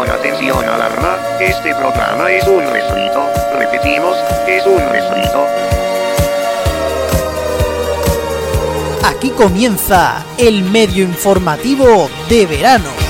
Atención, 0.00 0.18
atención, 0.18 0.64
alarma. 0.64 1.18
Este 1.40 1.74
programa 1.74 2.32
es 2.32 2.46
un 2.46 2.60
refrito. 2.60 3.22
Repetimos, 3.58 4.16
es 4.48 4.66
un 4.66 4.78
refrito. 4.78 5.46
Aquí 9.04 9.28
comienza 9.30 10.24
el 10.38 10.62
medio 10.62 11.04
informativo 11.04 12.08
de 12.30 12.46
verano. 12.46 13.09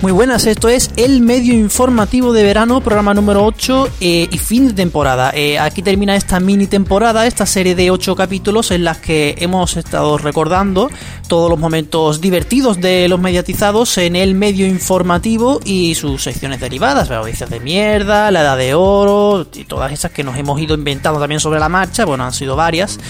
Muy 0.00 0.12
buenas, 0.12 0.46
esto 0.46 0.68
es 0.68 0.92
el 0.96 1.20
medio 1.22 1.52
informativo 1.54 2.32
de 2.32 2.44
verano, 2.44 2.80
programa 2.80 3.14
número 3.14 3.44
8 3.44 3.88
eh, 4.00 4.28
y 4.30 4.38
fin 4.38 4.68
de 4.68 4.72
temporada. 4.72 5.32
Eh, 5.34 5.58
aquí 5.58 5.82
termina 5.82 6.14
esta 6.14 6.38
mini 6.38 6.68
temporada, 6.68 7.26
esta 7.26 7.46
serie 7.46 7.74
de 7.74 7.90
8 7.90 8.14
capítulos 8.14 8.70
en 8.70 8.84
las 8.84 8.98
que 8.98 9.34
hemos 9.38 9.76
estado 9.76 10.16
recordando 10.16 10.88
todos 11.26 11.50
los 11.50 11.58
momentos 11.58 12.20
divertidos 12.20 12.80
de 12.80 13.08
los 13.08 13.18
mediatizados 13.20 13.98
en 13.98 14.14
el 14.14 14.36
medio 14.36 14.68
informativo 14.68 15.58
y 15.64 15.96
sus 15.96 16.22
secciones 16.22 16.60
derivadas, 16.60 17.10
noticias 17.10 17.50
de 17.50 17.58
mierda, 17.58 18.30
la 18.30 18.42
edad 18.42 18.56
de 18.56 18.74
oro 18.74 19.48
y 19.52 19.64
todas 19.64 19.90
esas 19.90 20.12
que 20.12 20.22
nos 20.22 20.38
hemos 20.38 20.60
ido 20.60 20.76
inventando 20.76 21.18
también 21.18 21.40
sobre 21.40 21.58
la 21.58 21.68
marcha, 21.68 22.04
bueno, 22.04 22.22
han 22.22 22.32
sido 22.32 22.54
varias. 22.54 23.00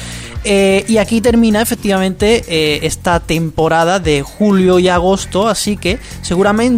Eh, 0.45 0.85
y 0.89 0.99
aquí 0.99 1.21
termina 1.21 1.61
efectivamente 1.61 2.87
esta 2.87 3.21
temporada 3.21 3.99
de 3.99 4.23
julio 4.23 4.79
y 4.79 4.89
agosto, 4.89 5.49
así 5.49 5.77
que 5.77 5.99
seguramente 6.23 6.78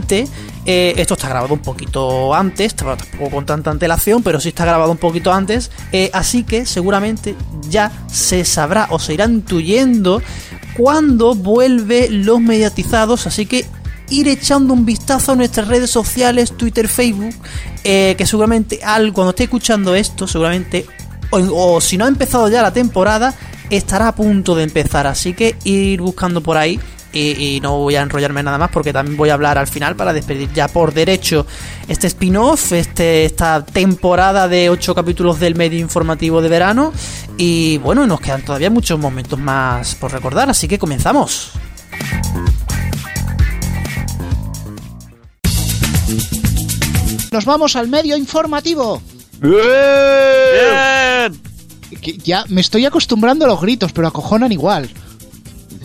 eh, 0.67 0.95
esto 0.97 1.15
está 1.15 1.29
grabado 1.29 1.55
un 1.55 1.61
poquito 1.61 2.35
antes, 2.35 2.75
tampoco 2.75 3.31
con 3.31 3.47
tanta 3.47 3.71
antelación, 3.71 4.23
pero 4.23 4.41
sí 4.41 4.51
está 4.51 4.65
grabado 4.65 4.91
un 4.93 4.99
poquito 4.99 5.33
antes, 5.33 5.71
eh, 5.93 6.11
así 6.13 6.45
que 6.45 6.67
seguramente 6.67 7.35
ya 7.69 7.91
se 8.11 8.45
sabrá 8.45 8.89
o 8.91 8.99
se 8.99 9.15
irá 9.15 9.25
intuyendo 9.25 10.23
cuándo 10.77 11.35
vuelve 11.35 12.09
los 12.11 12.41
mediatizados, 12.41 13.27
así 13.27 13.47
que 13.47 13.67
ir 14.11 14.29
echando 14.29 14.75
un 14.75 14.85
vistazo 14.85 15.33
a 15.33 15.37
nuestras 15.37 15.69
redes 15.69 15.91
sociales, 15.91 16.57
Twitter, 16.57 16.89
Facebook, 16.89 17.35
eh, 17.85 18.15
que 18.19 18.27
seguramente 18.27 18.81
al, 18.83 19.13
cuando 19.13 19.31
esté 19.31 19.45
escuchando 19.45 19.95
esto, 19.95 20.27
seguramente, 20.27 20.85
o, 21.31 21.39
o 21.39 21.81
si 21.81 21.97
no 21.97 22.05
ha 22.05 22.09
empezado 22.09 22.49
ya 22.49 22.61
la 22.61 22.73
temporada, 22.73 23.35
estará 23.71 24.09
a 24.09 24.15
punto 24.15 24.55
de 24.57 24.65
empezar, 24.65 25.07
así 25.07 25.33
que 25.33 25.57
ir 25.65 26.01
buscando 26.01 26.43
por 26.43 26.57
ahí 26.57 26.81
y, 27.13 27.57
y 27.57 27.61
no 27.61 27.79
voy 27.79 27.97
a 27.97 28.03
enrollarme 28.03 28.43
nada 28.43 28.59
más 28.59 28.71
porque 28.71 28.93
también 28.93 29.17
voy 29.17 29.31
a 29.31 29.35
hablar 29.35 29.59
al 29.59 29.67
final 29.67 29.97
para 29.97 30.13
despedir 30.13 30.53
ya 30.53 30.69
por 30.69 30.95
derecho 30.95 31.47
este 31.89 32.07
spin-off, 32.07 32.73
este, 32.73 33.25
esta 33.25 33.65
temporada 33.65 34.49
de 34.49 34.71
8 34.71 34.95
capítulos 34.95 35.41
del 35.41 35.55
medio 35.55 35.79
informativo 35.79 36.41
de 36.41 36.49
verano 36.49 36.93
y 37.37 37.79
bueno, 37.79 38.07
nos 38.07 38.21
quedan 38.21 38.43
todavía 38.43 38.71
muchos 38.71 38.99
momentos 38.99 39.39
más 39.39 39.95
por 39.95 40.13
recordar, 40.13 40.51
así 40.51 40.69
que 40.69 40.79
comenzamos. 40.79 41.53
Nos 47.33 47.45
vamos 47.45 47.77
al 47.77 47.89
medio 47.89 48.17
informativo. 48.17 49.01
¡Bien! 49.41 49.61
Ya 52.25 52.45
me 52.49 52.61
estoy 52.61 52.87
acostumbrando 52.87 53.45
a 53.45 53.49
los 53.49 53.61
gritos, 53.61 53.93
pero 53.93 54.09
acojonan 54.09 54.53
igual. 54.53 54.91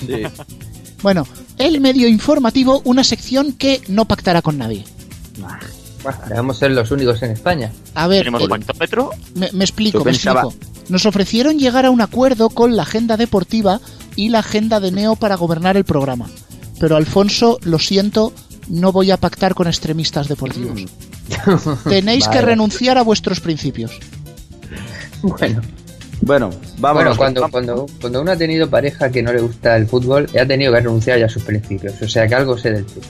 Sí. 0.06 0.24
Bueno, 1.06 1.28
el 1.60 1.82
medio 1.82 2.08
informativo, 2.08 2.82
una 2.84 3.04
sección 3.04 3.52
que 3.52 3.80
no 3.88 4.06
pactará 4.06 4.42
con 4.42 4.58
nadie. 4.58 4.84
Bueno, 5.38 6.20
debemos 6.28 6.58
ser 6.58 6.72
los 6.72 6.90
únicos 6.90 7.22
en 7.22 7.30
España. 7.30 7.72
A 7.94 8.08
ver, 8.08 8.22
¿Tenemos 8.22 8.42
eh, 8.42 8.48
me, 9.36 9.52
me 9.52 9.64
explico, 9.64 10.04
me 10.04 10.10
explico. 10.10 10.52
Nos 10.90 11.06
ofrecieron 11.06 11.60
llegar 11.60 11.86
a 11.86 11.92
un 11.92 12.02
acuerdo 12.02 12.50
con 12.50 12.76
la 12.76 12.82
agenda 12.82 13.18
deportiva 13.18 13.80
y 14.16 14.30
la 14.30 14.40
agenda 14.40 14.80
de 14.80 14.92
Neo 14.92 15.16
para 15.16 15.36
gobernar 15.36 15.78
el 15.78 15.84
programa. 15.84 16.28
Pero 16.80 16.96
Alfonso, 16.96 17.60
lo 17.62 17.78
siento, 17.78 18.34
no 18.68 18.92
voy 18.92 19.12
a 19.12 19.18
pactar 19.18 19.54
con 19.54 19.68
extremistas 19.68 20.28
deportivos. 20.28 20.86
Tenéis 21.84 22.28
que 22.30 22.42
renunciar 22.42 22.98
a 22.98 23.04
vuestros 23.04 23.42
principios. 23.42 23.92
Bueno, 25.22 25.62
Bueno, 26.22 26.50
vamos. 26.80 27.04
bueno 27.04 27.18
cuando, 27.18 27.50
cuando, 27.50 27.86
cuando 28.02 28.22
uno 28.22 28.32
ha 28.32 28.38
tenido 28.38 28.70
pareja 28.70 29.12
que 29.12 29.22
no 29.22 29.32
le 29.32 29.42
gusta 29.42 29.76
el 29.76 29.88
fútbol, 29.88 30.28
ha 30.40 30.46
tenido 30.46 30.72
que 30.72 30.80
renunciar 30.80 31.20
ya 31.20 31.26
a 31.26 31.30
sus 31.30 31.44
principios. 31.44 32.02
O 32.02 32.08
sea 32.08 32.28
que 32.28 32.36
algo 32.36 32.58
sé 32.58 32.72
del 32.72 32.86
fútbol. 32.86 33.10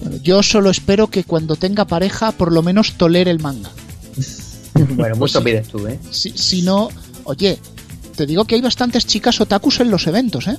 Bueno, 0.00 0.16
yo 0.22 0.42
solo 0.42 0.70
espero 0.70 1.08
que 1.08 1.24
cuando 1.24 1.56
tenga 1.56 1.84
pareja 1.84 2.32
por 2.32 2.52
lo 2.52 2.62
menos 2.62 2.94
tolere 2.94 3.30
el 3.30 3.40
manga. 3.40 3.70
Bueno, 4.94 5.14
mucho 5.16 5.42
pides 5.44 5.68
tú, 5.68 5.86
¿eh? 5.86 5.98
Si, 6.10 6.30
si 6.30 6.62
no, 6.62 6.88
oye, 7.24 7.58
te 8.16 8.24
digo 8.24 8.44
que 8.46 8.54
hay 8.54 8.62
bastantes 8.62 9.04
chicas 9.04 9.38
otakus 9.40 9.80
en 9.80 9.90
los 9.90 10.06
eventos, 10.06 10.46
¿eh? 10.46 10.56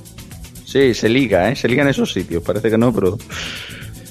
Sí, 0.66 0.94
se 0.94 1.10
liga, 1.10 1.50
¿eh? 1.50 1.56
Se 1.56 1.68
liga 1.68 1.84
en 1.84 1.90
esos 1.90 2.14
sitios. 2.14 2.44
Parece 2.44 2.70
que 2.70 2.78
no, 2.78 2.94
pero. 2.94 3.18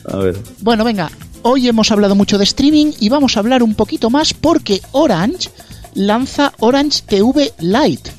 A 0.07 0.17
ver. 0.17 0.37
Bueno, 0.61 0.85
venga, 0.85 1.11
hoy 1.43 1.69
hemos 1.69 1.91
hablado 1.91 2.15
mucho 2.15 2.39
de 2.39 2.45
streaming 2.45 2.93
y 3.01 3.09
vamos 3.09 3.37
a 3.37 3.41
hablar 3.41 3.63
un 3.63 3.75
poquito 3.75 4.11
más 4.11 4.35
porque 4.35 4.81
Orange 4.93 5.49
lanza 5.95 6.53
Orange 6.59 7.03
TV 7.07 7.53
Lite. 7.59 8.11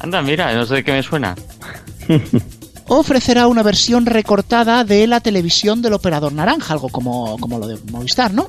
Anda, 0.00 0.22
mira, 0.22 0.52
no 0.54 0.66
sé 0.66 0.76
de 0.76 0.84
qué 0.84 0.92
me 0.92 1.02
suena. 1.02 1.34
Ofrecerá 2.88 3.48
una 3.48 3.62
versión 3.62 4.06
recortada 4.06 4.84
de 4.84 5.06
la 5.06 5.20
televisión 5.20 5.82
del 5.82 5.94
operador 5.94 6.32
naranja, 6.32 6.74
algo 6.74 6.88
como, 6.88 7.36
como 7.38 7.58
lo 7.58 7.66
de 7.66 7.78
Movistar, 7.90 8.32
¿no? 8.32 8.48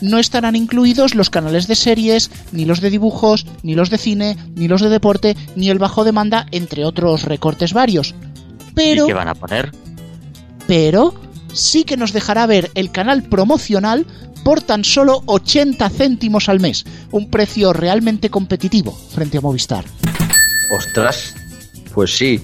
No 0.00 0.18
estarán 0.18 0.56
incluidos 0.56 1.14
los 1.14 1.30
canales 1.30 1.66
de 1.66 1.74
series, 1.74 2.30
ni 2.52 2.64
los 2.64 2.80
de 2.80 2.90
dibujos, 2.90 3.46
ni 3.62 3.74
los 3.74 3.90
de 3.90 3.98
cine, 3.98 4.36
ni 4.54 4.68
los 4.68 4.80
de 4.80 4.88
deporte, 4.88 5.36
ni 5.56 5.70
el 5.70 5.78
bajo 5.78 6.04
demanda, 6.04 6.46
entre 6.50 6.84
otros 6.84 7.24
recortes 7.24 7.72
varios. 7.72 8.14
Pero... 8.74 9.04
¿Y 9.04 9.08
qué 9.08 9.14
van 9.14 9.28
a 9.28 9.34
poner? 9.34 9.72
pero 10.66 11.14
sí 11.52 11.84
que 11.84 11.96
nos 11.96 12.12
dejará 12.12 12.46
ver 12.46 12.70
el 12.74 12.90
canal 12.90 13.22
promocional 13.24 14.06
por 14.44 14.60
tan 14.62 14.84
solo 14.84 15.22
80 15.26 15.88
céntimos 15.90 16.48
al 16.48 16.60
mes, 16.60 16.84
un 17.10 17.30
precio 17.30 17.72
realmente 17.72 18.30
competitivo 18.30 18.92
frente 19.14 19.38
a 19.38 19.40
Movistar. 19.40 19.84
Ostras. 20.70 21.34
Pues 21.94 22.16
sí. 22.16 22.40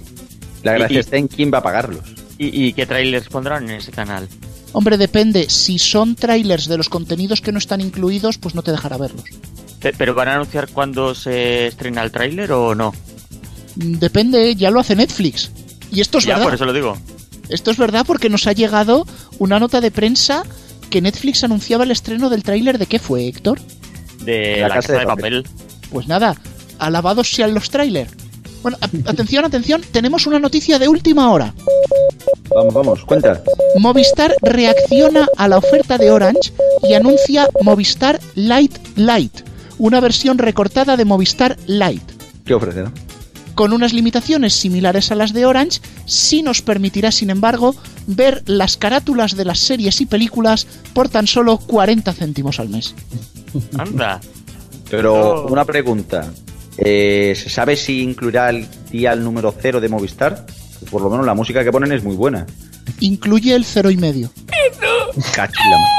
La 0.63 0.73
gracia 0.75 0.97
y- 0.97 1.01
está 1.01 1.17
en 1.17 1.29
quién 1.29 1.51
va 1.53 1.59
a 1.59 1.63
pagarlos. 1.63 2.05
¿Y, 2.37 2.67
y 2.67 2.73
qué 2.73 2.87
trailers 2.87 3.29
pondrán 3.29 3.65
en 3.65 3.77
ese 3.77 3.91
canal? 3.91 4.29
Hombre, 4.73 4.97
depende, 4.99 5.49
si 5.49 5.79
son 5.79 6.15
trailers 6.15 6.69
de 6.69 6.77
los 6.77 6.89
contenidos 6.89 7.41
que 7.41 7.53
no 7.53 7.59
están 7.59 7.81
incluidos, 7.81 8.39
pues 8.39 8.55
no 8.55 8.63
te 8.63 8.71
dejará 8.71 8.97
verlos. 8.99 9.25
Pe- 9.81 9.95
¿Pero 9.97 10.15
van 10.15 10.29
a 10.29 10.35
anunciar 10.35 10.69
cuándo 10.69 11.15
se 11.15 11.69
estrena 11.69 12.03
el 12.03 12.13
tráiler 12.13 12.53
o 12.53 12.75
no? 12.75 12.93
Mm, 13.77 13.95
Depende, 13.95 14.55
ya 14.57 14.71
lo 14.71 14.81
hace 14.81 14.95
Netflix. 14.95 15.51
Y 15.91 16.01
esto 16.01 16.19
es 16.19 16.25
ya, 16.25 16.35
verdad. 16.35 16.45
por 16.45 16.55
eso 16.55 16.65
lo 16.67 16.73
digo. 16.73 16.99
Esto 17.49 17.71
es 17.71 17.79
verdad 17.79 18.05
porque 18.07 18.29
nos 18.29 18.47
ha 18.47 18.53
llegado 18.53 19.07
una 19.39 19.59
nota 19.59 19.81
de 19.81 19.91
prensa 19.91 20.45
que 20.89 21.01
Netflix 21.01 21.45
anunciaba 21.45 21.85
el 21.85 21.91
estreno 21.91 22.31
del 22.31 22.43
tráiler 22.43 22.79
de 22.79 22.87
qué 22.87 22.99
fue, 22.99 23.27
Héctor? 23.27 23.61
De 24.23 24.59
La 24.61 24.69
la, 24.69 24.75
Casa 24.75 24.89
casa, 24.89 24.93
de 24.95 24.99
de 25.01 25.07
Papel. 25.07 25.43
papel. 25.45 25.57
Pues 25.91 26.07
nada, 26.09 26.37
alabados 26.79 27.31
sean 27.31 27.55
los 27.55 27.71
trailers. 27.71 28.13
Bueno, 28.63 28.77
atención, 29.07 29.45
atención, 29.45 29.83
tenemos 29.93 30.27
una 30.27 30.39
noticia 30.39 30.79
de 30.79 30.89
última 30.89 31.31
hora. 31.31 31.55
Vamos, 32.55 32.75
vamos, 32.75 33.05
cuenta. 33.05 33.43
Movistar 33.79 34.35
reacciona 34.43 35.29
a 35.37 35.49
la 35.49 35.59
oferta 35.59 35.97
de 35.99 36.11
Orange 36.11 36.53
y 36.83 36.95
anuncia 36.95 37.47
Movistar 37.63 38.19
Lite 38.35 38.81
Lite, 38.97 39.45
una 39.79 40.01
versión 40.01 40.39
recortada 40.39 40.97
de 40.97 41.05
Movistar 41.05 41.57
Lite. 41.67 42.15
¿Qué 42.45 42.55
ofrece, 42.55 42.83
no? 42.83 42.93
Con 43.59 43.73
unas 43.73 43.93
limitaciones 43.93 44.55
similares 44.55 45.11
a 45.11 45.17
las 45.17 45.33
de 45.33 45.45
Orange, 45.45 45.81
sí 46.07 46.45
nos 46.45 46.63
permitirá, 46.63 47.11
sin 47.11 47.29
embargo, 47.29 47.75
ver 48.07 48.45
las 48.47 48.77
carátulas 48.77 49.35
de 49.35 49.45
las 49.45 49.59
series 49.59 50.01
y 50.01 50.07
películas 50.07 50.69
por 50.93 51.09
tan 51.09 51.27
solo 51.27 51.59
40 51.59 52.13
céntimos 52.13 52.61
al 52.61 52.69
mes. 52.69 52.95
Anda. 53.77 54.21
Pero 54.89 55.43
No. 55.45 55.53
una 55.53 55.65
pregunta. 55.65 56.31
Eh, 56.77 57.35
¿Se 57.37 57.51
sabe 57.51 57.75
si 57.77 58.01
incluirá 58.01 58.49
el 58.51 58.69
dial 58.93 59.25
número 59.25 59.53
cero 59.61 59.81
de 59.81 59.89
Movistar? 59.89 60.47
Por 60.89 61.03
lo 61.03 61.11
menos 61.11 61.27
la 61.27 61.35
música 61.35 61.65
que 61.65 61.73
ponen 61.73 61.91
es 61.91 62.05
muy 62.05 62.15
buena. 62.15 62.47
Incluye 63.01 63.57
el 63.57 63.65
cero 63.65 63.91
y 63.91 63.97
medio. 63.97 64.31
Cachilaman. 65.35 65.91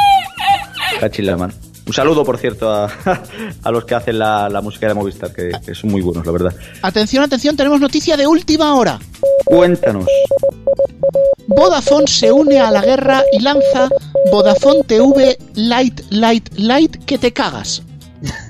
Cachilaman. 1.01 1.53
Un 1.89 1.93
saludo, 1.93 2.23
por 2.23 2.37
cierto, 2.37 2.71
a, 2.71 2.85
a 3.63 3.71
los 3.71 3.83
que 3.83 3.95
hacen 3.95 4.19
la, 4.19 4.47
la 4.47 4.61
música 4.61 4.87
de 4.87 4.93
Movistar, 4.93 5.33
que, 5.33 5.49
que 5.65 5.73
son 5.73 5.89
muy 5.89 6.01
buenos, 6.01 6.23
la 6.23 6.31
verdad. 6.31 6.53
Atención, 6.83 7.23
atención, 7.23 7.57
tenemos 7.57 7.81
noticia 7.81 8.15
de 8.15 8.27
última 8.27 8.75
hora. 8.75 8.99
Cuéntanos. 9.43 10.05
Vodafone 11.47 12.05
se 12.05 12.31
une 12.31 12.59
a 12.59 12.69
la 12.69 12.83
guerra 12.83 13.23
y 13.33 13.39
lanza 13.39 13.89
Vodafone 14.31 14.83
TV 14.83 15.35
Lite 15.55 16.03
Lite 16.11 16.51
Lite 16.57 16.99
que 17.07 17.17
te 17.17 17.33
cagas. 17.33 17.81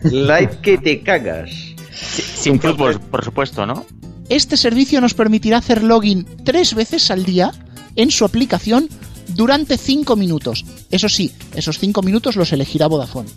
Like 0.03 0.57
que 0.57 0.77
te 0.77 1.01
cagas. 1.01 1.49
Sin 1.93 2.59
fútbol, 2.59 2.99
por 2.99 3.23
supuesto, 3.23 3.65
¿no? 3.65 3.85
Este 4.27 4.57
servicio 4.57 4.99
nos 4.99 5.13
permitirá 5.13 5.59
hacer 5.59 5.81
login 5.81 6.27
tres 6.43 6.73
veces 6.73 7.09
al 7.09 7.23
día 7.23 7.53
en 7.95 8.11
su 8.11 8.25
aplicación 8.25 8.89
durante 9.35 9.77
5 9.77 10.15
minutos. 10.15 10.65
Eso 10.91 11.09
sí, 11.09 11.33
esos 11.55 11.79
5 11.79 12.01
minutos 12.01 12.35
los 12.35 12.51
elegirá 12.51 12.87
Vodafone. 12.87 13.29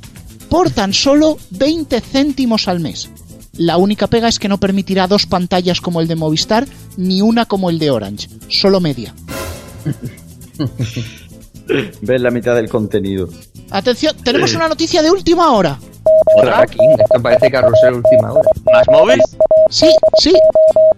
Por 0.49 0.71
tan 0.71 0.93
solo 0.93 1.39
20 1.51 2.01
céntimos 2.01 2.69
al 2.69 2.81
mes. 2.81 3.11
La 3.57 3.77
única 3.77 4.07
pega 4.07 4.29
es 4.29 4.39
que 4.39 4.49
no 4.49 4.59
permitirá 4.59 5.07
dos 5.07 5.27
pantallas 5.27 5.81
como 5.81 6.01
el 6.01 6.09
de 6.09 6.17
Movistar, 6.17 6.67
ni 6.97 7.21
una 7.21 7.47
como 7.47 7.71
el 7.71 7.79
de 7.79 7.91
Orange, 7.91 8.29
solo 8.49 8.81
media. 8.81 9.15
Ves 12.01 12.21
la 12.21 12.31
mitad 12.31 12.55
del 12.55 12.69
contenido. 12.69 13.29
Atención, 13.71 14.17
tenemos 14.23 14.55
una 14.55 14.69
noticia 14.69 15.03
de 15.03 15.11
última 15.11 15.53
hora. 15.53 15.79
¿Otra? 16.37 16.65
Esto 16.65 17.23
parece 17.23 17.51
carrusel 17.51 17.95
última 17.95 18.33
hora. 18.33 18.51
¿Más 18.73 18.87
móvil? 18.89 19.21
Sí, 19.71 19.89
sí. 20.19 20.33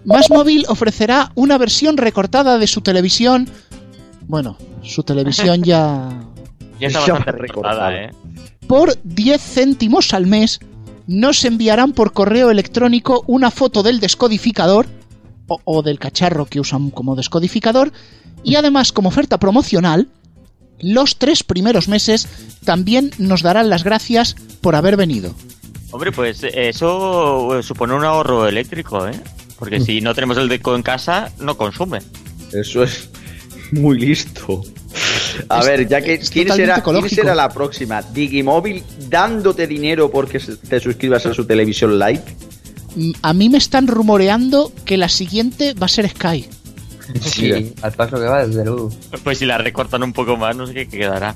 Más 0.05 0.29
Móvil 0.29 0.65
ofrecerá 0.67 1.31
una 1.33 1.57
versión 1.57 1.97
recortada 1.97 2.59
de 2.59 2.67
su 2.67 2.81
televisión. 2.81 3.49
Bueno, 4.27 4.57
su 4.81 5.03
televisión 5.03 5.63
ya 5.63 6.09
Ya 6.79 6.87
está 6.87 6.99
bastante 6.99 7.31
recortada. 7.31 7.89
recortada, 7.89 8.03
¿eh? 8.03 8.11
por 8.67 8.97
10 9.03 9.41
céntimos 9.41 10.13
al 10.13 10.27
mes 10.27 10.59
nos 11.07 11.45
enviarán 11.45 11.93
por 11.93 12.13
correo 12.13 12.49
electrónico 12.49 13.23
una 13.27 13.51
foto 13.51 13.83
del 13.83 13.99
descodificador 13.99 14.87
o, 15.47 15.59
o 15.63 15.83
del 15.83 15.99
cacharro 15.99 16.45
que 16.47 16.59
usan 16.59 16.89
como 16.89 17.15
descodificador 17.15 17.91
y 18.43 18.55
además 18.55 18.91
como 18.91 19.09
oferta 19.09 19.37
promocional 19.37 20.09
los 20.79 21.17
tres 21.17 21.43
primeros 21.43 21.87
meses 21.87 22.27
también 22.63 23.11
nos 23.17 23.41
darán 23.41 23.69
las 23.69 23.83
gracias 23.83 24.35
por 24.61 24.75
haber 24.75 24.97
venido. 24.97 25.33
Hombre, 25.91 26.11
pues 26.11 26.43
eh, 26.43 26.69
eso 26.69 27.57
eh, 27.57 27.63
supone 27.63 27.93
un 27.93 28.03
ahorro 28.03 28.47
eléctrico, 28.47 29.07
¿eh? 29.07 29.17
Porque 29.57 29.79
si 29.79 30.01
no 30.01 30.13
tenemos 30.13 30.37
el 30.37 30.49
deco 30.49 30.75
en 30.75 30.83
casa, 30.83 31.31
no 31.39 31.55
consume. 31.55 31.99
Eso 32.51 32.83
es 32.83 33.09
muy 33.71 33.99
listo. 33.99 34.63
A 35.49 35.59
Es- 35.59 35.65
ver, 35.65 35.87
ya 35.87 36.01
que 36.01 36.19
¿quién 36.19 36.49
será, 36.53 36.81
quién 36.81 37.09
será 37.09 37.35
la 37.35 37.49
próxima? 37.49 38.01
Digimóvil 38.01 38.83
dándote 39.09 39.67
dinero 39.67 40.09
porque 40.09 40.39
te 40.39 40.79
suscribas 40.79 41.25
a 41.25 41.33
su 41.33 41.45
televisión 41.45 41.99
Lite. 41.99 42.35
Mm, 42.95 43.11
A 43.21 43.33
mí 43.33 43.49
me 43.49 43.57
están 43.57 43.87
rumoreando 43.87 44.71
que 44.85 44.95
la 44.97 45.09
siguiente 45.09 45.73
va 45.73 45.85
a 45.87 45.89
ser 45.89 46.09
Sky. 46.09 46.45
Sí, 47.21 47.73
al 47.81 47.91
paso 47.91 48.15
que 48.17 48.23
va, 48.25 48.47
desde 48.47 48.63
luego. 48.65 48.89
Pues 49.23 49.37
si 49.39 49.45
la 49.45 49.57
recortan 49.57 50.01
un 50.03 50.13
poco 50.13 50.37
más, 50.37 50.55
no 50.55 50.65
sé 50.65 50.73
qué 50.73 50.87
quedará. 50.87 51.35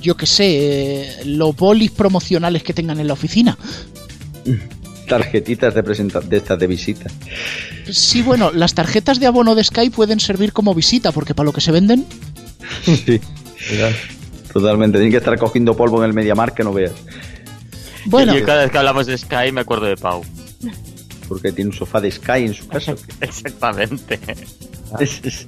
Yo 0.00 0.16
que 0.16 0.26
sé, 0.26 0.44
eh, 0.48 1.24
los 1.26 1.54
bolis 1.54 1.90
promocionales 1.92 2.62
que 2.62 2.72
tengan 2.72 2.98
en 2.98 3.06
la 3.06 3.12
oficina. 3.12 3.56
Tarjetitas 5.08 5.74
de, 5.74 5.82
presenta 5.82 6.20
de 6.20 6.36
estas 6.36 6.58
de 6.58 6.66
visita. 6.66 7.10
Sí, 7.90 8.22
bueno, 8.22 8.50
las 8.52 8.74
tarjetas 8.74 9.18
de 9.18 9.26
abono 9.26 9.54
de 9.54 9.64
Sky 9.64 9.90
pueden 9.90 10.20
servir 10.20 10.52
como 10.52 10.74
visita, 10.74 11.12
porque 11.12 11.34
para 11.34 11.46
lo 11.46 11.52
que 11.52 11.60
se 11.60 11.72
venden, 11.72 12.06
Sí, 12.84 13.20
totalmente. 14.52 14.98
Tienen 14.98 15.10
que 15.10 15.18
estar 15.18 15.38
cogiendo 15.38 15.76
polvo 15.76 15.98
en 15.98 16.04
el 16.08 16.14
Mediamar 16.14 16.54
que 16.54 16.64
no 16.64 16.72
veas. 16.72 16.92
bueno, 18.06 18.34
Yo 18.34 18.44
cada 18.44 18.62
vez 18.62 18.70
que 18.70 18.78
hablamos 18.78 19.06
de 19.06 19.18
Sky 19.18 19.52
me 19.52 19.60
acuerdo 19.62 19.86
de 19.86 19.96
Pau. 19.96 20.24
Porque 21.28 21.52
tiene 21.52 21.70
un 21.70 21.76
sofá 21.76 22.00
de 22.00 22.10
Sky 22.10 22.44
en 22.44 22.54
su 22.54 22.66
casa. 22.68 22.94
Exactamente. 23.20 24.18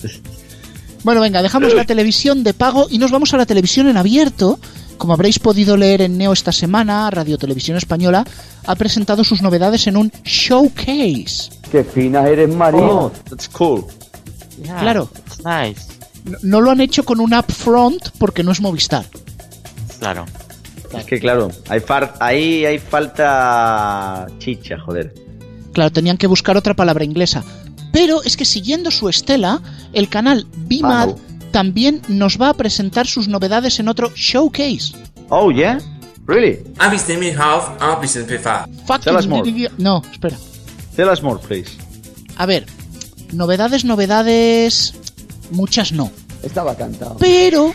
bueno, 1.04 1.20
venga, 1.20 1.42
dejamos 1.42 1.74
la 1.74 1.84
televisión 1.84 2.44
de 2.44 2.52
pago 2.52 2.86
y 2.90 2.98
nos 2.98 3.10
vamos 3.10 3.32
a 3.32 3.36
la 3.36 3.46
televisión 3.46 3.88
en 3.88 3.96
abierto. 3.96 4.58
Como 5.00 5.14
habréis 5.14 5.38
podido 5.38 5.78
leer 5.78 6.02
en 6.02 6.18
Neo 6.18 6.34
esta 6.34 6.52
semana, 6.52 7.08
Radio 7.10 7.38
Televisión 7.38 7.78
Española 7.78 8.22
ha 8.66 8.74
presentado 8.74 9.24
sus 9.24 9.40
novedades 9.40 9.86
en 9.86 9.96
un 9.96 10.12
showcase. 10.24 11.48
oh, 12.84 13.10
that's 13.30 13.48
cool. 13.48 13.86
Claro. 14.62 15.08
It's 15.26 15.38
nice. 15.42 15.80
No, 16.26 16.36
no 16.42 16.60
lo 16.60 16.70
han 16.70 16.82
hecho 16.82 17.02
con 17.06 17.18
un 17.18 17.32
upfront 17.32 18.10
porque 18.18 18.42
no 18.42 18.52
es 18.52 18.60
Movistar. 18.60 19.06
Claro. 20.00 20.26
Es 20.94 21.04
que 21.06 21.18
claro, 21.18 21.50
hay 21.70 21.80
far- 21.80 22.12
ahí 22.20 22.66
hay 22.66 22.78
falta 22.78 24.26
chicha, 24.38 24.76
joder. 24.84 25.14
Claro, 25.72 25.90
tenían 25.92 26.18
que 26.18 26.26
buscar 26.26 26.58
otra 26.58 26.74
palabra 26.74 27.04
inglesa. 27.04 27.42
Pero 27.90 28.22
es 28.22 28.36
que 28.36 28.44
siguiendo 28.44 28.90
su 28.90 29.08
estela, 29.08 29.62
el 29.94 30.10
canal 30.10 30.46
BIMAD 30.68 31.06
Pago. 31.06 31.20
También 31.50 32.02
nos 32.08 32.40
va 32.40 32.50
a 32.50 32.54
presentar 32.54 33.06
sus 33.06 33.28
novedades 33.28 33.78
en 33.80 33.88
otro 33.88 34.12
showcase. 34.14 34.92
Oh, 35.28 35.50
yeah? 35.50 35.78
Really? 36.26 36.58
Tell 39.02 39.16
us 39.16 39.26
more. 39.26 39.70
No, 39.78 40.02
espera. 40.10 40.36
Tell 40.94 41.08
us 41.08 41.22
more, 41.22 41.40
please. 41.40 41.70
A 42.36 42.46
ver, 42.46 42.66
novedades, 43.32 43.84
novedades, 43.84 44.94
muchas 45.50 45.92
no. 45.92 46.10
Estaba 46.42 46.76
cantado. 46.76 47.16
Pero 47.18 47.74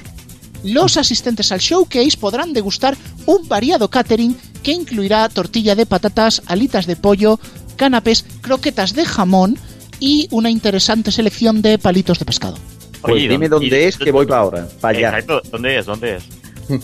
los 0.63 0.97
asistentes 0.97 1.51
al 1.51 1.59
showcase 1.59 2.17
podrán 2.17 2.53
degustar 2.53 2.97
un 3.25 3.47
variado 3.47 3.89
catering 3.89 4.37
que 4.63 4.71
incluirá 4.71 5.29
tortilla 5.29 5.75
de 5.75 5.85
patatas, 5.85 6.41
alitas 6.47 6.87
de 6.87 6.95
pollo, 6.95 7.39
canapés, 7.75 8.25
croquetas 8.41 8.93
de 8.93 9.05
jamón 9.05 9.59
y 9.99 10.27
una 10.31 10.49
interesante 10.49 11.11
selección 11.11 11.61
de 11.61 11.77
palitos 11.77 12.19
de 12.19 12.25
pescado. 12.25 12.57
Pues 13.05 13.15
Oye, 13.17 13.29
dime 13.29 13.47
¿dónde- 13.49 13.87
es 13.87 13.97
que 13.97 14.11
voy 14.11 14.25
para 14.25 14.41
ahora. 14.41 14.67
Para 14.81 14.97
allá. 14.97 15.07
Exacto. 15.09 15.41
¿Dónde 15.51 15.77
es? 15.79 15.85
¿Dónde 15.85 16.15
es? 16.17 16.23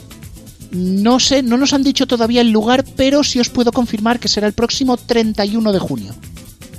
No 0.74 1.20
sé, 1.20 1.44
no 1.44 1.58
nos 1.58 1.74
han 1.74 1.84
dicho 1.84 2.08
todavía 2.08 2.40
el 2.40 2.50
lugar, 2.52 2.86
pero 2.96 3.26
sí 3.26 3.42
os 3.42 3.50
puedo 3.50 3.74
confirmar 3.74 4.22
que 4.22 4.30
será 4.30 4.48
el 4.48 4.54
próximo 4.54 4.96
31 4.96 5.74
de 5.74 5.80
junio. 5.80 6.14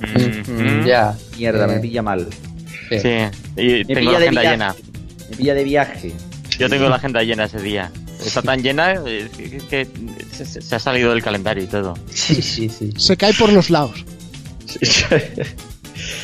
Mm, 0.00 0.86
Ya. 0.86 1.14
Mierda, 1.36 1.64
Eh, 1.66 1.74
me 1.74 1.78
pilla 1.80 2.00
mal. 2.00 2.26
sí. 2.88 2.98
Sí. 3.00 3.08
Y 3.54 3.84
tengo 3.84 4.00
pilla 4.00 4.12
la 4.12 4.18
agenda 4.18 4.42
llena. 4.42 4.74
Me 5.30 5.36
pilla 5.36 5.54
de 5.54 5.64
viaje. 5.64 6.12
Yo 6.58 6.70
tengo 6.70 6.88
la 6.88 6.96
agenda 6.96 7.22
llena 7.22 7.44
ese 7.44 7.60
día. 7.60 7.92
Está 8.24 8.40
tan 8.40 8.62
llena 8.62 8.94
eh, 9.06 9.28
que, 9.68 9.86
se, 10.42 10.74
ha 10.74 10.78
salido 10.78 11.10
del 11.10 11.22
calendario 11.22 11.62
y 11.64 11.66
todo. 11.66 11.92
Sí, 12.14 12.36
sí, 12.40 12.70
sí. 12.70 12.92
Se 12.96 13.18
cae 13.18 13.34
por 13.34 13.52
los 13.52 13.68
lados. 13.68 14.06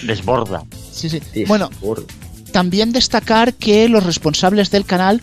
Desborda. 0.05 0.63
Sí, 0.91 1.09
sí. 1.11 1.21
Bueno, 1.47 1.69
También 2.53 2.93
destacar 2.93 3.55
que 3.55 3.89
los 3.89 4.05
responsables 4.05 4.71
del 4.71 4.85
canal 4.85 5.21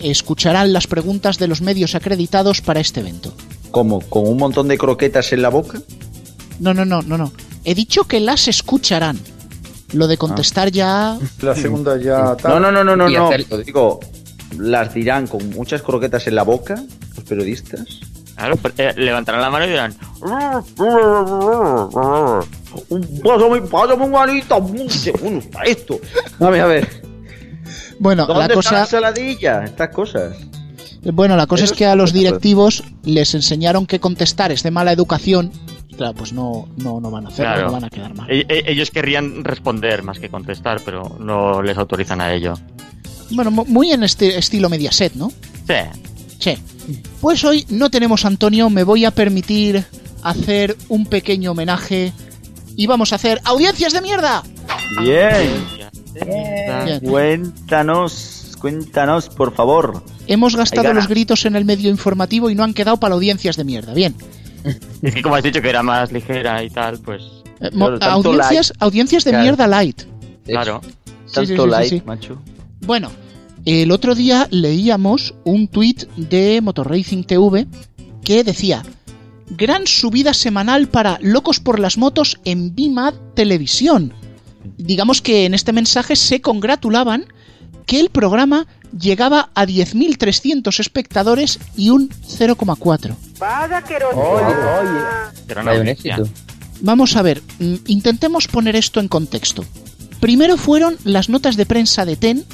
escucharán 0.00 0.72
las 0.72 0.86
preguntas 0.86 1.38
de 1.38 1.48
los 1.48 1.62
medios 1.62 1.94
acreditados 1.94 2.60
para 2.60 2.80
este 2.80 3.00
evento. 3.00 3.32
¿Cómo? 3.70 4.00
¿Con 4.00 4.26
un 4.26 4.36
montón 4.36 4.68
de 4.68 4.78
croquetas 4.78 5.32
en 5.32 5.42
la 5.42 5.48
boca? 5.48 5.80
No, 6.60 6.74
no, 6.74 6.84
no, 6.84 7.02
no, 7.02 7.18
no. 7.18 7.32
He 7.64 7.74
dicho 7.74 8.04
que 8.04 8.20
las 8.20 8.48
escucharán. 8.48 9.18
Lo 9.92 10.06
de 10.06 10.16
contestar 10.16 10.70
ya... 10.70 11.18
La 11.42 11.54
segunda 11.54 11.96
ya 12.00 12.36
No, 12.44 12.60
no, 12.60 12.72
no, 12.72 12.84
no, 12.84 12.96
no, 12.96 13.08
no. 13.08 13.26
hacerlo. 13.28 13.58
Digo, 13.58 14.00
las 14.58 14.94
dirán 14.94 15.26
con 15.26 15.48
muchas 15.50 15.82
croquetas 15.82 16.26
en 16.26 16.34
la 16.34 16.42
boca, 16.42 16.82
los 17.14 17.24
periodistas. 17.24 18.00
Claro, 18.36 18.56
pues, 18.56 18.74
eh, 18.78 18.92
levantarán 18.96 19.40
la 19.40 19.50
mano 19.50 19.64
y 19.64 19.68
dirán. 19.68 19.94
Pásame, 23.22 23.60
pásame 23.62 24.04
un 24.04 24.10
manito. 24.10 24.60
Bueno, 24.60 25.38
está 25.38 25.62
esto. 25.62 25.98
A 26.40 26.50
ver, 26.50 26.60
a 26.60 26.66
ver. 26.66 27.02
Bueno, 27.98 28.26
¿Dónde 28.26 28.40
la 28.40 28.44
está 28.46 28.54
la 28.54 28.54
cosa, 28.54 28.80
ensaladilla? 28.80 29.64
Estas 29.64 29.88
cosas. 29.88 30.36
bueno, 31.02 31.36
la 31.36 31.46
cosa 31.46 31.64
Eso 31.64 31.72
es 31.72 31.78
que 31.78 31.86
a 31.86 31.96
los 31.96 32.10
cosa. 32.10 32.18
directivos 32.18 32.84
les 33.04 33.34
enseñaron 33.34 33.86
que 33.86 34.00
contestar 34.00 34.52
es 34.52 34.62
de 34.62 34.70
mala 34.70 34.92
educación. 34.92 35.50
Y 35.88 35.94
claro, 35.94 36.14
pues 36.14 36.32
no, 36.34 36.68
no, 36.76 37.00
no 37.00 37.10
van 37.10 37.24
a 37.26 37.28
hacerlo, 37.28 37.52
Claro. 37.52 37.66
no 37.68 37.72
van 37.72 37.84
a 37.84 37.90
quedar 37.90 38.14
mal. 38.14 38.30
E- 38.30 38.44
e- 38.48 38.64
Ellos 38.70 38.90
querrían 38.90 39.44
responder 39.44 40.02
más 40.02 40.18
que 40.18 40.28
contestar, 40.28 40.82
pero 40.84 41.16
no 41.20 41.62
les 41.62 41.78
autorizan 41.78 42.20
a 42.20 42.34
ello. 42.34 42.54
Bueno, 43.30 43.50
mu- 43.50 43.64
muy 43.64 43.92
en 43.92 44.02
este 44.04 44.36
estilo 44.38 44.68
Mediaset, 44.68 45.14
¿no? 45.14 45.30
Sí. 45.66 45.74
Sí. 46.38 46.58
Pues 47.20 47.44
hoy 47.44 47.64
no 47.68 47.90
tenemos 47.90 48.24
a 48.24 48.28
Antonio, 48.28 48.70
me 48.70 48.84
voy 48.84 49.04
a 49.04 49.10
permitir 49.10 49.84
hacer 50.22 50.76
un 50.88 51.06
pequeño 51.06 51.52
homenaje 51.52 52.12
y 52.76 52.86
vamos 52.86 53.12
a 53.12 53.16
hacer 53.16 53.40
audiencias 53.44 53.92
de 53.92 54.00
mierda. 54.00 54.42
Bien. 55.00 55.64
Bien. 56.14 57.00
Cuéntanos, 57.00 58.56
cuéntanos, 58.60 59.28
por 59.28 59.54
favor. 59.54 60.02
Hemos 60.26 60.56
gastado 60.56 60.92
los 60.92 61.08
gritos 61.08 61.44
en 61.44 61.56
el 61.56 61.64
medio 61.64 61.90
informativo 61.90 62.50
y 62.50 62.54
no 62.54 62.64
han 62.64 62.74
quedado 62.74 62.96
para 62.98 63.14
audiencias 63.14 63.56
de 63.56 63.64
mierda. 63.64 63.92
Bien. 63.94 64.14
Es 65.02 65.14
que 65.14 65.22
como 65.22 65.36
has 65.36 65.42
dicho 65.42 65.60
que 65.62 65.68
era 65.70 65.82
más 65.82 66.10
ligera 66.12 66.62
y 66.62 66.70
tal, 66.70 66.98
pues 66.98 67.22
Eh, 67.60 67.70
audiencias, 68.02 68.72
audiencias 68.80 69.24
de 69.24 69.30
Claro. 69.30 69.42
mierda 69.44 69.66
light. 69.66 70.02
claro. 70.44 70.80
Tanto 71.32 71.40
sí, 71.40 71.46
sí, 71.56 71.56
sí, 71.62 71.68
like, 71.68 71.88
sí. 71.88 72.02
macho. 72.06 72.38
Bueno, 72.82 73.10
el 73.66 73.90
otro 73.90 74.14
día 74.14 74.46
leíamos 74.50 75.34
un 75.44 75.66
tuit 75.66 76.04
de 76.16 76.60
Motorracing 76.62 77.24
TV 77.24 77.66
que 78.24 78.44
decía 78.44 78.84
Gran 79.50 79.86
subida 79.86 80.34
semanal 80.34 80.88
para 80.88 81.18
Locos 81.20 81.60
por 81.60 81.78
las 81.78 81.98
Motos 81.98 82.40
en 82.44 82.74
BIMAD 82.74 83.14
Televisión. 83.34 84.12
Digamos 84.76 85.22
que 85.22 85.44
en 85.44 85.54
este 85.54 85.72
mensaje 85.72 86.16
se 86.16 86.40
congratulaban 86.40 87.26
que 87.86 88.00
el 88.00 88.10
programa 88.10 88.66
llegaba 88.96 89.50
a 89.54 89.66
10.300 89.66 90.80
espectadores 90.80 91.60
y 91.76 91.90
un 91.90 92.08
0,4. 92.08 93.14
Era 95.48 95.62
una 95.62 95.70
Vaya 95.70 95.80
un 95.80 95.88
audiencia. 95.88 96.16
éxito. 96.16 96.30
Vamos 96.80 97.16
a 97.16 97.22
ver, 97.22 97.42
mm, 97.58 97.74
intentemos 97.86 98.48
poner 98.48 98.74
esto 98.76 99.00
en 99.00 99.08
contexto. 99.08 99.64
Primero 100.20 100.56
fueron 100.56 100.96
las 101.04 101.28
notas 101.28 101.56
de 101.56 101.66
prensa 101.66 102.04
de 102.04 102.16
TEN 102.16 102.44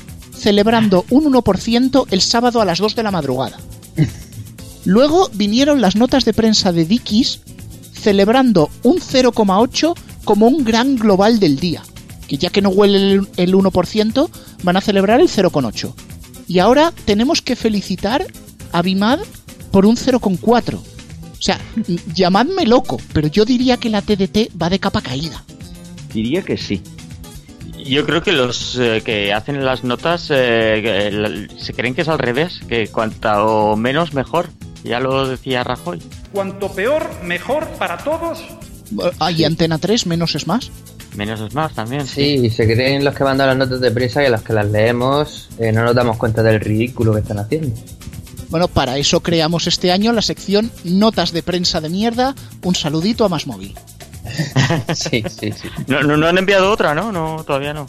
celebrando 0.43 1.05
un 1.11 1.33
1% 1.33 2.07
el 2.11 2.21
sábado 2.21 2.61
a 2.61 2.65
las 2.65 2.79
2 2.79 2.97
de 2.97 3.03
la 3.03 3.11
madrugada. 3.13 3.59
Luego 4.85 5.31
vinieron 5.33 5.81
las 5.81 5.95
notas 5.95 6.25
de 6.25 6.35
prensa 6.35 6.73
de 6.73 6.85
Dickies 6.85 7.41
celebrando 7.95 8.69
un 8.83 8.97
0,8 8.97 9.95
como 10.25 10.49
un 10.49 10.65
gran 10.65 10.97
global 10.97 11.39
del 11.39 11.59
día. 11.59 11.83
que 12.27 12.39
ya 12.39 12.51
que 12.51 12.63
no 12.63 12.71
huele 12.71 13.13
el, 13.13 13.29
el 13.37 13.55
1%, 13.55 14.29
van 14.63 14.77
a 14.77 14.81
celebrar 14.81 15.21
el 15.21 15.29
0,8. 15.29 15.93
Y 16.49 16.59
ahora 16.59 16.93
tenemos 17.05 17.43
que 17.43 17.57
felicitar 17.57 18.27
a 18.73 18.83
Bimad 18.83 19.21
por 19.71 19.87
un 19.87 19.97
0,4. 19.97 20.75
O 20.75 20.83
sea, 21.39 21.61
llamadme 22.15 22.67
loco, 22.67 23.01
pero 23.13 23.29
yo 23.29 23.45
diría 23.45 23.77
que 23.77 23.91
la 23.91 24.03
TDT 24.03 24.51
va 24.61 24.71
de 24.71 24.79
capa 24.79 25.03
caída. 25.03 25.45
Diría 26.13 26.43
que 26.43 26.57
sí. 26.57 26.83
Yo 27.85 28.05
creo 28.07 28.23
que 28.23 28.33
los 28.33 28.77
eh, 28.79 29.03
que 29.05 29.33
hacen 29.33 29.65
las 29.65 29.85
notas 29.85 30.29
eh, 30.31 31.07
el- 31.09 31.51
se 31.59 31.73
creen 31.75 31.95
que 31.95 32.03
es 32.03 32.09
al 32.09 32.19
revés, 32.19 32.61
que 32.69 32.89
cuanto 32.89 33.77
menos 33.77 34.15
mejor. 34.15 34.49
Ya 34.85 34.99
lo 35.01 35.29
decía 35.29 35.62
Rajoy. 35.62 36.03
Cuanto 36.33 36.71
peor, 36.73 37.09
mejor 37.23 37.67
para 37.79 37.99
todos. 37.99 38.43
Hay 39.21 39.45
Antena 39.45 39.79
3, 39.79 40.07
menos 40.07 40.35
es 40.35 40.47
más. 40.47 40.71
Menos 41.17 41.41
es 41.41 41.55
más 41.55 41.73
también. 41.75 42.07
Sí, 42.07 42.51
se 42.51 42.65
creen 42.67 43.05
los 43.05 43.15
que 43.15 43.23
mandan 43.25 43.47
las 43.49 43.57
notas 43.57 43.81
de 43.81 43.91
prensa 43.91 44.23
que 44.23 44.29
los 44.31 44.43
que 44.43 44.53
las 44.53 44.67
leemos 44.71 45.49
eh, 45.59 45.71
no 45.73 45.85
nos 45.85 45.95
damos 45.95 46.17
cuenta 46.17 46.43
del 46.43 46.59
ridículo 46.61 47.12
que 47.15 47.21
están 47.21 47.39
haciendo. 47.39 47.75
Bueno, 48.49 48.69
para 48.69 48.99
eso 48.99 49.21
creamos 49.21 49.67
este 49.67 49.93
año 49.93 50.12
la 50.12 50.21
sección 50.21 50.71
Notas 50.85 51.33
de 51.33 51.43
prensa 51.43 51.81
de 51.81 51.89
mierda. 51.89 52.35
Un 52.62 52.75
saludito 52.75 53.25
a 53.25 53.29
Más 53.29 53.47
Móvil. 53.47 53.75
Sí, 54.95 55.23
sí, 55.29 55.53
sí. 55.53 55.69
No, 55.87 56.03
no, 56.03 56.17
no 56.17 56.27
han 56.27 56.39
enviado 56.39 56.71
otra, 56.71 56.95
¿no? 56.95 57.12
No, 57.12 57.45
todavía 57.45 57.75
no. 57.75 57.87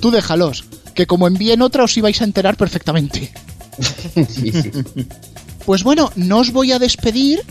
Tú 0.00 0.10
déjalos, 0.10 0.64
que 0.94 1.06
como 1.06 1.26
envíen 1.26 1.62
otra 1.62 1.84
os 1.84 1.96
ibais 1.96 2.20
a 2.20 2.24
enterar 2.24 2.56
perfectamente. 2.56 3.32
sí, 4.28 4.52
sí. 4.52 4.70
Pues 5.64 5.82
bueno, 5.82 6.10
no 6.16 6.38
os 6.38 6.52
voy 6.52 6.72
a 6.72 6.78
despedir 6.78 7.42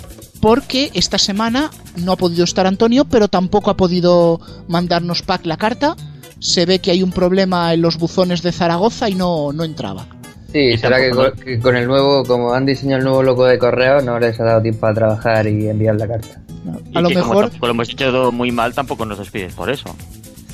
porque 0.42 0.92
esta 0.94 1.18
semana 1.18 1.72
no 1.98 2.14
ha 2.14 2.16
podido 2.18 2.44
estar 2.44 2.68
Antonio, 2.68 3.06
pero 3.06 3.28
tampoco 3.28 3.72
ha 3.72 3.78
podido 3.78 4.40
mandarnos 4.68 5.22
Pac 5.22 5.46
la 5.46 5.58
carta. 5.58 5.96
Se 6.40 6.66
ve 6.66 6.80
que 6.80 6.92
hay 6.92 7.04
un 7.04 7.12
problema 7.12 7.74
en 7.74 7.82
los 7.82 7.98
buzones 7.98 8.42
de 8.42 8.52
Zaragoza 8.52 9.10
y 9.10 9.16
no, 9.16 9.52
no 9.54 9.64
entraba. 9.64 10.08
Sí, 10.52 10.78
será 10.78 11.00
que 11.00 11.10
con, 11.10 11.32
que 11.34 11.60
con 11.60 11.76
el 11.76 11.88
nuevo, 11.88 12.24
como 12.24 12.54
han 12.54 12.66
diseñado 12.66 13.00
el 13.00 13.04
nuevo 13.06 13.24
loco 13.24 13.46
de 13.46 13.58
correo, 13.58 14.02
no 14.02 14.20
les 14.20 14.40
ha 14.40 14.44
dado 14.44 14.62
tiempo 14.62 14.88
a 14.88 14.94
trabajar 14.94 15.48
y 15.48 15.68
enviar 15.68 15.96
la 15.96 16.08
carta. 16.08 16.45
Y 16.94 16.98
A 16.98 17.02
lo 17.02 17.10
que 17.10 17.16
como 17.16 17.28
mejor, 17.28 17.44
tampoco 17.46 17.66
lo 17.68 17.72
hemos 17.72 17.90
hecho 17.90 18.12
todo 18.12 18.32
muy 18.32 18.52
mal, 18.52 18.74
tampoco 18.74 19.06
nos 19.06 19.18
despides 19.20 19.54
por 19.54 19.70
eso. 19.70 19.96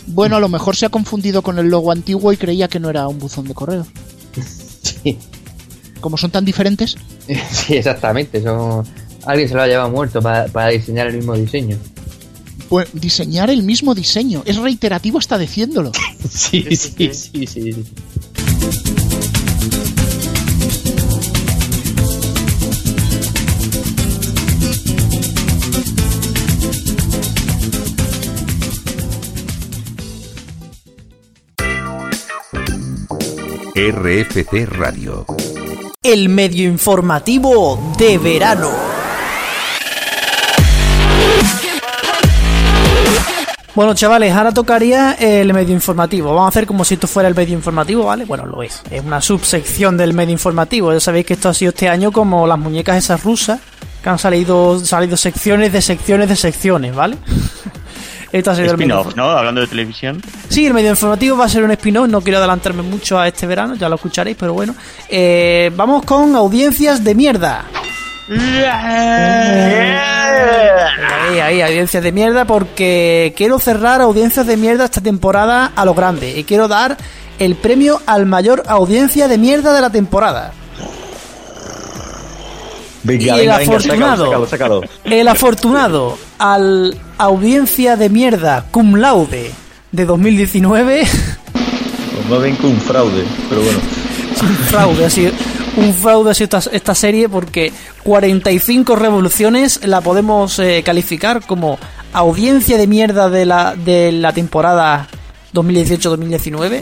bueno, 0.08 0.36
a 0.36 0.40
lo 0.40 0.50
mejor 0.50 0.76
se 0.76 0.86
ha 0.86 0.90
confundido 0.90 1.42
con 1.42 1.58
el 1.60 1.68
logo 1.68 1.92
antiguo 1.92 2.32
y 2.34 2.38
creía 2.38 2.68
que 2.68 2.80
no 2.80 2.90
era 2.90 3.08
un 3.08 3.20
buzón 3.20 3.48
de 3.48 3.54
correos. 3.54 3.88
Sí, 5.04 5.18
Como 6.00 6.18
son 6.18 6.32
tan 6.32 6.44
diferentes, 6.46 6.96
sí 7.52 7.76
exactamente. 7.76 8.42
Son... 8.42 8.86
Alguien 9.26 9.48
se 9.48 9.56
lo 9.56 9.62
ha 9.62 9.68
llevado 9.68 9.90
muerto 9.90 10.22
para, 10.22 10.48
para 10.48 10.70
diseñar 10.70 11.08
el 11.08 11.18
mismo 11.18 11.36
diseño. 11.36 11.78
pues 12.70 12.88
diseñar 12.94 13.50
el 13.50 13.64
mismo 13.64 13.94
diseño. 13.94 14.42
Es 14.46 14.58
reiterativo 14.58 15.18
hasta 15.20 15.38
diciéndolo. 15.38 15.92
Sí, 16.30 16.66
sí, 16.76 17.14
sí, 17.14 17.46
sí. 17.48 17.48
sí. 17.48 17.86
RFC 33.74 34.66
Radio. 34.68 35.26
El 36.04 36.28
medio 36.28 36.68
informativo 36.68 37.94
de 37.98 38.18
verano. 38.18 38.70
Bueno, 43.74 43.94
chavales, 43.94 44.34
ahora 44.34 44.52
tocaría 44.52 45.14
el 45.14 45.54
medio 45.54 45.74
informativo. 45.74 46.34
Vamos 46.34 46.48
a 46.48 46.50
hacer 46.50 46.68
como 46.68 46.84
si 46.84 46.96
esto 46.96 47.08
fuera 47.08 47.30
el 47.30 47.36
medio 47.36 47.54
informativo, 47.54 48.04
¿vale? 48.04 48.26
Bueno, 48.26 48.46
lo 48.46 48.62
es. 48.62 48.82
Es 48.92 49.02
una 49.06 49.22
subsección 49.22 49.96
del 49.96 50.14
medio 50.14 50.34
informativo. 50.34 50.92
Ya 50.92 51.00
sabéis 51.00 51.26
que 51.28 51.36
esto 51.36 51.48
ha 51.48 51.54
sido 51.54 51.70
este 51.70 51.88
año 51.88 52.12
como 52.12 52.46
las 52.48 52.60
muñecas 52.60 52.98
esas 52.98 53.24
rusas, 53.24 53.62
que 54.04 54.10
han 54.10 54.20
salido, 54.20 54.82
salido 54.82 55.16
secciones 55.16 55.72
de 55.72 55.82
secciones 55.82 56.28
de 56.28 56.36
secciones, 56.36 56.94
¿vale? 56.94 57.18
Esto 58.32 58.52
ha 58.52 58.56
sido 58.56 58.72
el 58.72 58.78
medio 58.78 59.00
Spin-off, 59.00 59.16
¿no? 59.18 59.30
Hablando 59.30 59.62
de 59.62 59.68
televisión. 59.68 60.22
Sí, 60.48 60.66
el 60.66 60.74
medio 60.74 60.92
informativo 60.92 61.36
va 61.38 61.46
a 61.46 61.50
ser 61.50 61.64
un 61.64 61.72
spin-off, 61.72 62.08
no 62.08 62.22
quiero 62.22 62.38
adelantarme 62.38 62.82
mucho 62.82 63.20
a 63.20 63.28
este 63.28 63.46
verano, 63.46 63.76
ya 63.76 63.90
lo 63.90 63.96
escucharéis, 63.96 64.38
pero 64.40 64.54
bueno. 64.54 64.74
Eh, 65.10 65.70
vamos 65.76 66.06
con 66.06 66.36
audiencias 66.36 67.04
de 67.04 67.14
mierda. 67.16 67.66
Ahí, 71.30 71.40
ahí, 71.40 71.62
audiencias 71.62 72.04
de 72.04 72.12
mierda, 72.12 72.46
porque 72.46 73.34
quiero 73.36 73.60
cerrar 73.60 74.02
audiencias 74.02 74.48
de 74.48 74.56
mierda 74.58 74.86
esta 74.86 75.02
temporada 75.02 75.72
a 75.76 75.86
lo 75.86 75.94
grande. 75.94 76.38
Y 76.38 76.44
quiero 76.46 76.68
dar 76.68 76.98
el 77.40 77.56
premio 77.56 78.02
al 78.06 78.26
mayor 78.26 78.64
audiencia 78.68 79.28
de 79.28 79.38
mierda 79.38 79.74
de 79.74 79.82
la 79.82 79.90
temporada. 79.90 80.54
Venga, 83.04 83.24
Y 83.24 83.30
el 83.30 83.36
venga, 83.38 83.58
venga, 83.58 83.76
afortunado. 83.76 84.26
sácalo, 84.26 84.48
sácalo, 84.48 84.82
sácalo. 84.82 84.82
El 85.04 85.28
afortunado 85.28 86.18
al 86.42 86.98
audiencia 87.20 87.96
de 87.98 88.10
mierda 88.10 88.66
cum 88.72 88.96
laude 88.96 89.52
de 89.92 90.06
2019. 90.06 91.04
Pues 91.54 92.26
no 92.28 92.40
ven 92.40 92.56
con 92.56 92.72
un 92.72 92.82
fraude, 92.82 93.24
pero 93.48 93.62
bueno. 93.62 93.80
un 94.42 94.56
fraude, 94.66 95.06
ha 95.06 95.10
sido 95.12 95.32
un 95.78 95.94
fraude 95.94 96.32
ha 96.32 96.34
sido 96.34 96.58
esta, 96.58 96.76
esta 96.76 96.96
serie 96.96 97.30
porque 97.30 97.72
45 98.04 98.96
revoluciones 98.96 99.86
la 99.86 100.02
podemos 100.02 100.58
eh, 100.58 100.82
calificar 100.84 101.46
como 101.46 101.78
audiencia 102.12 102.78
de 102.80 102.88
mierda 102.88 103.30
de 103.30 103.46
la, 103.46 103.76
de 103.76 104.12
la 104.12 104.34
temporada 104.34 105.08
2018-2019, 105.54 106.82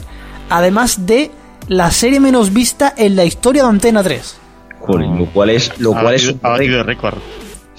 además 0.50 1.06
de 1.06 1.32
la 1.68 1.92
serie 1.92 2.22
menos 2.22 2.54
vista 2.54 2.94
en 2.96 3.18
la 3.18 3.26
historia 3.26 3.64
de 3.64 3.70
Antena 3.70 4.04
3. 4.04 4.38
Joder, 4.80 5.08
lo 5.08 5.26
cual 5.26 5.50
es, 5.50 5.78
lo 5.80 5.94
Ha 5.98 6.02
cual 6.02 6.16
es 6.16 6.42
batido 6.42 6.82
récord. 6.84 7.18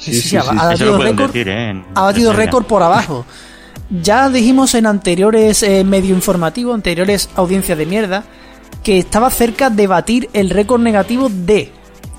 Sí, 0.00 0.14
sí, 0.14 0.36
ha, 0.36 0.40
ha 0.40 0.66
batido 0.66 0.98
récord, 0.98 1.30
¿eh? 1.34 1.82
Ha 1.94 2.02
batido 2.02 2.32
récord 2.32 2.64
por 2.64 2.82
abajo. 2.82 3.26
Ya 3.90 4.28
dijimos 4.28 4.74
en 4.74 4.86
anteriores 4.86 5.62
eh, 5.62 5.84
medio 5.84 6.14
informativos, 6.14 6.74
anteriores 6.74 7.28
audiencias 7.34 7.76
de 7.76 7.86
mierda, 7.86 8.24
que 8.82 8.98
estaba 8.98 9.30
cerca 9.30 9.68
de 9.68 9.86
batir 9.86 10.30
el 10.32 10.50
récord 10.50 10.80
negativo 10.80 11.28
de 11.28 11.72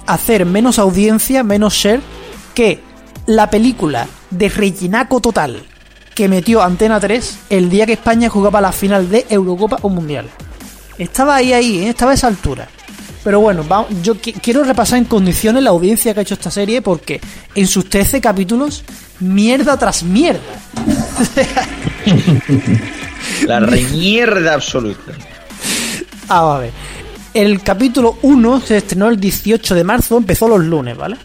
hacer 0.06 0.46
menos 0.46 0.80
audiencia, 0.80 1.44
menos 1.44 1.74
share, 1.74 2.02
que 2.54 2.82
la 3.26 3.50
película 3.50 4.08
de 4.30 4.50
Reginaco 4.50 5.22
Total 5.22 5.64
que 6.16 6.28
metió 6.28 6.62
Antena 6.62 7.00
3 7.00 7.40
el 7.50 7.70
día 7.70 7.86
que 7.86 7.94
España 7.94 8.30
jugaba 8.30 8.62
la 8.62 8.72
final 8.72 9.10
de 9.10 9.26
Eurocopa 9.30 9.78
o 9.82 9.90
Mundial. 9.90 10.30
Estaba 10.98 11.36
ahí, 11.36 11.54
ahí, 11.54 11.80
¿eh? 11.80 11.90
estaba 11.90 12.12
a 12.12 12.16
esa 12.16 12.28
altura. 12.28 12.68
Pero 13.24 13.40
bueno, 13.40 13.68
va- 13.68 13.88
yo 14.02 14.16
qui- 14.16 14.34
quiero 14.42 14.64
repasar 14.64 14.98
en 14.98 15.06
condiciones 15.06 15.62
la 15.64 15.70
audiencia 15.70 16.14
que 16.14 16.22
ha 16.22 16.24
hecho 16.24 16.34
esta 16.34 16.50
serie 16.52 16.82
porque 16.82 17.22
en 17.54 17.68
sus 17.68 17.88
13 17.90 18.20
capítulos, 18.20 18.84
mierda 19.20 19.78
tras 19.78 20.04
mierda. 20.04 20.40
la 23.46 23.60
remierda 23.60 24.54
absoluta. 24.56 25.12
Ah, 26.30 26.56
a 26.56 26.60
ver. 26.60 26.72
El 27.34 27.62
capítulo 27.62 28.18
1 28.24 28.62
se 28.62 28.78
estrenó 28.78 29.08
el 29.08 29.20
18 29.20 29.76
de 29.76 29.84
marzo, 29.84 30.18
empezó 30.18 30.48
los 30.48 30.62
lunes, 30.64 30.98
¿vale? 30.98 31.18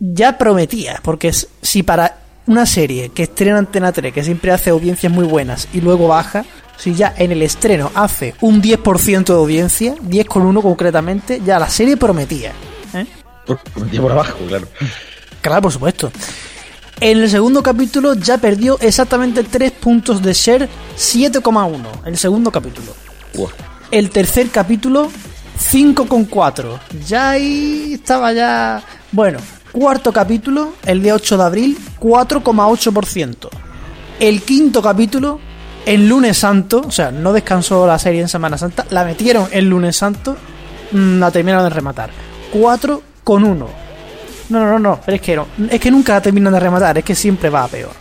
Ya 0.00 0.36
prometía, 0.36 1.00
porque 1.02 1.32
si 1.62 1.82
para 1.82 2.16
una 2.46 2.66
serie 2.66 3.10
que 3.10 3.22
estrena 3.24 3.58
Antena 3.58 3.92
3, 3.92 4.12
que 4.12 4.24
siempre 4.24 4.50
hace 4.50 4.70
audiencias 4.70 5.12
muy 5.12 5.24
buenas 5.24 5.68
y 5.72 5.80
luego 5.80 6.08
baja, 6.08 6.44
si 6.80 6.94
ya 6.94 7.12
en 7.18 7.30
el 7.30 7.42
estreno 7.42 7.92
hace 7.94 8.34
un 8.40 8.62
10% 8.62 9.24
de 9.24 9.34
audiencia, 9.34 9.94
10,1 9.96 10.62
concretamente, 10.62 11.42
ya 11.44 11.58
la 11.58 11.68
serie 11.68 11.98
prometía. 11.98 12.52
¿eh? 12.94 13.06
Por, 13.46 14.12
abajo, 14.12 14.38
claro. 14.48 14.66
Claro, 15.42 15.62
por 15.62 15.72
supuesto. 15.72 16.10
En 16.98 17.18
el 17.18 17.28
segundo 17.28 17.62
capítulo 17.62 18.14
ya 18.14 18.38
perdió 18.38 18.78
exactamente 18.80 19.44
3 19.44 19.72
puntos 19.72 20.22
de 20.22 20.32
share, 20.32 20.68
7,1. 20.96 22.06
El 22.06 22.16
segundo 22.16 22.50
capítulo. 22.50 22.94
El 23.90 24.08
tercer 24.08 24.48
capítulo, 24.48 25.10
5,4. 25.58 26.80
Ya 27.06 27.30
ahí 27.30 27.92
estaba 27.94 28.32
ya... 28.32 28.82
Bueno, 29.12 29.38
cuarto 29.70 30.12
capítulo, 30.12 30.72
el 30.86 31.02
de 31.02 31.12
8 31.12 31.36
de 31.36 31.44
abril, 31.44 31.78
4,8%. 31.98 33.48
El 34.18 34.42
quinto 34.42 34.80
capítulo, 34.82 35.40
el 35.86 36.08
lunes 36.08 36.38
santo, 36.38 36.82
o 36.86 36.90
sea, 36.90 37.10
no 37.10 37.32
descansó 37.32 37.86
la 37.86 37.98
serie 37.98 38.20
en 38.20 38.28
Semana 38.28 38.58
Santa, 38.58 38.86
la 38.90 39.04
metieron 39.04 39.48
el 39.50 39.68
lunes 39.68 39.96
santo, 39.96 40.36
mm, 40.92 41.18
la 41.18 41.30
terminaron 41.30 41.64
de 41.64 41.70
rematar. 41.70 42.10
4,1. 42.52 43.68
No, 44.48 44.60
no, 44.60 44.66
no, 44.66 44.78
no, 44.78 45.00
pero 45.04 45.16
es 45.16 45.22
que 45.22 45.36
no, 45.36 45.46
es 45.70 45.80
que 45.80 45.90
nunca 45.90 46.14
la 46.14 46.20
terminan 46.20 46.52
de 46.52 46.60
rematar, 46.60 46.98
es 46.98 47.04
que 47.04 47.14
siempre 47.14 47.50
va 47.50 47.64
a 47.64 47.68
peor. 47.68 47.92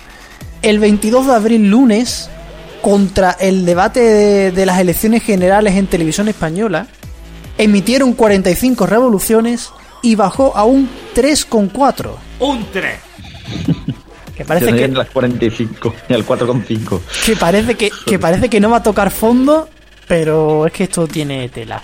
El 0.61 0.79
22 0.79 1.27
de 1.27 1.33
abril, 1.33 1.69
lunes, 1.69 2.29
contra 2.81 3.31
el 3.39 3.65
debate 3.65 3.99
de, 3.99 4.51
de 4.51 4.65
las 4.65 4.79
elecciones 4.79 5.23
generales 5.23 5.75
en 5.75 5.87
televisión 5.87 6.27
española, 6.27 6.87
emitieron 7.57 8.13
45 8.13 8.85
revoluciones 8.85 9.69
y 10.01 10.15
bajó 10.15 10.55
a 10.55 10.63
un 10.63 10.89
3,4. 11.15 12.11
Un 12.39 12.65
3. 12.71 12.99
Que 14.39 14.45
parece 14.45 14.73
que, 14.73 14.87
las 14.87 15.09
45, 15.09 15.95
ni 16.07 16.15
al 16.15 16.25
4,5. 16.25 16.99
que 17.25 17.35
parece 17.35 17.75
que, 17.75 17.91
que 18.05 18.17
parece 18.17 18.49
que 18.49 18.61
no 18.61 18.69
va 18.69 18.77
a 18.77 18.83
tocar 18.83 19.11
fondo, 19.11 19.67
pero 20.07 20.65
es 20.65 20.71
que 20.71 20.85
esto 20.85 21.05
tiene 21.07 21.49
tela. 21.49 21.81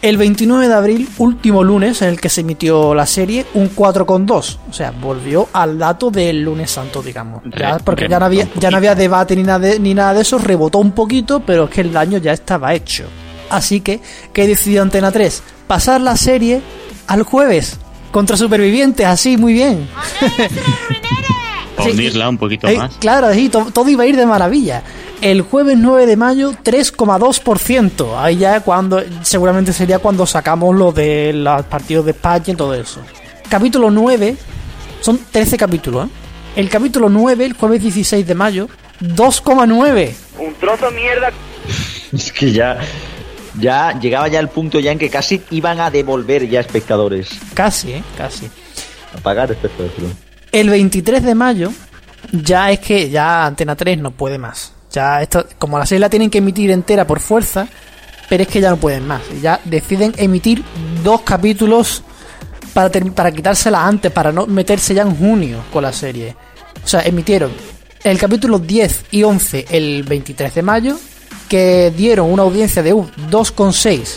El 0.00 0.16
29 0.16 0.68
de 0.68 0.74
abril, 0.74 1.08
último 1.18 1.64
lunes 1.64 2.00
en 2.02 2.10
el 2.10 2.20
que 2.20 2.28
se 2.28 2.42
emitió 2.42 2.94
la 2.94 3.04
serie, 3.04 3.46
un 3.54 3.74
4,2. 3.74 4.58
O 4.70 4.72
sea, 4.72 4.92
volvió 4.92 5.48
al 5.52 5.76
dato 5.76 6.08
del 6.12 6.40
lunes 6.44 6.70
santo, 6.70 7.02
digamos. 7.02 7.42
Ya, 7.58 7.78
Re- 7.78 7.82
porque 7.84 8.06
ya 8.08 8.20
no, 8.20 8.26
había, 8.26 8.46
ya 8.54 8.70
no 8.70 8.76
había 8.76 8.94
debate 8.94 9.34
ni 9.34 9.42
nada, 9.42 9.58
de, 9.58 9.80
ni 9.80 9.94
nada 9.94 10.14
de 10.14 10.20
eso, 10.22 10.38
rebotó 10.38 10.78
un 10.78 10.92
poquito, 10.92 11.40
pero 11.40 11.64
es 11.64 11.70
que 11.70 11.80
el 11.80 11.92
daño 11.92 12.18
ya 12.18 12.32
estaba 12.32 12.72
hecho. 12.74 13.06
Así 13.50 13.80
que, 13.80 14.00
¿qué 14.32 14.46
decidió 14.46 14.82
Antena 14.82 15.10
3? 15.10 15.42
Pasar 15.66 16.00
la 16.00 16.16
serie 16.16 16.60
al 17.08 17.24
jueves. 17.24 17.76
Contra 18.12 18.36
supervivientes, 18.36 19.04
así, 19.04 19.36
muy 19.36 19.52
bien. 19.52 19.88
Hundirla 21.86 22.28
un 22.28 22.38
poquito 22.38 22.66
Eh, 22.68 22.76
más. 22.76 22.96
claro, 22.98 23.32
sí, 23.32 23.48
to- 23.48 23.70
todo 23.72 23.88
iba 23.88 24.04
a 24.04 24.06
ir 24.06 24.16
de 24.16 24.26
maravilla. 24.26 24.82
El 25.20 25.42
jueves 25.42 25.76
9 25.78 26.06
de 26.06 26.16
mayo, 26.16 26.52
3,2%. 26.62 28.18
Ahí 28.18 28.36
ya 28.36 28.60
cuando, 28.60 29.02
seguramente 29.22 29.72
sería 29.72 29.98
cuando 29.98 30.26
sacamos 30.26 30.74
lo 30.76 30.92
de 30.92 31.32
los 31.34 31.62
partidos 31.66 32.04
de 32.04 32.12
España 32.12 32.44
y 32.48 32.54
todo 32.54 32.74
eso. 32.74 33.00
Capítulo 33.48 33.90
9, 33.90 34.36
son 35.00 35.18
13 35.30 35.56
capítulos, 35.56 36.06
¿eh? 36.06 36.10
El 36.56 36.68
capítulo 36.68 37.08
9, 37.08 37.44
el 37.46 37.52
jueves 37.54 37.82
16 37.82 38.26
de 38.26 38.34
mayo, 38.34 38.68
2,9. 39.00 40.14
Un 40.38 40.54
trozo 40.54 40.90
de 40.90 40.96
mierda. 40.96 41.30
Es 42.12 42.32
que 42.32 42.52
ya, 42.52 42.78
ya 43.60 43.98
llegaba 43.98 44.28
ya 44.28 44.40
el 44.40 44.48
punto 44.48 44.80
ya 44.80 44.92
en 44.92 44.98
que 44.98 45.10
casi 45.10 45.42
iban 45.50 45.78
a 45.80 45.90
devolver 45.90 46.48
ya 46.48 46.60
espectadores. 46.60 47.28
Casi, 47.54 47.92
¿eh? 47.92 48.02
Casi. 48.16 48.48
A 49.14 49.18
pagar 49.20 49.50
espectadores. 49.50 49.94
El 50.52 50.70
23 50.70 51.22
de 51.22 51.34
mayo, 51.34 51.72
ya 52.32 52.70
es 52.70 52.80
que 52.80 53.10
ya 53.10 53.46
Antena 53.46 53.76
3 53.76 53.98
no 53.98 54.10
puede 54.10 54.38
más. 54.38 54.72
Ya 54.90 55.20
esto, 55.20 55.46
como 55.58 55.78
la 55.78 55.86
serie 55.86 56.00
la 56.00 56.10
tienen 56.10 56.30
que 56.30 56.38
emitir 56.38 56.70
entera 56.70 57.06
por 57.06 57.20
fuerza, 57.20 57.68
pero 58.28 58.42
es 58.42 58.48
que 58.48 58.60
ya 58.60 58.70
no 58.70 58.76
pueden 58.76 59.06
más. 59.06 59.22
Ya 59.42 59.60
deciden 59.64 60.14
emitir 60.16 60.62
dos 61.02 61.22
capítulos 61.22 62.02
para, 62.72 62.90
para 62.90 63.32
quitársela 63.32 63.86
antes, 63.86 64.10
para 64.10 64.32
no 64.32 64.46
meterse 64.46 64.94
ya 64.94 65.02
en 65.02 65.14
junio 65.16 65.64
con 65.72 65.82
la 65.82 65.92
serie. 65.92 66.34
O 66.84 66.88
sea, 66.88 67.02
emitieron 67.02 67.52
el 68.04 68.18
capítulo 68.18 68.58
10 68.58 69.06
y 69.10 69.22
11 69.22 69.66
el 69.70 70.02
23 70.04 70.54
de 70.54 70.62
mayo, 70.62 70.98
que 71.48 71.92
dieron 71.96 72.32
una 72.32 72.42
audiencia 72.42 72.82
de 72.82 72.92
un 72.92 73.10
2,6 73.30 74.16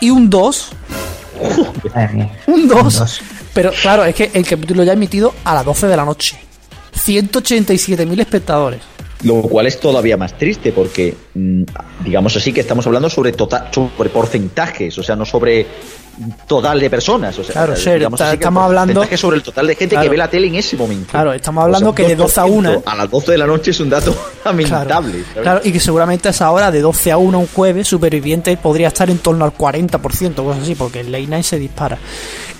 y 0.00 0.10
un 0.10 0.30
2. 0.30 0.70
Madre 1.94 2.14
mía. 2.14 2.38
Un 2.46 2.68
2. 2.68 3.20
Pero 3.54 3.70
claro, 3.80 4.04
es 4.04 4.14
que 4.14 4.30
el 4.34 4.44
capítulo 4.46 4.82
ya 4.84 4.92
emitido 4.92 5.32
a 5.44 5.54
las 5.54 5.64
12 5.64 5.86
de 5.86 5.96
la 5.96 6.04
noche. 6.04 6.36
187.000 6.94 8.20
espectadores. 8.20 8.80
Lo 9.22 9.40
cual 9.42 9.66
es 9.66 9.80
todavía 9.80 10.16
más 10.18 10.36
triste 10.36 10.72
porque, 10.72 11.14
mm, 11.34 11.62
digamos 12.04 12.36
así, 12.36 12.52
que 12.52 12.60
estamos 12.60 12.86
hablando 12.86 13.08
sobre, 13.08 13.32
total, 13.32 13.68
sobre 13.72 14.10
porcentajes, 14.10 14.98
o 14.98 15.02
sea, 15.02 15.16
no 15.16 15.24
sobre 15.24 15.66
total 16.46 16.78
de 16.78 16.90
personas. 16.90 17.36
O 17.38 17.42
sea, 17.42 17.52
Claro, 17.54 17.74
Ser, 17.74 18.02
estamos 18.02 18.62
hablando- 18.64 19.02
sobre 19.16 19.38
el 19.38 19.42
total 19.42 19.66
de 19.66 19.76
gente 19.76 19.94
Claro. 19.94 20.04
que 20.04 20.10
ve 20.10 20.16
la 20.18 20.28
tele 20.28 20.48
en 20.48 20.56
ese 20.56 20.76
momento. 20.76 21.10
Claro, 21.12 21.32
estamos 21.32 21.64
hablando 21.64 21.94
que 21.94 22.06
de 22.06 22.16
12 22.16 22.38
a 22.40 22.44
1, 22.44 22.70
2% 22.70 22.82
A 22.86 22.94
las 22.96 23.10
12 23.10 23.32
de 23.32 23.38
la 23.38 23.46
noche 23.46 23.70
es 23.70 23.80
un 23.80 23.88
dato 23.88 24.14
lamentable. 24.44 25.24
claro, 25.40 25.60
y 25.64 25.72
que 25.72 25.80
seguramente 25.80 26.28
a 26.28 26.30
esa 26.32 26.50
hora 26.50 26.70
de 26.70 26.80
12 26.82 27.10
a 27.10 27.16
1 27.16 27.38
un 27.38 27.46
jueves, 27.48 27.88
Superviviente 27.88 28.54
podría 28.58 28.88
estar 28.88 29.08
en 29.08 29.18
torno 29.18 29.44
al 29.44 29.52
40%, 29.52 30.44
cosas 30.44 30.62
así, 30.62 30.74
porque 30.74 31.00
el 31.00 31.10
late 31.10 31.26
night 31.28 31.44
se 31.44 31.58
dispara. 31.58 31.98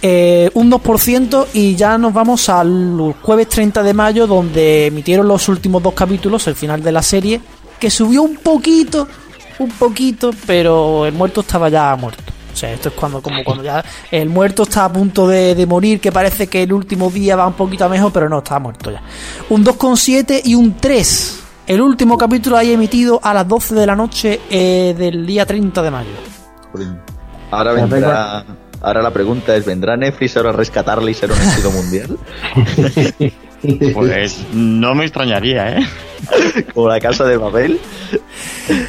Eh, 0.06 0.50
un 0.52 0.70
2% 0.70 1.46
y 1.54 1.75
ya 1.76 1.96
nos 1.96 2.12
vamos 2.12 2.50
al 2.50 3.14
jueves 3.23 3.49
30 3.49 3.82
de 3.82 3.94
mayo, 3.94 4.26
donde 4.26 4.88
emitieron 4.88 5.26
los 5.26 5.49
últimos 5.49 5.82
dos 5.82 5.94
capítulos, 5.94 6.46
el 6.46 6.54
final 6.54 6.82
de 6.82 6.92
la 6.92 7.00
serie, 7.00 7.40
que 7.80 7.90
subió 7.90 8.23
un 8.23 8.37
poquito, 8.37 9.09
un 9.59 9.70
poquito, 9.70 10.31
pero 10.46 11.07
el 11.07 11.14
muerto 11.14 11.40
estaba 11.40 11.70
ya 11.70 11.96
muerto. 11.96 12.22
O 12.52 12.55
sea, 12.55 12.70
esto 12.74 12.90
es 12.90 12.94
cuando, 12.94 13.22
como 13.22 13.42
cuando 13.42 13.64
ya 13.64 13.83
el 14.11 14.28
muerto 14.28 14.64
está 14.64 14.85
a 14.85 14.92
punto 14.92 15.26
de, 15.26 15.55
de 15.55 15.64
morir, 15.64 15.98
que 16.00 16.12
parece 16.12 16.48
que 16.48 16.64
el 16.64 16.74
último 16.74 17.09
día 17.09 17.35
va 17.35 17.46
un 17.46 17.55
poquito 17.55 17.88
mejor, 17.88 18.12
pero 18.12 18.28
no, 18.28 18.40
está 18.40 18.59
muerto 18.59 18.90
ya. 18.90 19.00
Un 19.48 19.64
2,7 19.64 20.42
y 20.44 20.55
un 20.55 20.76
3. 20.76 21.40
El 21.66 21.81
último 21.81 22.18
capítulo 22.18 22.59
ahí 22.59 22.72
emitido 22.72 23.20
a 23.22 23.33
las 23.33 23.48
12 23.48 23.74
de 23.74 23.87
la 23.87 23.96
noche 23.96 24.42
eh, 24.50 24.94
del 24.98 25.24
día 25.26 25.46
30 25.46 25.81
de 25.81 25.90
mayo. 25.90 26.11
Ahora 27.50 27.72
vendrá. 27.72 28.44
Ahora 28.83 29.00
la 29.02 29.11
pregunta 29.12 29.54
es: 29.57 29.64
¿vendrá 29.64 29.96
Netflix 29.96 30.37
ahora 30.37 30.50
a 30.50 30.52
rescatarle 30.52 31.11
y 31.11 31.14
ser 31.14 31.30
un 31.33 31.38
éxito 31.38 31.70
mundial? 31.70 32.18
Pues 33.94 34.44
no 34.52 34.94
me 34.94 35.04
extrañaría, 35.04 35.78
¿eh? 35.78 35.87
Como 36.74 36.87
la 36.88 37.00
casa 37.00 37.24
de 37.24 37.38
Babel. 37.38 37.80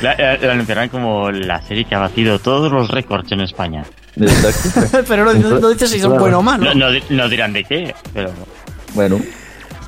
La, 0.02 0.16
la- 0.18 0.36
la 0.38 0.52
anunciarán 0.52 0.90
como 0.90 1.32
la 1.32 1.62
serie 1.62 1.86
que 1.86 1.96
ha 1.96 2.00
batido 2.00 2.40
todos 2.40 2.70
los 2.70 2.90
récords 2.90 3.32
en 3.32 3.40
España. 3.40 3.86
pero 5.08 5.24
no, 5.24 5.34
no- 5.34 5.60
no 5.60 5.70
dice 5.70 5.88
si 5.88 6.02
son 6.02 6.18
buenos 6.18 6.40
o 6.40 6.44
malos. 6.44 6.76
No, 6.76 6.88
no, 6.88 6.92
di- 6.92 7.04
no 7.10 7.30
dirán 7.30 7.54
de 7.54 7.64
qué, 7.64 7.96
pero 8.14 8.32
Bueno, 8.94 9.22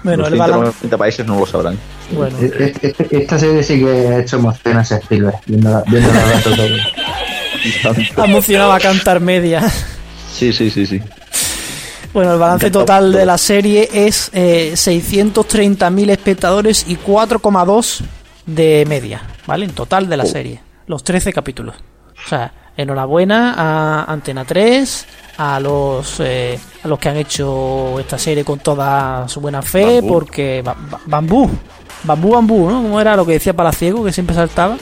Bueno, 0.03 0.23
los 0.23 0.31
el 0.31 0.37
balance. 0.39 0.71
190 0.71 0.97
países 0.97 1.25
no 1.27 1.37
lo 1.39 1.45
sabrán. 1.45 1.77
Bueno, 2.13 2.37
E- 2.39 2.73
e- 2.81 2.95
e- 2.97 3.17
Esta 3.23 3.37
serie 3.39 3.63
sí 3.63 3.79
que 3.79 3.89
ha 4.07 4.19
hecho 4.19 4.37
emociones 4.37 4.89
a 4.93 4.97
Spielberg, 4.99 5.35
viendo, 5.47 5.83
viendo 5.87 6.13
los 6.13 6.29
datos 6.31 6.55
todo. 6.55 6.67
Ha 8.17 8.25
emocionado 8.25 8.71
a 8.73 8.79
cantar 8.79 9.19
media. 9.19 9.61
Sí, 10.33 10.53
sí, 10.53 10.69
sí, 10.69 10.85
sí. 10.85 11.01
Bueno, 12.13 12.33
el 12.33 12.39
balance 12.39 12.71
total 12.71 13.11
de 13.11 13.25
la 13.25 13.37
serie 13.37 13.89
es 13.91 14.29
eh, 14.33 14.71
630.000 14.73 16.09
espectadores 16.09 16.85
y 16.87 16.95
4,2 16.97 17.99
de 18.45 18.85
media, 18.87 19.21
¿vale? 19.45 19.65
En 19.65 19.71
total 19.71 20.07
de 20.09 20.17
la 20.17 20.25
serie. 20.25 20.61
Los 20.87 21.03
13 21.03 21.33
capítulos. 21.33 21.75
O 22.25 22.29
sea, 22.29 22.51
enhorabuena 22.77 23.53
a 23.57 24.11
Antena 24.11 24.45
3, 24.45 25.05
a 25.37 25.59
los 25.59 26.19
eh, 26.19 26.57
a 26.83 26.87
los 26.87 26.97
que 26.97 27.09
han 27.09 27.17
hecho 27.17 27.99
esta 27.99 28.17
serie 28.17 28.43
con 28.45 28.59
toda 28.59 29.27
su 29.27 29.41
buena 29.41 29.61
fe, 29.61 29.95
Bambú. 30.01 30.07
porque 30.07 30.61
ba- 30.63 30.75
ba- 30.89 31.01
bambú, 31.05 31.49
bambú, 32.03 32.31
bambú, 32.31 32.69
¿no? 32.69 32.81
¿Cómo 32.81 33.01
era 33.01 33.15
lo 33.15 33.25
que 33.25 33.33
decía 33.33 33.53
Palaciego 33.53 34.03
que 34.03 34.11
siempre 34.13 34.35
saltaba? 34.35 34.77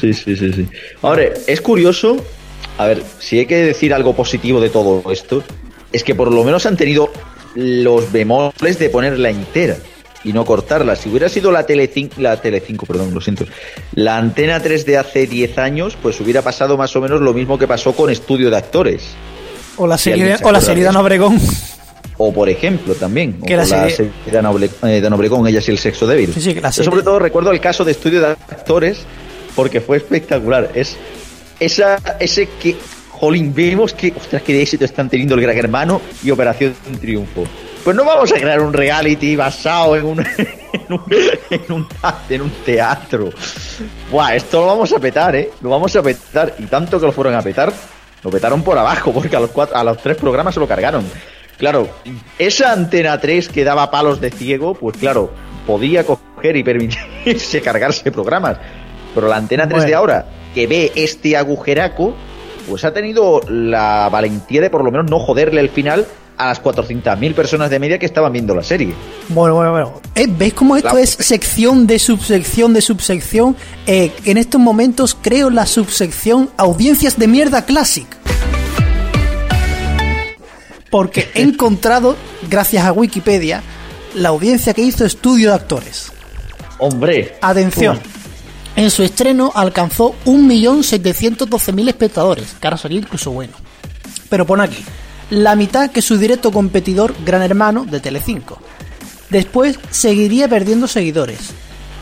Sí, 0.00 0.12
sí, 0.14 0.36
sí, 0.36 0.52
sí. 0.52 0.66
Ahora, 1.02 1.24
es 1.46 1.60
curioso, 1.60 2.16
a 2.78 2.86
ver, 2.86 3.02
si 3.18 3.38
hay 3.40 3.46
que 3.46 3.56
decir 3.56 3.92
algo 3.94 4.14
positivo 4.14 4.60
de 4.60 4.70
todo 4.70 5.02
esto, 5.12 5.42
es 5.92 6.02
que 6.04 6.14
por 6.14 6.32
lo 6.32 6.42
menos 6.44 6.64
han 6.66 6.76
tenido 6.76 7.10
los 7.54 8.10
bemoles 8.12 8.78
de 8.78 8.88
ponerla 8.90 9.30
entera 9.30 9.76
y 10.24 10.32
no 10.32 10.44
cortarla. 10.44 10.96
Si 10.96 11.08
hubiera 11.10 11.28
sido 11.28 11.50
la 11.52 11.66
Tele 11.66 11.90
5, 11.92 12.14
la 12.20 12.40
Tele 12.40 12.62
5, 12.66 12.86
perdón, 12.86 13.12
lo 13.12 13.20
siento, 13.20 13.44
la 13.94 14.16
Antena 14.16 14.60
3 14.60 14.86
de 14.86 14.96
hace 14.96 15.26
10 15.26 15.58
años, 15.58 15.96
pues 16.00 16.20
hubiera 16.20 16.42
pasado 16.42 16.76
más 16.76 16.94
o 16.96 17.00
menos 17.00 17.20
lo 17.20 17.34
mismo 17.34 17.58
que 17.58 17.66
pasó 17.66 17.92
con 17.92 18.08
Estudio 18.10 18.48
de 18.50 18.56
Actores. 18.56 19.02
O 19.76 19.86
la 19.86 19.98
serie, 19.98 20.36
se 20.38 20.44
o 20.44 20.52
la 20.52 20.60
serie 20.60 20.82
de 20.84 20.88
de 20.88 20.90
eso. 20.90 21.00
Obregón. 21.00 21.38
O 22.18 22.32
por 22.32 22.48
ejemplo 22.48 22.94
también, 22.94 23.38
o 23.40 23.46
Que 23.46 23.56
la 23.56 23.62
con 23.62 23.70
la 23.70 23.88
serie- 23.90 23.96
serie 23.96 24.12
de 24.24 24.86
eh, 24.96 25.00
de 25.00 25.06
Ana 25.06 25.16
Obregón, 25.16 25.46
ella 25.48 25.60
y 25.66 25.70
el 25.70 25.78
sexo 25.78 26.06
débil. 26.06 26.32
Sí, 26.32 26.40
sí, 26.40 26.54
Yo 26.54 26.70
serie- 26.70 26.84
sobre 26.84 27.02
todo 27.02 27.18
recuerdo 27.18 27.50
el 27.50 27.58
caso 27.60 27.84
de 27.84 27.92
estudio 27.92 28.20
de 28.20 28.26
actores 28.28 28.98
porque 29.54 29.80
fue 29.80 29.98
espectacular. 29.98 30.70
Es 30.74 30.96
esa, 31.60 31.98
ese 32.18 32.48
que, 32.60 32.76
jolín, 33.10 33.54
vemos 33.54 33.92
que, 33.92 34.12
ostras, 34.16 34.44
de 34.44 34.62
éxito 34.62 34.84
están 34.84 35.08
teniendo 35.08 35.34
el 35.34 35.42
Gran 35.42 35.56
Hermano 35.56 36.00
y 36.22 36.30
Operación 36.30 36.74
Triunfo. 37.00 37.44
Pues 37.84 37.96
no 37.96 38.04
vamos 38.04 38.32
a 38.32 38.36
crear 38.36 38.60
un 38.60 38.72
reality 38.72 39.34
basado 39.34 39.96
en 39.96 40.04
un, 40.04 40.20
en 40.72 40.92
un, 40.92 41.02
en 41.50 41.72
un, 41.72 41.88
en 42.28 42.42
un 42.42 42.50
teatro. 42.64 43.30
Buah, 44.10 44.36
esto 44.36 44.60
lo 44.60 44.66
vamos 44.66 44.92
a 44.92 44.98
petar, 45.00 45.34
¿eh? 45.34 45.50
Lo 45.60 45.70
vamos 45.70 45.94
a 45.96 46.02
petar. 46.02 46.54
Y 46.58 46.64
tanto 46.64 47.00
que 47.00 47.06
lo 47.06 47.12
fueron 47.12 47.34
a 47.34 47.42
petar, 47.42 47.72
lo 48.22 48.30
petaron 48.30 48.62
por 48.62 48.78
abajo, 48.78 49.12
porque 49.12 49.34
a 49.36 49.40
los, 49.40 49.50
cuatro, 49.50 49.76
a 49.76 49.82
los 49.82 49.98
tres 49.98 50.16
programas 50.16 50.54
se 50.54 50.60
lo 50.60 50.68
cargaron. 50.68 51.04
Claro, 51.58 51.88
esa 52.38 52.72
antena 52.72 53.20
3 53.20 53.48
que 53.48 53.62
daba 53.62 53.90
palos 53.90 54.20
de 54.20 54.30
ciego, 54.30 54.74
pues 54.74 54.96
claro, 54.96 55.32
podía 55.66 56.04
coger 56.04 56.56
y 56.56 56.64
permitirse 56.64 57.60
cargarse 57.62 58.10
programas. 58.10 58.58
Pero 59.14 59.28
la 59.28 59.36
antena 59.36 59.68
3 59.68 59.84
de 59.86 59.94
ahora, 59.94 60.26
que 60.54 60.66
ve 60.66 60.92
este 60.94 61.36
agujeraco, 61.36 62.14
pues 62.68 62.84
ha 62.84 62.92
tenido 62.92 63.40
la 63.48 64.08
valentía 64.10 64.60
de 64.60 64.70
por 64.70 64.84
lo 64.84 64.90
menos 64.90 65.10
no 65.10 65.18
joderle 65.18 65.60
el 65.60 65.68
final 65.70 66.06
a 66.38 66.46
las 66.46 66.62
400.000 66.62 67.34
personas 67.34 67.70
de 67.70 67.78
media 67.78 67.98
que 67.98 68.06
estaban 68.06 68.32
viendo 68.32 68.54
la 68.54 68.62
serie. 68.62 68.94
Bueno, 69.28 69.54
bueno, 69.56 69.70
bueno. 69.72 70.00
Eh, 70.14 70.26
¿Veis 70.28 70.54
cómo 70.54 70.76
esto 70.76 70.94
La- 70.94 71.00
es 71.00 71.10
sección 71.10 71.86
de 71.86 71.98
subsección 71.98 72.72
de 72.72 72.80
subsección? 72.80 73.54
Eh, 73.86 74.12
en 74.24 74.38
estos 74.38 74.60
momentos 74.60 75.16
creo 75.20 75.50
la 75.50 75.66
subsección 75.66 76.50
Audiencias 76.56 77.18
de 77.18 77.28
Mierda 77.28 77.64
Classic. 77.64 78.06
Porque 80.90 81.28
he 81.34 81.42
encontrado, 81.42 82.16
gracias 82.50 82.84
a 82.84 82.92
Wikipedia, 82.92 83.62
la 84.14 84.30
audiencia 84.30 84.74
que 84.74 84.82
hizo 84.82 85.04
estudio 85.04 85.50
de 85.50 85.54
actores. 85.56 86.12
Hombre, 86.78 87.36
Atención. 87.40 88.00
En 88.76 88.90
su 88.90 89.02
estreno 89.02 89.52
alcanzó 89.54 90.14
1.712.000 90.24 91.88
espectadores, 91.88 92.54
que 92.58 92.66
ahora 92.66 92.78
sería 92.78 93.00
incluso 93.00 93.30
bueno. 93.30 93.52
Pero 94.28 94.46
pone 94.46 94.64
aquí, 94.64 94.82
la 95.30 95.56
mitad 95.56 95.90
que 95.90 96.02
su 96.02 96.16
directo 96.16 96.50
competidor 96.50 97.14
Gran 97.24 97.42
Hermano 97.42 97.84
de 97.84 98.00
Telecinco. 98.00 98.58
Después 99.30 99.78
seguiría 99.90 100.48
perdiendo 100.48 100.86
seguidores. 100.86 101.38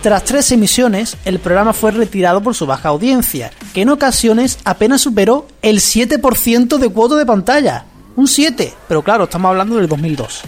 Tras 0.03 0.25
tres 0.25 0.51
emisiones, 0.51 1.17
el 1.25 1.41
programa 1.41 1.73
fue 1.73 1.91
retirado 1.91 2.43
por 2.43 2.55
su 2.55 2.67
baja 2.67 2.89
audiencia, 2.89 3.51
que 3.75 3.83
en 3.83 3.91
ocasiones 3.91 4.59
apenas 4.65 5.03
superó 5.03 5.47
el 5.61 5.79
7% 5.79 6.79
de 6.79 6.89
cuota 6.89 7.17
de 7.17 7.27
pantalla. 7.27 7.85
Un 8.17 8.27
7, 8.27 8.73
pero 8.89 9.03
claro, 9.03 9.25
estamos 9.25 9.51
hablando 9.51 9.77
del 9.77 9.89
2002. 9.89 10.41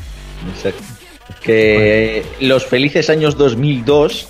Exacto. 0.56 0.82
Que 1.42 2.24
los 2.40 2.64
felices 2.64 3.11
años 3.11 3.37
2002, 3.37 4.28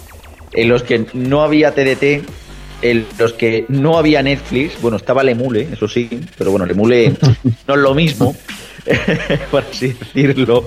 en 0.53 0.69
los 0.69 0.83
que 0.83 1.07
no 1.15 1.43
había 1.43 1.73
TDT, 1.73 2.25
en 2.83 3.07
los 3.19 3.33
que 3.35 3.65
no 3.69 3.97
había 3.97 4.23
Netflix, 4.23 4.81
bueno, 4.81 4.97
estaba 4.97 5.23
Lemule, 5.23 5.69
eso 5.73 5.89
sí, 5.89 6.09
pero 6.37 6.51
bueno, 6.51 6.67
Lemule 6.67 7.15
no 7.69 7.75
es 7.75 7.81
lo 7.81 7.95
mismo, 7.95 8.35
por 9.51 9.63
así 9.63 9.89
decirlo, 10.15 10.67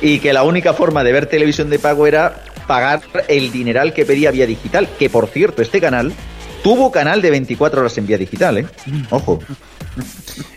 y 0.00 0.18
que 0.18 0.32
la 0.32 0.42
única 0.42 0.72
forma 0.72 1.04
de 1.04 1.12
ver 1.12 1.26
televisión 1.26 1.70
de 1.70 1.78
pago 1.78 2.06
era 2.06 2.42
pagar 2.66 3.02
el 3.28 3.52
dineral 3.52 3.92
que 3.92 4.04
pedía 4.04 4.30
Vía 4.30 4.46
Digital, 4.46 4.88
que 4.98 5.10
por 5.10 5.28
cierto, 5.28 5.62
este 5.62 5.80
canal 5.80 6.12
tuvo 6.62 6.90
canal 6.90 7.20
de 7.20 7.30
24 7.30 7.80
horas 7.80 7.98
en 7.98 8.06
Vía 8.06 8.18
Digital, 8.18 8.58
¿eh? 8.58 8.66
Ojo. 9.10 9.40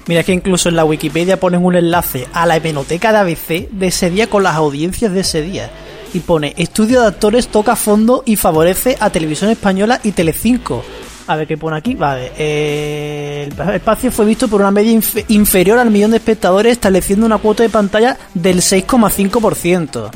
Mira 0.08 0.24
que 0.24 0.32
incluso 0.32 0.70
en 0.70 0.76
la 0.76 0.86
Wikipedia 0.86 1.40
ponen 1.40 1.66
un 1.66 1.76
enlace 1.76 2.28
a 2.32 2.46
la 2.46 2.56
hemeroteca 2.56 3.12
de 3.12 3.18
ABC 3.18 3.70
de 3.70 3.88
ese 3.88 4.10
día 4.10 4.28
con 4.28 4.44
las 4.44 4.56
audiencias 4.56 5.12
de 5.12 5.22
ese 5.22 5.42
día. 5.42 5.70
Y 6.16 6.22
pone, 6.22 6.54
estudio 6.56 7.02
de 7.02 7.08
actores 7.08 7.50
toca 7.50 7.76
fondo 7.76 8.24
y 8.26 8.38
favorece 8.38 8.96
a 9.02 9.10
Televisión 9.10 9.50
Española 9.52 10.00
y 10.02 10.14
Telecinco. 10.14 10.82
A 11.28 11.36
ver 11.36 11.46
qué 11.46 11.58
pone 11.58 11.76
aquí. 11.76 11.94
Vale. 11.94 12.32
eh, 12.38 13.50
el 13.52 13.70
espacio 13.76 14.12
fue 14.14 14.26
visto 14.26 14.48
por 14.48 14.62
una 14.62 14.72
media 14.72 14.94
inf- 14.94 15.26
inferior 15.28 15.78
al 15.78 15.92
millón 15.92 16.12
de 16.12 16.18
espectadores, 16.18 16.72
estableciendo 16.72 17.26
una 17.26 17.38
cuota 17.40 17.64
de 17.64 17.70
pantalla 17.70 18.18
del 18.34 18.62
6,5%. 18.62 20.10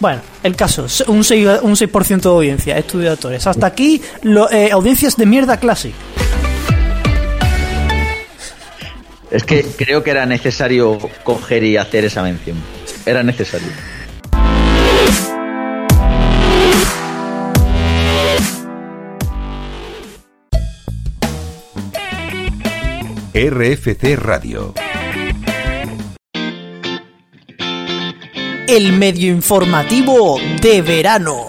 Bueno, 0.00 0.20
el 0.42 0.56
caso, 0.56 0.86
un 1.06 1.20
6%, 1.22 1.60
un 1.62 1.76
6 1.76 1.92
de 2.22 2.28
audiencia, 2.28 2.76
estudio 2.76 3.04
de 3.06 3.12
actores. 3.12 3.46
Hasta 3.46 3.66
aquí, 3.68 4.02
lo- 4.22 4.50
eh, 4.50 4.72
audiencias 4.72 5.16
de 5.16 5.26
mierda 5.26 5.58
classic. 5.58 5.92
Es 9.30 9.44
que 9.44 9.62
creo 9.62 10.02
que 10.02 10.10
era 10.10 10.26
necesario 10.26 10.98
coger 11.22 11.62
y 11.62 11.76
hacer 11.76 12.04
esa 12.04 12.24
mención. 12.24 12.56
Era 13.06 13.22
necesario. 13.22 13.68
RFC 23.32 24.16
Radio. 24.16 24.74
el 28.70 28.92
medio 28.92 29.32
informativo 29.32 30.38
de 30.60 30.80
verano. 30.80 31.48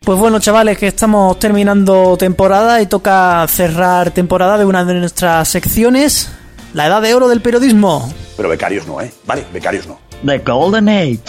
Pues 0.00 0.18
bueno, 0.18 0.40
chavales, 0.40 0.78
que 0.78 0.86
estamos 0.86 1.38
terminando 1.38 2.16
temporada 2.16 2.80
y 2.80 2.86
toca 2.86 3.46
cerrar 3.46 4.10
temporada 4.10 4.56
de 4.56 4.64
una 4.64 4.86
de 4.86 4.94
nuestras 4.94 5.48
secciones, 5.48 6.32
la 6.72 6.86
edad 6.86 7.02
de 7.02 7.14
oro 7.14 7.28
del 7.28 7.42
periodismo. 7.42 8.10
Pero 8.34 8.48
becarios 8.48 8.86
no, 8.86 9.02
¿eh? 9.02 9.12
Vale, 9.26 9.44
becarios 9.52 9.86
no. 9.86 9.98
The 10.24 10.38
Golden 10.38 10.88
Age. 10.88 11.20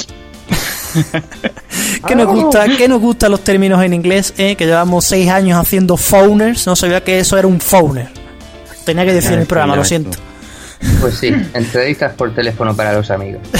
Que 2.07 2.15
nos 2.15 2.27
gusta, 2.27 2.67
que 2.77 2.87
nos 2.87 3.01
gustan 3.01 3.31
los 3.31 3.43
términos 3.43 3.83
en 3.83 3.93
inglés, 3.93 4.33
eh? 4.37 4.55
que 4.55 4.65
llevamos 4.65 5.05
seis 5.05 5.29
años 5.29 5.59
haciendo 5.59 5.97
phoners, 5.97 6.67
no 6.67 6.75
sabía 6.75 7.03
que 7.03 7.19
eso 7.19 7.37
era 7.37 7.47
un 7.47 7.59
phoner. 7.59 8.09
Tenía 8.85 9.05
que 9.05 9.13
decir 9.13 9.33
en 9.33 9.39
el 9.39 9.45
programa, 9.47 9.75
lo 9.75 9.83
siento. 9.83 10.17
Pues 10.99 11.15
sí, 11.17 11.33
entrevistas 11.53 12.13
por 12.13 12.35
teléfono 12.35 12.75
para 12.75 12.91
los 12.93 13.09
amigos. 13.09 13.41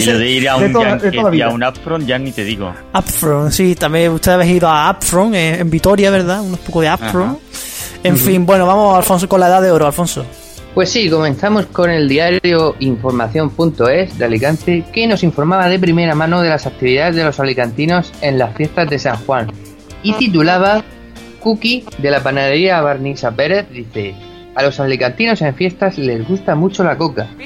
Y 0.00 0.04
lo 0.04 0.18
de 0.18 0.30
ir 0.30 0.48
a 0.48 0.58
De 0.58 0.66
un 0.66 0.72
toda- 0.72 1.34
y 1.34 1.40
a 1.40 1.48
Upfront 1.48 2.06
ya 2.06 2.18
ni 2.18 2.30
te 2.32 2.44
digo. 2.44 2.72
Upfront, 2.94 3.52
sí, 3.52 3.74
también 3.74 4.12
ustedes 4.12 4.34
habéis 4.34 4.56
ido 4.56 4.68
a 4.68 4.90
Upfront 4.90 5.34
eh, 5.34 5.58
en 5.60 5.70
Vitoria, 5.70 6.10
¿verdad? 6.10 6.42
Unos 6.42 6.60
poco 6.60 6.82
de 6.82 6.92
Upfront. 6.92 7.38
En 8.02 8.16
fin, 8.18 8.44
bueno, 8.46 8.66
vamos, 8.66 8.96
Alfonso, 8.96 9.28
con 9.28 9.40
la 9.40 9.48
edad 9.48 9.62
de 9.62 9.70
oro, 9.70 9.86
Alfonso. 9.86 10.24
Pues 10.76 10.90
sí, 10.90 11.08
comenzamos 11.08 11.64
con 11.64 11.88
el 11.88 12.06
diario 12.06 12.76
información.es 12.80 14.18
de 14.18 14.24
Alicante, 14.26 14.84
que 14.92 15.06
nos 15.06 15.22
informaba 15.22 15.70
de 15.70 15.78
primera 15.78 16.14
mano 16.14 16.42
de 16.42 16.50
las 16.50 16.66
actividades 16.66 17.16
de 17.16 17.24
los 17.24 17.40
alicantinos 17.40 18.12
en 18.20 18.36
las 18.36 18.54
fiestas 18.54 18.90
de 18.90 18.98
San 18.98 19.16
Juan. 19.24 19.50
Y 20.02 20.12
titulaba 20.12 20.84
Cookie 21.40 21.86
de 21.96 22.10
la 22.10 22.22
panadería 22.22 22.82
Barnisa 22.82 23.30
Pérez, 23.30 23.64
dice, 23.70 24.14
a 24.54 24.62
los 24.64 24.78
alicantinos 24.78 25.40
en 25.40 25.54
fiestas 25.54 25.96
les 25.96 26.28
gusta 26.28 26.54
mucho 26.54 26.84
la 26.84 26.98
coca. 26.98 27.26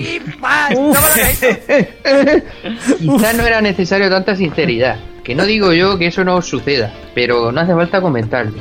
Quizá 2.98 3.32
no 3.34 3.46
era 3.46 3.60
necesario 3.60 4.10
tanta 4.10 4.34
sinceridad, 4.34 4.96
que 5.22 5.36
no 5.36 5.46
digo 5.46 5.72
yo 5.72 5.98
que 5.98 6.08
eso 6.08 6.24
no 6.24 6.34
os 6.34 6.46
suceda, 6.46 6.92
pero 7.14 7.52
no 7.52 7.60
hace 7.60 7.74
falta 7.74 8.00
comentarlo. 8.00 8.60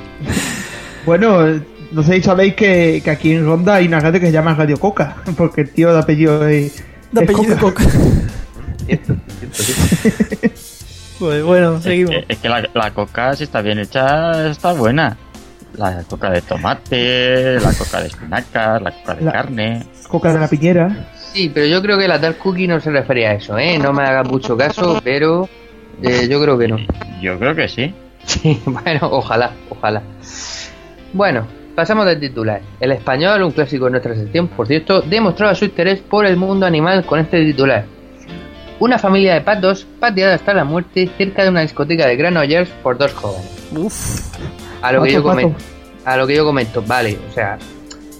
Bueno, 1.07 1.59
no 1.91 2.03
sé 2.03 2.15
si 2.15 2.23
sabéis 2.23 2.55
que, 2.55 3.01
que 3.03 3.09
aquí 3.11 3.33
en 3.33 3.45
Ronda 3.45 3.75
hay 3.75 3.87
una 3.87 3.99
radio 3.99 4.19
que 4.19 4.27
se 4.27 4.31
llama 4.31 4.53
Radio 4.55 4.79
Coca, 4.79 5.15
porque 5.37 5.61
el 5.61 5.69
tío 5.71 5.91
de 5.93 5.99
apellido 5.99 6.47
es, 6.47 6.83
De 7.11 7.23
es 7.23 7.29
apellido 7.29 7.57
Coca. 7.57 7.83
Pues 11.19 11.43
bueno, 11.43 11.81
seguimos. 11.81 12.15
Es, 12.15 12.23
es 12.29 12.37
que 12.37 12.47
la, 12.47 12.63
la 12.73 12.91
coca, 12.91 13.35
si 13.35 13.43
está 13.43 13.61
bien 13.61 13.77
hecha, 13.79 14.49
está 14.49 14.71
buena. 14.71 15.17
La 15.75 16.01
coca 16.03 16.29
de 16.29 16.41
tomate, 16.41 17.59
la 17.59 17.73
coca 17.73 17.99
de 18.01 18.07
espinacas, 18.07 18.81
la 18.81 18.91
coca 18.91 19.15
de 19.15 19.25
La- 19.25 19.31
carne. 19.33 19.83
Coca 20.07 20.31
de 20.33 20.39
la 20.39 20.47
piñera. 20.47 21.09
Sí, 21.33 21.51
pero 21.53 21.65
yo 21.67 21.81
creo 21.81 21.97
que 21.97 22.07
la 22.07 22.19
tal 22.21 22.37
cookie 22.37 22.67
no 22.67 22.79
se 22.79 22.89
refería 22.89 23.31
a 23.31 23.33
eso, 23.33 23.57
¿eh? 23.57 23.77
No 23.77 23.91
me 23.93 24.03
haga 24.03 24.23
mucho 24.23 24.55
caso, 24.57 24.99
pero 25.03 25.47
eh, 26.01 26.27
yo 26.29 26.41
creo 26.41 26.57
que 26.57 26.67
no. 26.69 26.77
Yo 27.21 27.37
creo 27.37 27.53
que 27.53 27.67
sí. 27.67 27.93
Sí, 28.25 28.59
bueno, 28.65 28.99
ojalá, 29.11 29.51
ojalá. 29.69 30.01
Bueno, 31.13 31.45
pasamos 31.79 32.05
del 32.05 32.19
titular. 32.19 32.61
El 32.81 32.91
español, 32.91 33.41
un 33.41 33.53
clásico 33.53 33.85
de 33.85 33.91
nuestra 33.91 34.13
sección, 34.13 34.49
por 34.49 34.67
cierto, 34.67 34.99
demostraba 34.99 35.55
su 35.55 35.63
interés 35.63 36.01
por 36.01 36.25
el 36.25 36.35
mundo 36.35 36.65
animal 36.65 37.05
con 37.05 37.21
este 37.21 37.41
titular. 37.45 37.85
Una 38.81 38.99
familia 38.99 39.35
de 39.35 39.39
patos 39.39 39.87
pateada 39.97 40.35
hasta 40.35 40.53
la 40.53 40.65
muerte 40.65 41.09
cerca 41.17 41.43
de 41.43 41.47
una 41.47 41.61
discoteca 41.61 42.05
de 42.05 42.17
Granollers 42.17 42.69
por 42.83 42.97
dos 42.97 43.13
jóvenes. 43.13 43.49
Uf. 43.73 44.27
A 44.81 44.91
lo 44.91 45.03
que 45.03 45.13
yo 45.13 45.23
comento, 45.23 45.55
a 46.03 46.17
lo 46.17 46.27
que 46.27 46.35
yo 46.35 46.43
comento, 46.43 46.83
vale, 46.85 47.17
o 47.29 47.33
sea, 47.33 47.57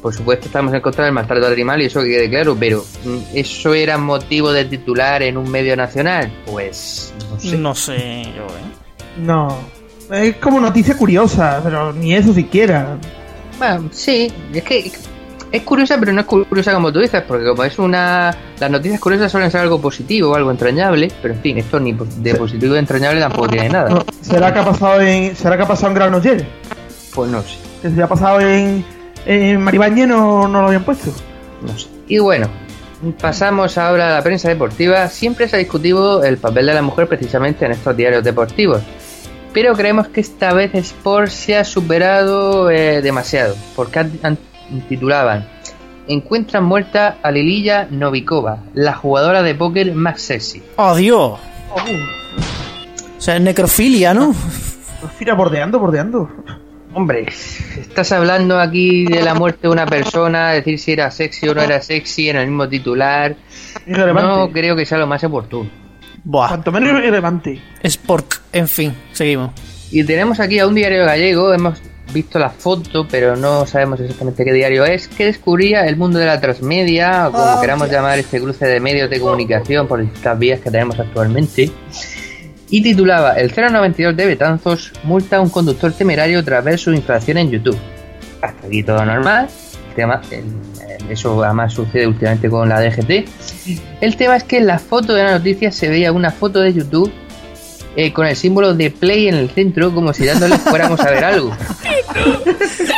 por 0.02 0.13
supuesto 0.13 0.45
estamos 0.45 0.74
en 0.74 0.80
contra 0.80 1.04
del 1.04 1.13
maltrato 1.13 1.48
animal 1.48 1.82
y 1.82 1.86
eso 1.88 2.02
que 2.02 2.08
quede 2.08 2.30
claro, 2.30 2.56
pero 2.58 2.86
mm, 3.04 3.17
¿eso 3.34 3.74
era 3.74 3.98
motivo 3.98 4.54
de 4.54 4.63
titular 4.63 5.22
en 5.22 5.36
un 5.36 5.52
medio 5.52 5.76
nacional? 5.76 6.32
Pues 6.45 7.13
no 7.30 7.39
sé. 7.41 7.58
No 7.58 7.76
sé, 7.76 8.24
yo, 8.38 8.45
¿eh? 8.45 9.17
No. 9.17 9.50
Es 10.12 10.38
como 10.38 10.62
noticia 10.62 10.95
curiosa, 10.95 11.60
pero 11.62 11.91
ni 11.91 12.15
eso 12.15 12.34
siquiera. 12.34 12.98
Bueno, 13.60 13.89
sí, 13.91 14.32
es 14.54 14.63
que 14.63 14.91
es 15.52 15.63
curiosa, 15.63 15.98
pero 16.00 16.13
no 16.13 16.22
es 16.22 16.28
curiosa 16.28 16.74
como 16.74 16.93
tú 16.93 17.00
dices, 17.00 17.24
porque 17.28 17.45
como 17.45 17.63
es 17.63 17.78
una... 17.80 18.36
Las 18.60 18.72
noticias 18.72 19.00
curiosas 19.00 19.32
suelen 19.32 19.52
ser 19.52 19.62
algo 19.62 19.82
positivo, 19.82 20.36
algo 20.36 20.52
entrañable, 20.52 21.12
pero 21.22 21.34
en 21.34 21.41
fin, 21.41 21.58
esto 21.58 21.80
ni 21.80 21.93
de 21.93 22.36
positivo 22.36 22.76
y 22.76 22.78
entrañable 22.78 23.19
tampoco 23.19 23.50
tiene 23.50 23.69
nada. 23.69 24.04
¿Será 24.22 24.54
que 24.54 24.60
ha 24.60 24.65
pasado 24.65 25.02
en, 25.02 25.36
será 25.36 25.58
que 25.58 25.63
ha 25.63 25.67
pasado 25.67 25.89
en 25.89 25.93
Granollers? 25.95 26.43
Pues 27.13 27.32
no 27.32 27.41
sé, 27.41 27.58
Que 27.82 28.02
ha 28.02 28.08
pasado 28.08 28.39
en, 28.41 28.86
en 29.26 29.62
Maribañe 29.62 30.06
no, 30.06 30.48
no 30.48 30.62
lo 30.62 30.67
habían 30.67 30.84
puesto. 30.84 31.12
no 31.62 31.78
sé. 31.78 31.88
Y 32.08 32.19
bueno, 32.19 32.48
pasamos 33.19 33.78
ahora 33.78 34.10
a 34.10 34.12
la 34.17 34.24
prensa 34.24 34.50
deportiva. 34.50 35.08
Siempre 35.08 35.48
se 35.48 35.56
ha 35.56 35.60
discutido 35.60 36.24
el 36.24 36.38
papel 36.38 36.67
de 36.67 36.74
la 36.74 36.82
mujer 36.82 37.08
precisamente 37.08 37.65
en 37.65 37.72
estos 37.72 37.95
diarios 37.95 38.24
deportivos. 38.24 38.82
Pero 39.54 39.74
creemos 39.74 40.08
que 40.08 40.22
esta 40.22 40.54
vez 40.54 40.74
Sport 40.76 41.30
se 41.30 41.58
ha 41.58 41.64
superado 41.64 42.70
eh, 42.70 43.02
demasiado, 43.02 43.56
porque 43.76 44.06
titulaban 44.88 45.48
Encuentran 46.08 46.64
muerta 46.64 47.18
a 47.22 47.32
Lililla 47.32 47.88
Novikova, 47.90 48.64
la 48.74 48.94
jugadora 48.94 49.44
de 49.44 49.54
póker 49.54 49.94
más 49.94 50.20
sexy. 50.20 50.64
¡Adiós! 50.76 51.40
O 51.72 53.22
sea, 53.22 53.36
es 53.36 53.42
necrofilia, 53.42 54.12
¿no? 54.12 54.34
Mira, 55.20 55.36
bordeando, 55.36 55.78
bordeando. 55.78 56.28
Hombre, 56.96 57.28
estás 57.28 58.12
hablando 58.12 58.60
aquí 58.60 59.06
de 59.06 59.22
la 59.22 59.36
muerte 59.36 59.68
de 59.68 59.70
una 59.70 59.86
persona, 59.86 60.50
decir 60.50 60.80
si 60.80 60.94
era 60.94 61.12
sexy 61.12 61.48
o 61.48 61.54
no 61.54 61.62
era 61.62 61.80
sexy 61.80 62.30
en 62.30 62.38
el 62.38 62.48
mismo 62.48 62.68
titular. 62.68 63.36
No 63.86 64.50
creo 64.52 64.76
que 64.76 64.88
sea 64.88 64.98
lo 64.98 65.06
más 65.06 65.24
oportuno. 65.24 65.70
Buah. 66.30 66.50
Cuanto 66.50 66.72
menos 66.72 66.89
irrelevante. 66.92 67.60
Sport. 67.82 68.36
En 68.54 68.68
fin, 68.68 68.94
seguimos. 69.13 69.50
Y 69.89 70.04
tenemos 70.04 70.39
aquí 70.39 70.60
a 70.60 70.68
un 70.68 70.76
diario 70.76 71.04
gallego, 71.04 71.52
hemos 71.52 71.82
visto 72.13 72.38
la 72.38 72.52
foto, 72.52 73.08
pero 73.10 73.36
no 73.36 73.65
sabemos 73.65 74.00
exactamente 74.00 74.46
qué 74.46 74.54
diario 74.54 74.86
es, 74.86 75.08
que 75.08 75.26
descubría 75.26 75.88
el 75.88 75.98
mundo 75.98 76.20
de 76.20 76.28
la 76.28 76.39
transmedia, 76.39 77.30
o 77.30 77.32
como 77.32 77.44
Ah, 77.44 77.58
queramos 77.60 77.89
llamar 77.89 78.20
este 78.20 78.39
cruce 78.39 78.68
de 78.68 78.80
medios 78.80 79.10
de 79.10 79.20
comunicación 79.20 79.88
por 79.88 80.02
distintas 80.02 80.38
vías 80.38 80.60
que 80.60 80.70
tenemos 80.70 81.00
actualmente. 81.00 81.72
Y 82.70 82.84
titulaba 82.84 83.34
El 83.34 83.52
092 83.52 84.15
de 84.15 84.26
Betanzos 84.28 84.94
multa 85.02 85.38
a 85.38 85.42
un 85.42 85.50
conductor 85.50 85.92
temerario 85.94 86.44
tras 86.46 86.63
ver 86.63 86.78
su 86.78 86.94
infracción 86.94 87.39
en 87.39 87.50
YouTube. 87.50 87.80
Hasta 88.39 88.68
aquí 88.68 88.84
todo 88.84 89.04
normal. 89.04 89.50
Tema, 90.00 90.22
el- 90.32 91.12
eso 91.12 91.44
además 91.44 91.74
sucede 91.74 92.08
últimamente 92.08 92.50
con 92.50 92.70
la 92.70 92.80
DGT. 92.80 93.26
El 94.00 94.16
tema 94.16 94.38
es 94.38 94.44
que 94.44 94.58
en 94.58 94.68
la 94.68 94.80
foto 94.80 95.14
de 95.14 95.24
la 95.24 95.32
noticia 95.32 95.72
se 95.72 95.90
veía 95.90 96.12
una 96.14 96.32
foto 96.32 96.60
de 96.62 96.72
YouTube 96.74 97.12
eh, 97.96 98.14
con 98.14 98.26
el 98.28 98.36
símbolo 98.38 98.74
de 98.76 98.92
Play 98.92 99.28
en 99.28 99.36
el 99.36 99.50
centro, 99.50 99.94
como 99.94 100.14
si 100.14 100.26
dándole 100.26 100.58
fuéramos 100.60 101.00
a 101.02 101.10
ver 101.10 101.24
algo. 101.26 101.52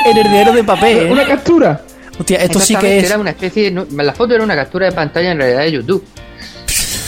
El 0.05 0.17
heredero 0.17 0.51
de 0.53 0.63
papel. 0.63 1.07
¿eh? 1.07 1.11
Una 1.11 1.25
captura. 1.25 1.81
Hostia, 2.19 2.37
esto 2.37 2.59
sí 2.59 2.75
que 2.75 2.99
es. 2.99 3.05
Era 3.05 3.17
una 3.17 3.31
especie 3.31 3.71
no, 3.71 3.85
la 3.89 4.13
foto 4.13 4.35
era 4.35 4.43
una 4.43 4.55
captura 4.55 4.85
de 4.87 4.91
pantalla 4.91 5.31
en 5.31 5.37
realidad 5.39 5.61
de 5.61 5.71
YouTube. 5.71 6.05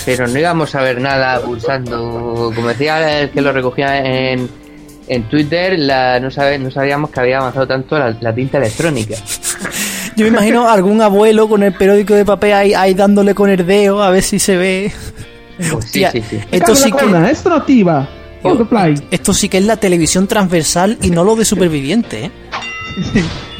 Pero 0.05 0.27
no 0.27 0.39
íbamos 0.39 0.73
a 0.75 0.81
ver 0.81 0.99
nada 0.99 1.39
pulsando. 1.41 2.51
Como 2.55 2.67
decía 2.69 3.21
el 3.21 3.29
que 3.29 3.41
lo 3.41 3.51
recogía 3.51 4.31
en, 4.31 4.49
en 5.07 5.29
Twitter, 5.29 5.77
la, 5.79 6.19
no, 6.19 6.29
sabe- 6.31 6.59
no 6.59 6.71
sabíamos 6.71 7.09
que 7.09 7.19
había 7.19 7.37
avanzado 7.39 7.67
tanto 7.67 7.97
la, 7.97 8.15
la 8.19 8.33
tinta 8.33 8.57
electrónica. 8.57 9.15
Yo 10.15 10.23
me 10.25 10.29
imagino 10.29 10.69
algún 10.69 11.01
abuelo 11.01 11.47
con 11.49 11.63
el 11.63 11.73
periódico 11.73 12.13
de 12.13 12.23
papel 12.25 12.53
ahí, 12.53 12.73
ahí 12.73 12.93
dándole 12.93 13.33
con 13.33 13.49
el 13.49 13.65
dedo 13.65 14.03
a 14.03 14.09
ver 14.11 14.21
si 14.23 14.37
se 14.39 14.55
ve. 14.57 14.91
Pues 15.57 15.67
sí, 15.69 15.75
Hostia, 16.03 16.11
sí, 16.11 16.23
sí. 16.29 16.39
Me 16.51 16.57
Esto 16.57 16.75
sí 16.75 16.89
la 16.91 16.97
que. 16.97 17.05
cola, 17.05 17.31
Esto 17.31 17.49
no 17.49 17.55
activa. 17.55 18.09
Otro 18.43 18.67
play. 18.67 18.95
Esto 19.09 19.33
sí 19.33 19.47
que 19.49 19.57
es 19.59 19.65
la 19.65 19.77
televisión 19.77 20.27
transversal 20.27 20.97
y 21.01 21.09
no 21.09 21.23
lo 21.23 21.35
de 21.35 21.45
superviviente, 21.45 22.25
¿eh? 22.25 22.31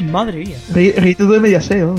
Madre 0.10 0.38
mía. 0.44 0.56
Ri- 0.72 0.94
Rito 0.96 1.26
de 1.26 1.40
Mediaseo. 1.40 1.94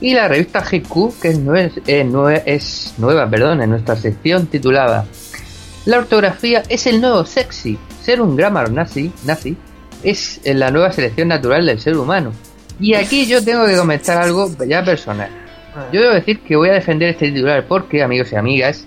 Y 0.00 0.14
la 0.14 0.28
revista 0.28 0.60
GQ, 0.60 1.18
que 1.20 1.28
es, 1.28 1.40
nue- 1.40 1.72
eh, 1.86 2.42
es 2.46 2.94
nueva, 2.98 3.28
perdón, 3.28 3.62
en 3.62 3.70
nuestra 3.70 3.96
sección 3.96 4.46
titulada 4.46 5.06
La 5.86 5.98
ortografía 5.98 6.62
es 6.68 6.86
el 6.86 7.00
nuevo 7.00 7.24
sexy. 7.24 7.78
Ser 8.02 8.20
un 8.20 8.36
grammar 8.36 8.70
nazi, 8.72 9.12
nazi 9.24 9.56
es 10.02 10.40
la 10.44 10.70
nueva 10.70 10.92
selección 10.92 11.28
natural 11.28 11.66
del 11.66 11.78
ser 11.80 11.96
humano. 11.96 12.32
Y 12.80 12.94
aquí 12.94 13.26
yo 13.26 13.44
tengo 13.44 13.66
que 13.66 13.76
comentar 13.76 14.16
algo 14.18 14.50
ya 14.66 14.82
personal. 14.82 15.28
Yo 15.92 16.00
debo 16.00 16.14
decir 16.14 16.40
que 16.40 16.56
voy 16.56 16.68
a 16.70 16.72
defender 16.72 17.10
este 17.10 17.30
titular 17.30 17.64
porque, 17.68 18.02
amigos 18.02 18.32
y 18.32 18.36
amigas, 18.36 18.86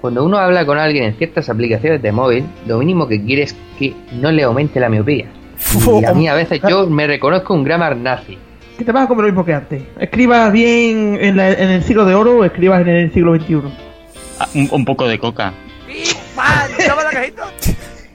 cuando 0.00 0.24
uno 0.24 0.38
habla 0.38 0.64
con 0.64 0.78
alguien 0.78 1.04
en 1.04 1.16
ciertas 1.16 1.48
aplicaciones 1.48 2.00
de 2.00 2.12
móvil, 2.12 2.44
lo 2.66 2.78
mínimo 2.78 3.08
que 3.08 3.22
quiere 3.22 3.42
es 3.42 3.56
que 3.78 3.94
no 4.12 4.30
le 4.30 4.42
aumente 4.44 4.78
la 4.80 4.88
miopía. 4.88 5.26
Y 6.00 6.04
a 6.04 6.14
mí 6.14 6.28
a 6.28 6.34
veces 6.34 6.60
yo 6.68 6.86
me 6.90 7.06
reconozco 7.06 7.54
un 7.54 7.64
grammar 7.64 7.96
nazi. 7.96 8.38
Que 8.78 8.84
te 8.84 8.92
vas 8.92 9.04
a 9.04 9.08
comer 9.08 9.22
lo 9.26 9.28
mismo 9.32 9.44
que 9.44 9.54
antes. 9.54 9.82
Escribas 10.00 10.52
bien 10.52 11.18
en, 11.20 11.36
la- 11.36 11.52
en 11.52 11.70
el 11.70 11.82
siglo 11.84 12.04
de 12.04 12.14
oro 12.14 12.38
o 12.38 12.44
escribas 12.44 12.80
en 12.82 12.88
el 12.88 13.12
siglo 13.12 13.34
XXI. 13.36 13.60
Ah, 14.38 14.48
un, 14.54 14.68
un 14.70 14.84
poco 14.84 15.06
de 15.06 15.18
coca. 15.18 15.52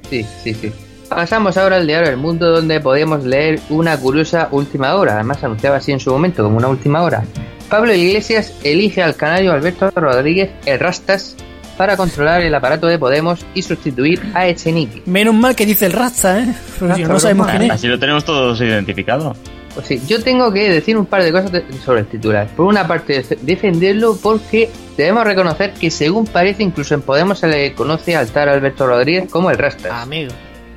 Sí, 0.10 0.26
sí, 0.44 0.54
sí. 0.54 0.72
Pasamos 1.10 1.58
ahora 1.58 1.78
al 1.78 1.88
diario 1.88 2.10
El 2.10 2.18
Mundo, 2.18 2.52
donde 2.52 2.80
podíamos 2.80 3.24
leer 3.24 3.60
una 3.70 3.98
curiosa 3.98 4.48
última 4.52 4.94
hora. 4.96 5.16
Además, 5.16 5.44
anunciaba 5.44 5.78
así 5.78 5.92
en 5.92 6.00
su 6.00 6.12
momento 6.12 6.44
como 6.44 6.58
una 6.58 6.68
última 6.68 7.02
hora. 7.02 7.24
Pablo 7.70 7.94
Iglesias 7.94 8.54
elige 8.64 9.02
al 9.02 9.16
canario 9.16 9.52
Alberto 9.52 9.92
Rodríguez 9.96 10.52
el 10.66 10.80
Rastas 10.80 11.36
para 11.78 11.96
controlar 11.96 12.42
el 12.42 12.54
aparato 12.54 12.88
de 12.88 13.00
Podemos 13.00 13.46
y 13.54 13.62
sustituir 13.62 14.22
a 14.34 14.48
Echenique. 14.48 15.02
Menos 15.06 15.34
mal 15.34 15.56
que 15.56 15.66
dice 15.66 15.86
el 15.86 15.94
Rasta, 15.94 16.42
¿eh? 16.42 16.54
No, 16.82 16.98
no 16.98 17.20
sabemos 17.20 17.48
quién 17.48 17.64
es. 17.64 17.72
Así 17.72 17.88
lo 17.88 17.98
tenemos 17.98 18.26
todos 18.26 18.60
identificado. 18.62 19.36
Pues 19.80 19.88
sí, 20.02 20.02
yo 20.08 20.22
tengo 20.24 20.52
que 20.52 20.70
decir 20.70 20.98
un 20.98 21.06
par 21.06 21.24
de 21.24 21.32
cosas 21.32 21.52
de- 21.52 21.64
sobre 21.86 22.02
el 22.02 22.08
titular. 22.08 22.48
Por 22.56 22.66
una 22.66 22.88
parte, 22.88 23.14
def- 23.24 23.40
defenderlo 23.42 24.18
porque 24.22 24.70
debemos 24.98 25.24
reconocer 25.24 25.74
que, 25.74 25.90
según 25.92 26.26
parece, 26.26 26.64
incluso 26.64 26.94
en 26.96 27.02
Podemos 27.02 27.40
se 27.40 27.48
le 27.48 27.74
conoce 27.74 28.16
al 28.16 28.28
tal 28.30 28.50
Alberto 28.50 28.86
Rodríguez 28.88 29.30
como 29.30 29.50
el 29.52 29.58
Rastas. 29.58 29.92
Amigo. 29.92 30.32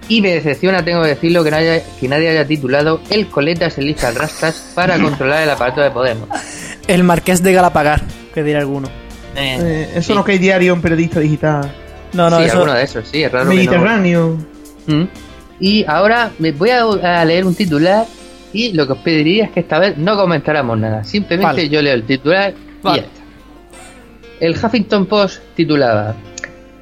Y 0.09 0.21
me 0.21 0.35
decepciona, 0.35 0.85
tengo 0.85 1.03
que 1.03 1.09
decirlo, 1.09 1.43
que 1.45 1.51
nadie, 1.51 1.83
que 2.01 2.09
nadie 2.09 2.29
haya 2.29 2.47
titulado 2.47 3.01
El 3.11 3.29
Coletas 3.29 3.79
elige 3.79 4.05
al 4.07 4.15
Rastas 4.15 4.73
para 4.75 4.99
controlar 5.03 5.43
el 5.45 5.51
aparato 5.51 5.81
de 5.81 5.91
Podemos. 5.91 6.29
El 6.87 7.05
marqués 7.05 7.43
de 7.43 7.53
Galapagar, 7.53 8.03
que 8.35 8.43
dirá 8.43 8.59
alguno. 8.61 8.89
Eh, 9.37 9.91
eso 9.95 10.15
no 10.15 10.25
que 10.25 10.33
hay 10.33 10.39
diario 10.39 10.75
en 10.75 10.83
periodista 10.83 11.21
digital. 11.21 11.73
No, 12.13 12.29
no, 12.29 12.39
sí, 12.39 12.45
eso. 12.45 12.55
alguno 12.59 12.75
de 12.75 12.83
esos, 12.85 13.09
sí, 13.09 13.23
es 13.23 13.33
raro 13.33 13.49
que 13.49 13.55
no. 13.55 13.61
Mediterráneo. 13.61 14.37
Mm. 14.87 15.05
Y 15.61 15.85
ahora 15.87 16.31
me 16.39 16.53
voy 16.53 16.71
a, 16.71 16.83
a 17.21 17.25
leer 17.25 17.47
un 17.47 17.55
titular 17.55 18.05
y 18.53 18.73
lo 18.73 18.87
que 18.87 18.93
os 18.93 18.99
pediría 18.99 19.45
es 19.47 19.51
que 19.51 19.61
esta 19.61 19.79
vez 19.79 19.97
no 19.99 20.17
comentáramos 20.17 20.79
nada. 20.79 21.05
Simplemente 21.05 21.55
Vale. 21.63 21.69
yo 21.69 21.83
leo 21.83 21.95
el 21.95 22.03
titular 22.05 22.53
Vale. 22.83 22.99
y 22.99 23.01
ya 23.03 23.07
está. 23.07 23.23
El 24.41 24.53
Huffington 24.57 25.07
Post 25.07 25.41
titulaba 25.55 26.15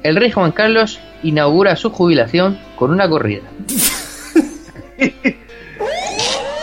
El 0.03 0.15
rey 0.15 0.31
Juan 0.31 0.51
Carlos 0.51 0.99
inaugura 1.23 1.75
su 1.75 1.91
jubilación 1.91 2.57
con 2.75 2.91
una 2.91 3.07
corrida. 3.07 3.43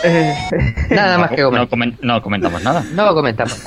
Eh, 0.03 0.33
Nada 0.91 1.17
más 1.17 1.29
que 1.31 1.41
No, 1.41 1.49
comentar. 1.49 1.69
comen- 1.69 1.97
no 2.01 2.21
comentamos 2.21 2.63
nada. 2.63 2.83
No 2.93 3.13
comentamos. 3.13 3.61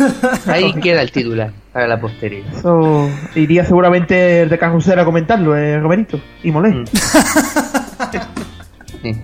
Ahí 0.46 0.72
queda 0.74 1.02
el 1.02 1.12
titular 1.12 1.50
para 1.72 1.86
la 1.86 2.00
posteridad. 2.00 2.52
eso 2.56 3.08
iría 3.34 3.64
seguramente 3.64 4.42
el 4.42 4.48
de 4.48 4.58
Carrusel 4.58 4.98
a 4.98 5.04
comentarlo, 5.04 5.56
eh, 5.56 5.78
Roberito. 5.78 6.20
Y 6.42 6.50
Molé. 6.50 6.70
Mm. 6.70 6.84
Sí. 9.02 9.16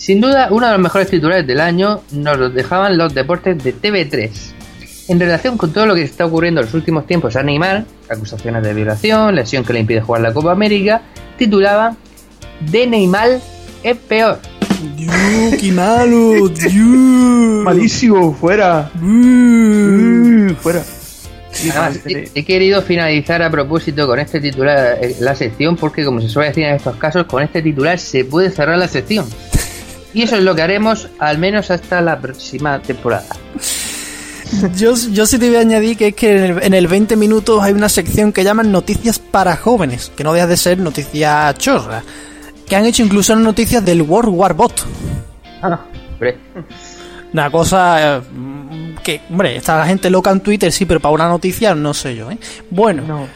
Sin 0.00 0.18
duda, 0.18 0.48
uno 0.50 0.64
de 0.64 0.72
los 0.72 0.80
mejores 0.80 1.08
titulares 1.08 1.46
del 1.46 1.60
año 1.60 2.00
nos 2.12 2.38
los 2.38 2.54
dejaban 2.54 2.96
los 2.96 3.12
deportes 3.12 3.62
de 3.62 3.74
TV3. 3.74 4.30
En 5.08 5.20
relación 5.20 5.58
con 5.58 5.74
todo 5.74 5.84
lo 5.84 5.94
que 5.94 6.00
está 6.00 6.24
ocurriendo 6.24 6.62
en 6.62 6.64
los 6.64 6.74
últimos 6.74 7.06
tiempos 7.06 7.36
a 7.36 7.42
Neymar, 7.42 7.84
acusaciones 8.08 8.62
de 8.62 8.72
violación, 8.72 9.34
lesión 9.34 9.62
que 9.62 9.74
le 9.74 9.80
impide 9.80 10.00
jugar 10.00 10.22
la 10.22 10.32
Copa 10.32 10.52
América, 10.52 11.02
titulaba 11.36 11.96
De 12.70 12.86
Neymar 12.86 13.40
es 13.82 13.96
peor. 13.98 14.38
Dios, 14.96 15.14
qué 15.60 15.70
malo, 15.70 16.48
Dios. 16.48 16.72
Malísimo, 16.72 18.32
fuera. 18.32 18.90
Mm. 18.94 20.54
Fuera. 20.54 20.82
Además, 21.60 22.00
he, 22.06 22.30
he 22.34 22.44
querido 22.46 22.80
finalizar 22.80 23.42
a 23.42 23.50
propósito 23.50 24.06
con 24.06 24.18
este 24.18 24.40
titular 24.40 24.96
eh, 25.02 25.16
la 25.20 25.34
sección 25.34 25.76
porque, 25.76 26.06
como 26.06 26.22
se 26.22 26.30
suele 26.30 26.48
decir 26.48 26.64
en 26.64 26.76
estos 26.76 26.96
casos, 26.96 27.26
con 27.26 27.42
este 27.42 27.60
titular 27.60 27.98
se 27.98 28.24
puede 28.24 28.50
cerrar 28.50 28.78
la 28.78 28.88
sección. 28.88 29.26
Y 30.12 30.22
eso 30.22 30.36
es 30.36 30.42
lo 30.42 30.54
que 30.54 30.62
haremos 30.62 31.08
al 31.18 31.38
menos 31.38 31.70
hasta 31.70 32.00
la 32.00 32.18
próxima 32.20 32.80
temporada. 32.80 33.26
Yo, 34.74 34.94
yo 35.12 35.26
sí 35.26 35.38
te 35.38 35.46
voy 35.46 35.56
a 35.56 35.60
añadir 35.60 35.96
que 35.96 36.08
es 36.08 36.14
que 36.16 36.32
en 36.36 36.44
el, 36.56 36.62
en 36.64 36.74
el 36.74 36.88
20 36.88 37.14
minutos 37.14 37.62
hay 37.62 37.72
una 37.72 37.88
sección 37.88 38.32
que 38.32 38.42
llaman 38.42 38.72
Noticias 38.72 39.20
para 39.20 39.56
jóvenes, 39.56 40.10
que 40.16 40.24
no 40.24 40.32
deja 40.32 40.48
de 40.48 40.56
ser 40.56 40.78
noticias 40.78 41.56
chorras, 41.58 42.02
que 42.66 42.74
han 42.74 42.84
hecho 42.84 43.04
incluso 43.04 43.36
noticias 43.36 43.84
del 43.84 44.02
World 44.02 44.30
War 44.34 44.54
Bot. 44.54 44.84
Ah, 45.62 45.78
hombre. 46.14 46.36
Una 47.32 47.48
cosa 47.48 48.16
eh, 48.16 48.20
que, 49.04 49.20
hombre, 49.30 49.54
está 49.54 49.78
la 49.78 49.86
gente 49.86 50.10
loca 50.10 50.32
en 50.32 50.40
Twitter, 50.40 50.72
sí, 50.72 50.84
pero 50.84 50.98
para 50.98 51.14
una 51.14 51.28
noticia 51.28 51.72
no 51.76 51.94
sé 51.94 52.16
yo, 52.16 52.28
¿eh? 52.32 52.38
Bueno, 52.70 53.04
No. 53.06 53.26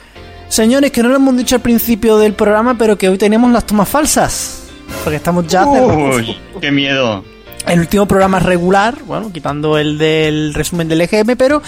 señores, 0.48 0.90
que 0.90 1.00
no 1.04 1.10
lo 1.10 1.16
hemos 1.16 1.36
dicho 1.36 1.54
al 1.54 1.62
principio 1.62 2.16
del 2.18 2.32
programa, 2.32 2.76
pero 2.76 2.98
que 2.98 3.08
hoy 3.08 3.18
tenemos 3.18 3.52
las 3.52 3.64
tomas 3.64 3.88
falsas. 3.88 4.63
Porque 5.04 5.16
estamos 5.18 5.46
ya... 5.46 5.66
Uy, 5.66 6.36
qué 6.60 6.72
miedo. 6.72 7.22
el 7.66 7.80
último 7.80 8.06
programa 8.06 8.38
regular, 8.40 9.02
bueno, 9.04 9.30
quitando 9.30 9.76
el 9.76 9.98
del 9.98 10.54
resumen 10.54 10.88
del 10.88 11.02
EGM, 11.02 11.36
pero 11.36 11.62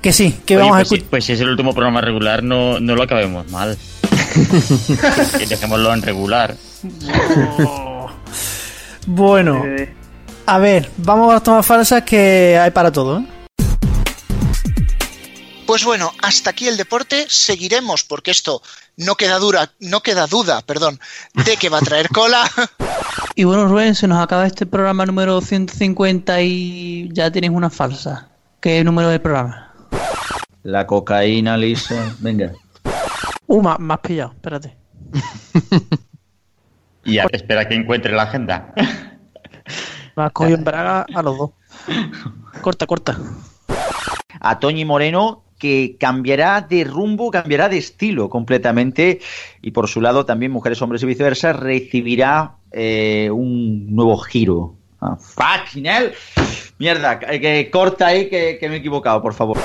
que 0.00 0.12
sí, 0.12 0.40
que 0.46 0.56
Oye, 0.56 0.62
vamos 0.62 0.76
a 0.76 0.78
pues, 0.78 0.88
si, 0.88 0.94
escuchar. 0.94 1.10
pues 1.10 1.24
si 1.24 1.32
es 1.34 1.40
el 1.40 1.50
último 1.50 1.74
programa 1.74 2.00
regular, 2.00 2.42
no, 2.42 2.80
no 2.80 2.96
lo 2.96 3.02
acabemos 3.02 3.50
mal. 3.50 3.76
Que 5.38 5.46
Dejémoslo 5.46 5.92
en 5.92 6.02
regular. 6.02 6.56
Bueno, 9.10 9.64
a 10.44 10.58
ver, 10.58 10.90
vamos 10.98 11.30
a 11.30 11.34
las 11.34 11.42
tomas 11.42 11.64
falsas 11.64 12.02
que 12.02 12.58
hay 12.60 12.70
para 12.72 12.92
todo. 12.92 13.20
¿eh? 13.20 13.24
Pues 15.66 15.82
bueno, 15.82 16.12
hasta 16.20 16.50
aquí 16.50 16.68
el 16.68 16.76
deporte. 16.76 17.24
Seguiremos 17.26 18.04
porque 18.04 18.30
esto 18.30 18.60
no 18.98 19.14
queda 19.14 19.38
dura, 19.38 19.70
no 19.80 20.00
queda 20.00 20.26
duda, 20.26 20.60
perdón, 20.62 21.00
de 21.46 21.56
que 21.56 21.68
va 21.68 21.78
a 21.78 21.82
traer 21.82 22.08
cola. 22.08 22.44
Y 23.34 23.44
bueno, 23.44 23.68
Rubén, 23.68 23.94
se 23.94 24.08
nos 24.08 24.18
acaba 24.18 24.48
este 24.48 24.66
programa 24.66 25.06
número 25.06 25.40
150 25.40 26.42
y 26.42 27.08
ya 27.12 27.30
tienes 27.30 27.50
una 27.50 27.70
falsa. 27.70 28.30
¿Qué 28.60 28.82
número 28.82 29.08
del 29.10 29.20
programa? 29.20 29.72
La 30.64 30.88
cocaína, 30.88 31.56
Lisa. 31.56 32.16
Venga. 32.18 32.52
Uh, 33.46 33.62
más, 33.62 33.78
más 33.78 34.00
pillado, 34.00 34.32
espérate. 34.32 34.76
Y 37.04 37.14
ya, 37.14 37.26
espera 37.32 37.66
que 37.66 37.74
encuentre 37.74 38.12
la 38.12 38.24
agenda. 38.24 38.74
Me 40.16 40.24
has 40.24 40.32
cogido 40.32 40.58
en 40.58 40.64
braga 40.64 41.06
a 41.14 41.22
los 41.22 41.38
dos. 41.38 41.50
Corta, 42.60 42.86
corta. 42.86 43.16
a 44.40 44.58
Toñi 44.58 44.84
Moreno 44.84 45.44
que 45.58 45.96
cambiará 45.98 46.60
de 46.60 46.84
rumbo, 46.84 47.30
cambiará 47.30 47.68
de 47.68 47.78
estilo 47.78 48.28
completamente 48.30 49.20
y 49.60 49.72
por 49.72 49.88
su 49.88 50.00
lado 50.00 50.24
también 50.24 50.52
Mujeres, 50.52 50.80
Hombres 50.80 51.02
y 51.02 51.06
Viceversa 51.06 51.52
recibirá 51.52 52.52
eh, 52.72 53.30
un 53.32 53.94
nuevo 53.94 54.16
giro. 54.18 54.74
Ah, 55.00 55.16
fucking. 55.16 55.86
Mierda, 56.78 57.18
que, 57.18 57.40
que 57.40 57.70
corta 57.70 58.08
ahí 58.08 58.28
que, 58.28 58.58
que 58.58 58.68
me 58.68 58.76
he 58.76 58.78
equivocado, 58.78 59.20
por 59.22 59.34
favor. 59.34 59.58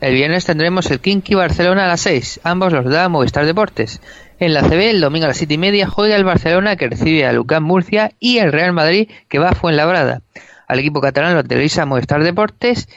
El 0.00 0.14
viernes 0.14 0.46
tendremos 0.46 0.90
el 0.90 1.00
Kinky 1.00 1.34
Barcelona 1.34 1.84
a 1.84 1.88
las 1.88 2.00
6. 2.00 2.40
Ambos 2.42 2.72
los 2.72 2.86
da 2.86 3.08
Movistar 3.10 3.44
Deportes. 3.44 4.00
En 4.38 4.54
la 4.54 4.62
CB, 4.62 4.90
el 4.90 5.00
domingo 5.02 5.26
a 5.26 5.28
las 5.28 5.36
7 5.36 5.52
y 5.52 5.58
media, 5.58 5.86
juega 5.86 6.16
el 6.16 6.24
Barcelona 6.24 6.76
que 6.76 6.88
recibe 6.88 7.26
a 7.26 7.32
Lucán 7.34 7.62
Murcia 7.62 8.12
y 8.18 8.38
el 8.38 8.52
Real 8.52 8.72
Madrid 8.72 9.10
que 9.28 9.38
va 9.38 9.50
a 9.50 9.54
Fuenlabrada. 9.54 10.22
al 10.66 10.78
equipo 10.78 11.02
catalán 11.02 11.34
lo 11.34 11.44
televisa 11.44 11.84
Movistar 11.84 12.22
Deportes 12.24 12.88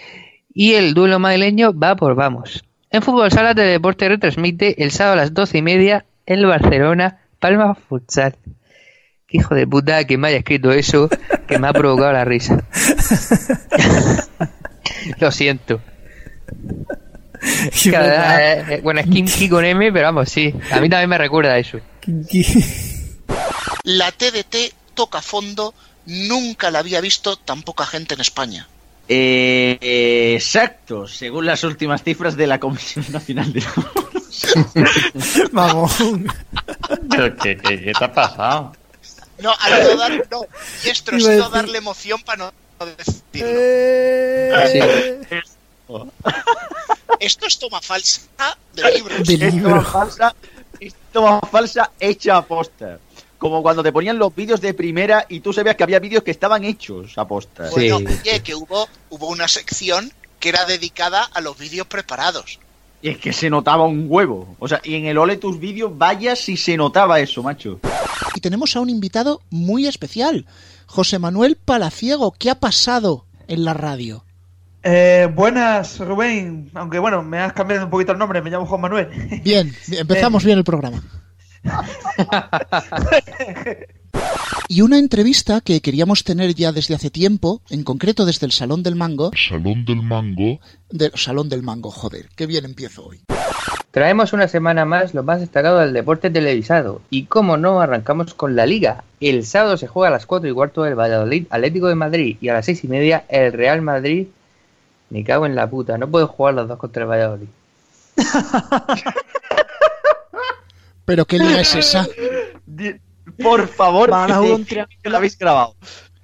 y 0.54 0.74
el 0.74 0.94
duelo 0.94 1.20
madrileño 1.20 1.74
va 1.78 1.96
por 1.96 2.16
vamos. 2.16 2.64
En 2.92 3.02
Fútbol 3.02 3.32
Sala 3.32 3.54
de 3.54 3.64
Deporte 3.64 4.08
retransmite 4.08 4.84
el 4.84 4.92
sábado 4.92 5.14
a 5.14 5.24
las 5.24 5.34
doce 5.34 5.58
y 5.58 5.62
media 5.62 6.06
el 6.26 6.46
Barcelona 6.46 7.20
Palma 7.40 7.76
Futsal. 7.76 8.36
Qué 9.28 9.38
hijo 9.38 9.56
de 9.56 9.66
puta 9.66 10.06
que 10.06 10.18
me 10.18 10.28
haya 10.28 10.38
escrito 10.38 10.72
eso 10.72 11.10
que 11.48 11.58
me 11.58 11.68
ha 11.68 11.74
provocado 11.74 12.14
la 12.14 12.24
risa. 12.24 12.64
lo 15.20 15.32
siento. 15.32 15.82
Cada- 17.92 18.62
eh, 18.76 18.82
bueno, 18.82 19.00
es 19.02 19.08
Kinky 19.08 19.50
con 19.50 19.66
M, 19.66 19.92
pero 19.92 20.06
vamos, 20.06 20.30
sí. 20.30 20.54
A 20.72 20.80
mí 20.80 20.88
también 20.90 21.10
me 21.10 21.18
recuerda 21.18 21.54
a 21.54 21.58
eso. 21.58 21.80
La 23.84 24.12
TDT 24.12 24.74
toca 24.94 25.22
fondo, 25.22 25.74
nunca 26.06 26.72
la 26.72 26.80
había 26.80 27.02
visto 27.02 27.36
tan 27.38 27.64
poca 27.64 27.86
gente 27.86 28.14
en 28.14 28.22
España. 28.22 28.68
Eh, 29.08 30.34
exacto, 30.36 31.08
según 31.08 31.46
las 31.46 31.64
últimas 31.64 32.04
cifras 32.04 32.36
de 32.38 32.48
la 32.48 32.60
Comisión 32.60 33.06
Nacional 33.12 33.52
de 33.54 33.64
Vamos. 35.52 35.94
¿Pero 37.10 37.36
qué, 37.38 37.58
qué, 37.58 37.82
qué 37.82 37.92
te 37.98 38.06
ha 38.06 38.14
pasado? 38.14 38.74
No, 39.40 39.52
ha 39.52 39.68
sido 39.78 39.98
dar, 39.98 40.28
no, 40.32 40.46
y 40.86 40.90
esto 40.90 41.12
a 41.12 41.16
decir- 41.16 41.50
darle 41.52 41.78
emoción 41.80 42.22
para 42.24 42.38
no 42.46 42.54
no 42.80 42.86
decirlo. 42.86 43.22
Eh, 43.34 45.32
Esto 47.20 47.46
es 47.46 47.60
toma 47.60 47.82
falsa 47.82 48.22
de 48.74 48.92
libros. 48.92 49.28
De 49.28 49.34
Es 49.34 49.54
libro. 49.54 49.70
toma 49.70 49.84
falsa, 49.86 50.36
es 50.80 50.94
toma 51.12 51.40
falsa 51.52 51.92
hecha 52.00 52.38
a 52.38 52.46
posta. 52.46 52.98
Como 53.44 53.62
cuando 53.62 53.84
te 53.84 53.92
ponían 53.92 54.18
los 54.18 54.34
vídeos 54.34 54.62
de 54.62 54.74
primera 54.74 55.26
y 55.28 55.42
tú 55.42 55.52
sabías 55.52 55.76
que 55.76 55.84
había 55.84 56.00
vídeos 56.00 56.24
que 56.24 56.32
estaban 56.32 56.64
hechos 56.64 57.18
a 57.18 57.28
posta. 57.28 57.70
Bueno, 57.72 58.00
Sí. 58.00 58.06
oye, 58.24 58.40
que 58.40 58.56
hubo, 58.56 58.88
hubo 59.10 59.28
una 59.28 59.50
sección 59.50 60.14
que 60.40 60.48
era 60.48 60.64
dedicada 60.64 61.24
a 61.26 61.42
los 61.42 61.58
vídeos 61.58 61.86
preparados. 61.88 62.58
Y 63.02 63.10
es 63.10 63.18
que 63.18 63.34
se 63.34 63.50
notaba 63.50 63.84
un 63.84 64.06
huevo. 64.08 64.56
O 64.60 64.68
sea, 64.70 64.80
y 64.82 64.96
en 64.96 65.08
el 65.08 65.18
ole 65.18 65.36
tus 65.36 65.60
vídeos, 65.60 65.92
vaya 65.98 66.38
si 66.38 66.56
se 66.56 66.78
notaba 66.78 67.20
eso, 67.20 67.44
macho. 67.44 67.82
Y 68.34 68.40
tenemos 68.40 68.78
a 68.78 68.80
un 68.80 68.90
invitado 68.90 69.42
muy 69.50 69.88
especial, 69.88 70.46
José 70.86 71.20
Manuel 71.20 71.58
Palaciego. 71.58 72.32
¿Qué 72.32 72.50
ha 72.50 72.56
pasado 72.62 73.26
en 73.50 73.66
la 73.66 73.74
radio? 73.74 74.24
Eh, 74.84 75.28
buenas, 75.36 76.00
Rubén. 76.00 76.72
Aunque 76.76 76.98
bueno, 76.98 77.22
me 77.24 77.40
has 77.40 77.52
cambiado 77.52 77.84
un 77.84 77.90
poquito 77.92 78.14
el 78.14 78.18
nombre, 78.20 78.42
me 78.42 78.50
llamo 78.50 78.66
Juan 78.66 78.80
Manuel. 78.80 79.10
Bien, 79.44 79.76
empezamos 79.92 80.46
bien 80.46 80.58
el 80.60 80.64
programa. 80.64 81.04
Y 84.68 84.82
una 84.82 84.98
entrevista 84.98 85.62
que 85.62 85.82
queríamos 85.82 86.24
tener 86.24 86.56
ya 86.56 86.72
desde 86.72 86.96
hace 86.96 87.10
tiempo, 87.10 87.62
en 87.70 87.84
concreto 87.84 88.26
desde 88.26 88.46
el 88.46 88.52
Salón 88.52 88.84
del 88.84 88.96
Mango. 88.96 89.32
Salón 89.36 89.86
del 89.86 90.02
Mango. 90.02 90.60
Del 90.90 91.12
Salón 91.16 91.50
del 91.50 91.64
Mango, 91.64 91.92
joder, 91.92 92.30
qué 92.36 92.46
bien 92.46 92.66
empiezo 92.66 93.06
hoy. 93.06 93.22
Traemos 93.92 94.34
una 94.34 94.48
semana 94.48 94.86
más 94.86 95.14
lo 95.14 95.22
más 95.22 95.40
destacado 95.40 95.80
del 95.80 95.94
deporte 95.94 96.32
televisado. 96.32 97.02
Y 97.10 97.26
como 97.26 97.58
no, 97.58 97.80
arrancamos 97.82 98.34
con 98.34 98.56
la 98.56 98.66
Liga. 98.66 99.04
El 99.20 99.46
sábado 99.46 99.78
se 99.78 99.88
juega 99.88 100.08
a 100.08 100.12
las 100.12 100.26
4 100.26 100.50
y 100.50 100.54
cuarto 100.54 100.86
el 100.86 100.96
Valladolid 100.96 101.46
Atlético 101.50 101.88
de 101.88 101.96
Madrid 101.96 102.38
y 102.42 102.50
a 102.50 102.54
las 102.54 102.66
6 102.66 102.86
y 102.86 102.88
media 102.88 103.26
el 103.30 103.54
Real 103.54 103.82
Madrid. 103.82 104.28
Me 105.10 105.24
cago 105.24 105.46
en 105.46 105.54
la 105.54 105.70
puta, 105.70 105.98
no 106.00 106.08
puedo 106.08 106.28
jugar 106.28 106.56
los 106.56 106.68
dos 106.68 106.80
contra 106.80 107.04
el 107.04 107.10
Valladolid. 107.10 107.48
Pero 111.06 111.26
qué 111.26 111.38
liga 111.40 111.62
es 111.62 111.76
esa. 111.76 112.08
Por 113.42 113.68
favor, 113.68 114.10
Van 114.10 114.32
a 114.32 114.40
que- 114.66 115.10
lo 115.10 115.18
habéis 115.18 115.38
grabado. 115.38 115.76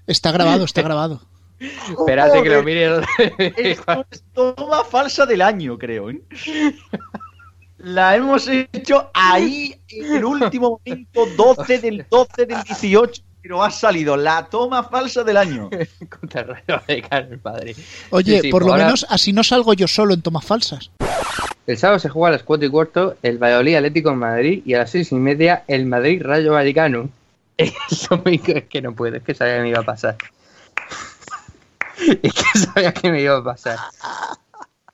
Está 0.07 0.31
grabado, 0.31 0.65
está 0.65 0.81
grabado. 0.89 1.21
Espérate 1.59 2.41
que 2.41 2.49
lo 2.49 2.63
mire. 2.63 3.01
Esto 3.57 4.05
es 4.11 4.23
toma 4.33 4.83
falsa 4.85 5.25
del 5.25 5.41
año, 5.41 5.77
creo. 5.77 6.09
¿eh? 6.09 6.21
La 7.77 8.15
hemos 8.15 8.47
hecho 8.47 9.09
ahí 9.13 9.79
en 9.89 10.15
el 10.15 10.25
último 10.25 10.79
momento, 10.85 11.25
12 11.37 11.79
del 11.79 12.05
12 12.09 12.45
del 12.45 12.63
18, 12.63 13.21
pero 13.41 13.63
ha 13.63 13.71
salido 13.71 14.15
la 14.17 14.45
toma 14.45 14.83
falsa 14.83 15.23
del 15.23 15.37
año. 15.37 15.69
contra 16.19 16.41
el 16.67 17.03
el 17.11 17.39
Madrid. 17.43 17.77
Oye, 18.11 18.35
Sí, 18.37 18.41
sí, 18.43 18.49
por 18.51 18.65
lo 18.65 18.71
ahora- 18.73 18.85
menos 18.85 19.05
así 19.09 19.33
no 19.33 19.43
salgo 19.43 19.73
yo 19.73 19.87
solo 19.87 20.13
en 20.13 20.21
tomas 20.21 20.45
falsas. 20.45 20.91
El 21.69 21.77
sábado 21.77 21.99
se 21.99 22.09
juega 22.09 22.29
a 22.29 22.31
las 22.31 22.41
4 22.41 22.65
y 22.65 22.71
cuarto 22.71 23.15
el 23.21 23.37
Valladolid 23.37 23.75
Atlético 23.75 24.09
de 24.09 24.15
Madrid 24.15 24.63
y 24.65 24.73
a 24.73 24.79
las 24.79 24.89
6 24.89 25.11
y 25.11 25.15
media 25.17 25.65
el 25.67 25.85
Madrid 25.85 26.19
Rayo 26.23 26.53
Vallecano. 26.53 27.09
El 27.59 27.71
domingo 28.09 28.53
es 28.55 28.63
que 28.63 28.81
no 28.81 28.95
puedo, 28.95 29.17
es 29.17 29.23
que 29.23 29.35
sabía 29.35 29.57
que 29.57 29.61
me 29.61 29.69
iba 29.69 29.79
a 29.81 29.83
pasar. 29.83 30.17
Es 32.23 32.33
que 32.33 32.57
sabía 32.57 32.91
que 32.91 33.11
me 33.11 33.21
iba 33.21 33.37
a 33.37 33.43
pasar. 33.43 33.77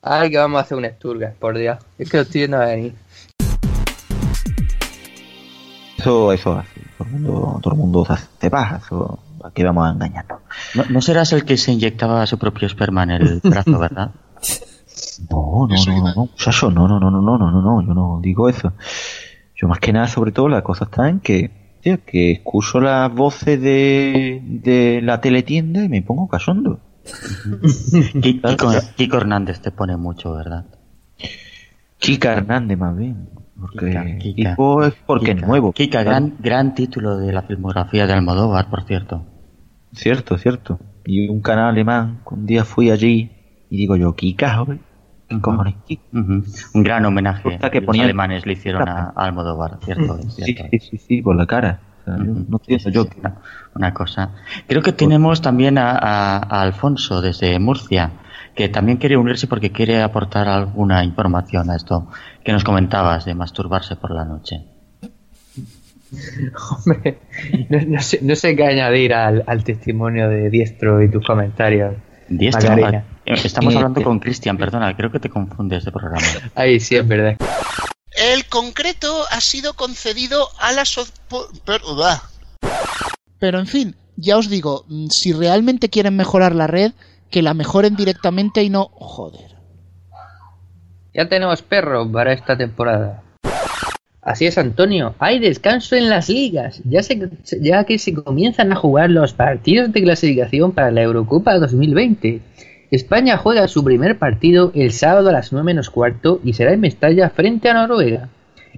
Ay, 0.02 0.30
que 0.30 0.38
vamos 0.38 0.58
a 0.58 0.64
hacer 0.64 0.78
un 0.78 0.86
Sturgas, 0.86 1.34
por 1.36 1.58
Dios. 1.58 1.78
Es 1.98 2.10
que 2.10 2.18
lo 2.18 2.24
estoy 2.24 2.42
viendo 2.42 2.60
venir. 2.60 2.94
Eso, 5.98 6.34
eso 6.34 6.54
hace. 6.54 6.82
Todo 6.98 7.08
el 7.08 7.14
mundo, 7.14 7.60
todo 7.64 7.74
el 7.74 7.80
mundo 7.80 8.06
se 8.06 8.14
hace 8.14 8.50
paja. 8.50 8.82
Eso, 8.84 9.20
aquí 9.46 9.64
vamos 9.64 9.88
a 9.88 9.92
engañarnos. 9.92 10.42
No, 10.74 10.84
no 10.90 11.02
serás 11.02 11.32
el 11.32 11.46
que 11.46 11.56
se 11.56 11.72
inyectaba 11.72 12.26
su 12.26 12.38
propio 12.38 12.68
esperma 12.68 13.04
en 13.04 13.12
el 13.12 13.40
brazo, 13.42 13.80
¿verdad? 13.80 14.12
No, 15.30 15.68
no, 15.68 15.76
no, 15.86 16.14
no, 16.14 16.26
muchacho, 16.26 16.72
no, 16.72 16.88
no, 16.88 17.00
no, 17.00 17.12
no, 17.12 17.22
no, 17.22 17.38
no, 17.38 17.62
no, 17.62 17.82
yo 17.82 17.94
no 17.94 18.20
digo 18.22 18.50
eso. 18.50 18.74
Yo 19.56 19.68
más 19.68 19.80
que 19.80 19.94
nada, 19.94 20.08
sobre 20.08 20.32
todo, 20.32 20.50
la 20.50 20.64
cosa 20.64 20.86
está 20.86 21.10
en 21.10 21.20
que, 21.20 21.52
tío, 21.82 22.04
que 22.06 22.32
escucho 22.32 22.80
las 22.80 23.14
voces 23.14 23.62
de, 23.62 24.42
de 24.44 25.02
la 25.02 25.22
teletienda 25.22 25.84
y 25.84 25.90
me 25.90 26.02
pongo 26.02 26.28
cachondo. 26.28 26.80
Kiko, 28.22 28.72
Kiko 28.96 29.18
Hernández 29.18 29.62
te 29.62 29.72
pone 29.72 29.96
mucho, 29.96 30.34
¿verdad? 30.34 30.66
Kika 32.00 32.34
Hernández, 32.34 32.78
más 32.78 32.98
bien. 32.98 33.30
Porque 33.60 33.88
Kika, 33.88 34.06
Kika, 34.18 34.50
Kiko 34.52 34.84
es 34.84 34.94
porque 35.06 35.28
Kika, 35.28 35.42
es 35.42 35.48
nuevo. 35.48 35.72
Kika, 35.72 36.04
gran, 36.04 36.36
gran 36.40 36.76
título 36.76 37.18
de 37.18 37.32
la 37.32 37.44
filmografía 37.44 38.06
de 38.06 38.14
Almodóvar, 38.14 38.70
por 38.70 38.84
cierto. 38.84 39.24
Cierto, 39.94 40.38
cierto. 40.38 40.80
Y 41.06 41.30
un 41.30 41.42
canal 41.42 41.70
alemán, 41.70 42.20
un 42.30 42.46
día 42.46 42.66
fui 42.66 42.92
allí 42.92 43.32
y 43.70 43.78
digo 43.78 43.96
yo, 43.96 44.14
Kika, 44.14 44.58
joven. 44.58 44.82
Un 45.32 46.84
gran 46.84 47.04
homenaje 47.06 47.58
que 47.60 47.70
que 47.72 47.80
los 47.82 47.88
ponían- 47.88 48.06
alemanes 48.06 48.46
le 48.46 48.54
hicieron 48.54 48.88
a, 48.88 49.12
a 49.16 49.26
Almodóvar, 49.26 49.80
cierto, 49.84 50.18
Sí, 50.30 50.44
cierto. 50.44 50.64
sí, 50.72 50.80
sí, 50.80 50.98
sí, 50.98 51.22
por 51.22 51.36
la 51.36 51.46
cara. 51.48 51.80
No 52.06 52.60
entiendo 52.62 52.90
yo. 52.92 53.08
Una, 53.20 53.36
una 53.74 53.94
cosa. 53.94 54.30
Creo 54.68 54.84
que 54.84 54.92
tenemos 54.92 55.42
también 55.42 55.78
a, 55.80 55.92
a- 55.92 56.38
a 56.38 56.62
Alfonso 56.62 57.22
desde 57.22 57.58
Murcia, 57.60 58.12
que 58.54 58.70
también 58.70 58.98
quiere 59.00 59.18
unirse 59.18 59.48
porque 59.48 59.72
quiere 59.72 60.02
aportar 60.04 60.48
alguna 60.48 61.04
información 61.04 61.70
a 61.72 61.76
esto 61.76 62.08
que 62.44 62.52
nos 62.54 62.64
comentabas 62.64 63.26
de 63.26 63.34
masturbarse 63.34 63.96
por 63.96 64.12
la 64.12 64.24
noche. 64.26 64.64
Hombre, 66.86 67.18
no, 67.70 67.80
no 67.88 68.02
sé, 68.02 68.20
no 68.22 68.36
sé 68.36 68.56
qué 68.56 68.66
añadir 68.66 69.14
al, 69.14 69.44
al 69.48 69.64
testimonio 69.64 70.30
de 70.30 70.50
Diestro 70.52 71.02
y 71.02 71.10
tus 71.10 71.26
comentarios. 71.26 71.96
Diestro, 72.30 72.70
Macarena. 72.70 73.04
Eh, 73.26 73.42
estamos 73.44 73.74
Eh, 73.74 73.78
hablando 73.78 74.00
eh. 74.00 74.04
con 74.04 74.20
Cristian, 74.20 74.58
perdona, 74.58 74.96
creo 74.96 75.12
que 75.12 75.20
te 75.20 75.30
confundes 75.30 75.86
de 75.86 75.92
programa. 75.92 76.26
Ay, 76.56 76.80
sí, 76.80 76.96
es 76.96 77.08
verdad. 77.08 77.38
El 78.16 78.46
concreto 78.46 79.26
ha 79.32 79.42
sido 79.42 79.74
concedido 79.74 80.48
a 80.60 80.72
la 80.72 80.86
so-. 80.86 81.06
Pero 83.40 83.60
en 83.60 83.68
fin, 83.68 83.96
ya 84.16 84.38
os 84.38 84.50
digo, 84.50 84.86
mm, 84.88 85.08
si 85.10 85.34
realmente 85.34 85.90
quieren 85.90 86.16
mejorar 86.16 86.56
la 86.56 86.68
red, 86.68 86.94
que 87.30 87.42
la 87.42 87.54
mejoren 87.54 87.96
directamente 87.96 88.64
y 88.64 88.70
no... 88.70 88.90
Joder. 88.94 89.56
Ya 91.14 91.28
tenemos 91.28 91.62
perro 91.62 92.10
para 92.10 92.34
esta 92.34 92.58
temporada. 92.58 93.24
Así 94.22 94.48
es, 94.48 94.58
Antonio. 94.58 95.14
Hay 95.20 95.40
descanso 95.40 95.96
en 95.96 96.10
las 96.10 96.30
ligas, 96.30 96.82
ya, 96.84 97.04
se, 97.04 97.30
ya 97.62 97.84
que 97.84 98.00
se 98.00 98.14
comienzan 98.14 98.72
a 98.72 98.76
jugar 98.76 99.12
los 99.12 99.34
partidos 99.34 99.94
de 99.94 100.02
clasificación 100.02 100.72
para 100.72 100.90
la 100.92 101.04
Eurocopa 101.04 101.60
2020. 101.60 102.42
España 102.96 103.38
juega 103.38 103.68
su 103.68 103.84
primer 103.84 104.18
partido 104.18 104.72
el 104.76 104.92
sábado 104.92 105.30
a 105.30 105.34
las 105.34 105.52
9 105.52 105.66
menos 105.66 105.90
cuarto 105.90 106.40
y 106.44 106.54
será 106.54 106.74
en 106.74 106.80
Mestalla 106.80 107.30
frente 107.30 107.70
a 107.70 107.74
Noruega. 107.74 108.30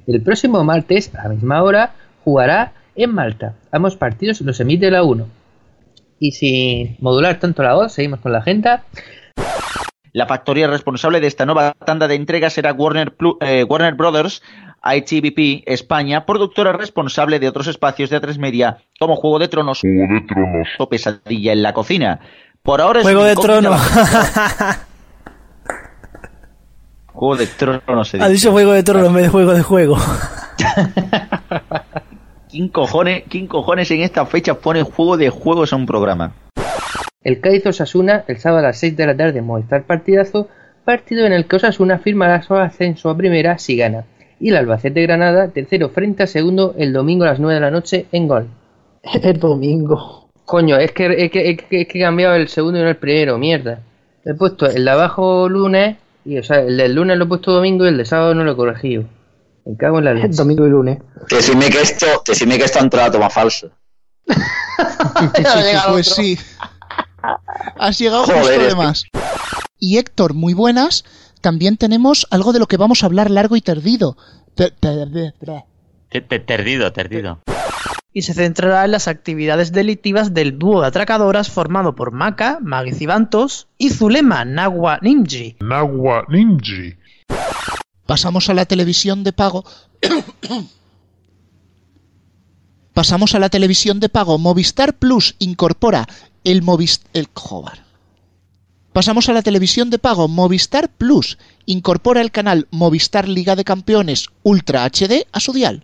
El 0.05 0.21
próximo 0.21 0.63
martes, 0.63 1.13
a 1.15 1.23
la 1.23 1.29
misma 1.29 1.61
hora, 1.63 1.93
jugará 2.23 2.73
en 2.95 3.13
Malta. 3.13 3.53
Ambos 3.71 3.95
partidos 3.95 4.41
los 4.41 4.59
emite 4.59 4.89
la 4.91 5.03
1. 5.03 5.27
Y 6.19 6.31
sin 6.31 6.95
modular 6.99 7.39
tanto 7.39 7.61
la 7.63 7.75
voz, 7.75 7.93
seguimos 7.93 8.19
con 8.21 8.31
la 8.31 8.39
agenda. 8.39 8.83
La 10.13 10.25
factoría 10.25 10.67
responsable 10.67 11.19
de 11.19 11.27
esta 11.27 11.45
nueva 11.45 11.73
tanda 11.85 12.07
de 12.07 12.15
entregas 12.15 12.53
será 12.53 12.73
Warner, 12.73 13.15
Plu- 13.15 13.37
eh, 13.41 13.63
Warner 13.65 13.93
Brothers 13.93 14.41
ITVP 14.83 15.63
España, 15.71 16.25
productora 16.25 16.71
responsable 16.71 17.39
de 17.39 17.47
otros 17.49 17.67
espacios 17.67 18.09
de 18.09 18.19
A3 18.21 18.39
Media 18.39 18.77
como 18.99 19.15
Juego 19.15 19.37
de 19.37 19.47
Tronos 19.47 19.81
Juego 19.81 20.11
de 20.13 20.21
Tronos. 20.21 20.67
o 20.79 20.89
Pesadilla 20.89 21.51
en 21.53 21.61
la 21.61 21.73
cocina. 21.73 22.19
Por 22.67 22.81
ahora 22.81 22.99
es 22.99 23.05
Juego 23.05 23.23
de 23.23 23.35
Tronos. 23.35 23.81
Juego 27.13 27.37
de 27.37 27.47
Tronos. 27.47 28.09
se 28.09 28.21
Ha 28.21 28.27
dicho 28.27 28.51
Juego 28.51 28.73
de 28.73 28.83
Tronos 28.83 29.07
en 29.07 29.13
vez 29.13 29.23
de 29.23 29.29
Juego 29.29 29.53
de 29.53 29.63
Juego. 29.63 29.95
¿Quién 32.49 32.67
cojones, 32.67 33.23
¿Quién 33.29 33.47
cojones 33.47 33.89
en 33.91 34.01
esta 34.01 34.25
fecha 34.25 34.55
pone 34.55 34.83
Juego 34.83 35.15
de 35.15 35.29
Juegos 35.29 35.71
a 35.71 35.77
un 35.77 35.85
programa? 35.85 36.33
El 37.23 37.39
Cádiz 37.39 37.65
Osasuna 37.67 38.25
el 38.27 38.37
sábado 38.37 38.59
a 38.59 38.63
las 38.63 38.77
6 38.79 38.97
de 38.97 39.05
la 39.05 39.15
tarde 39.15 39.41
Movistar 39.41 39.85
Partidazo, 39.85 40.49
partido 40.83 41.25
en 41.25 41.31
el 41.31 41.45
que 41.45 41.55
Osasuna 41.55 41.99
firmará 41.99 42.41
su 42.41 42.53
ascenso 42.53 43.09
a 43.09 43.15
primera 43.15 43.57
si 43.59 43.77
gana. 43.77 44.03
Y 44.41 44.49
el 44.49 44.57
Albacete 44.57 45.03
Granada, 45.03 45.47
tercero 45.47 45.87
frente 45.87 46.23
a 46.23 46.27
segundo, 46.27 46.75
el 46.77 46.91
domingo 46.91 47.23
a 47.23 47.27
las 47.27 47.39
9 47.39 47.53
de 47.53 47.61
la 47.61 47.71
noche 47.71 48.07
en 48.11 48.27
gol. 48.27 48.49
El 49.23 49.39
domingo. 49.39 50.26
Coño, 50.47 50.77
es 50.77 50.93
que, 50.93 51.07
es 51.25 51.29
que, 51.29 51.49
es 51.51 51.57
que, 51.61 51.81
es 51.81 51.87
que 51.89 51.99
he 51.99 52.01
cambiado 52.01 52.35
el 52.35 52.47
segundo 52.47 52.79
y 52.79 52.81
no 52.81 52.87
el 52.87 52.95
primero, 52.95 53.37
mierda. 53.37 53.81
He 54.23 54.33
puesto 54.33 54.65
el 54.65 54.85
de 54.85 54.91
abajo 54.91 55.49
lunes, 55.49 55.97
y 56.23 56.37
o 56.37 56.43
sea, 56.43 56.61
el 56.61 56.77
del 56.77 56.95
lunes 56.95 57.17
lo 57.17 57.25
he 57.25 57.27
puesto 57.27 57.51
domingo 57.51 57.83
y 57.83 57.89
el 57.89 57.97
de 57.97 58.05
sábado 58.05 58.33
no 58.33 58.45
lo 58.45 58.53
he 58.53 58.55
corregido. 58.55 59.03
Me 59.65 59.75
cago 59.75 59.99
en 59.99 60.05
la 60.05 60.13
leche. 60.13 60.29
Domingo 60.29 60.65
y 60.65 60.69
lunes. 60.69 60.99
Decidme 61.29 61.69
que 61.69 61.81
esto, 61.81 62.05
decidme 62.25 62.57
que 62.57 62.63
esto 62.63 62.79
ha 62.79 62.83
entrado 62.83 63.09
a 63.09 63.11
toma 63.11 63.29
falsa. 63.29 63.67
pues 65.89 66.07
sí. 66.07 66.37
Has 67.77 67.99
llegado 67.99 68.23
Joder, 68.23 68.39
justo 68.41 68.59
de 68.61 68.67
que- 68.69 68.75
más. 68.75 69.03
Y 69.79 69.97
Héctor, 69.97 70.33
muy 70.33 70.53
buenas. 70.53 71.03
También 71.41 71.75
tenemos 71.75 72.25
algo 72.31 72.53
de 72.53 72.59
lo 72.59 72.67
que 72.67 72.77
vamos 72.77 73.03
a 73.03 73.07
hablar 73.07 73.29
largo 73.29 73.57
y 73.57 73.61
perdido. 73.61 74.15
Te- 74.55 74.71
y 78.17 78.23
se 78.23 78.33
centrará 78.33 78.83
en 78.83 78.89
las 78.89 79.07
actividades 79.07 79.71
delictivas 79.71 80.33
del 80.33 80.57
dúo 80.57 80.81
de 80.81 80.87
atracadoras 80.87 81.51
formado 81.51 81.93
por 81.93 82.11
Maka, 82.11 82.57
Magui 82.63 82.91
Cibantos 82.91 83.67
y 83.77 83.91
Zulema 83.91 84.43
Nagua 84.43 84.97
Nimji. 85.03 85.57
Nagua 85.59 86.25
Ninji. 86.27 86.95
Pasamos 88.07 88.49
a 88.49 88.55
la 88.55 88.65
televisión 88.65 89.23
de 89.23 89.33
pago. 89.33 89.63
Pasamos 92.95 93.35
a 93.35 93.39
la 93.39 93.49
televisión 93.49 93.99
de 93.99 94.09
pago. 94.09 94.39
Movistar 94.39 94.97
Plus 94.97 95.35
incorpora 95.37 96.07
el 96.43 96.63
Movistar. 96.63 97.11
El 97.13 97.27
joder. 97.35 97.83
Pasamos 98.93 99.29
a 99.29 99.33
la 99.33 99.43
televisión 99.43 99.91
de 99.91 99.99
pago. 99.99 100.27
Movistar 100.27 100.89
Plus 100.89 101.37
incorpora 101.67 102.21
el 102.21 102.31
canal 102.31 102.67
Movistar 102.71 103.27
Liga 103.27 103.55
de 103.55 103.63
Campeones 103.63 104.29
Ultra 104.41 104.85
HD 104.85 105.27
a 105.31 105.39
su 105.39 105.53
dial. 105.53 105.83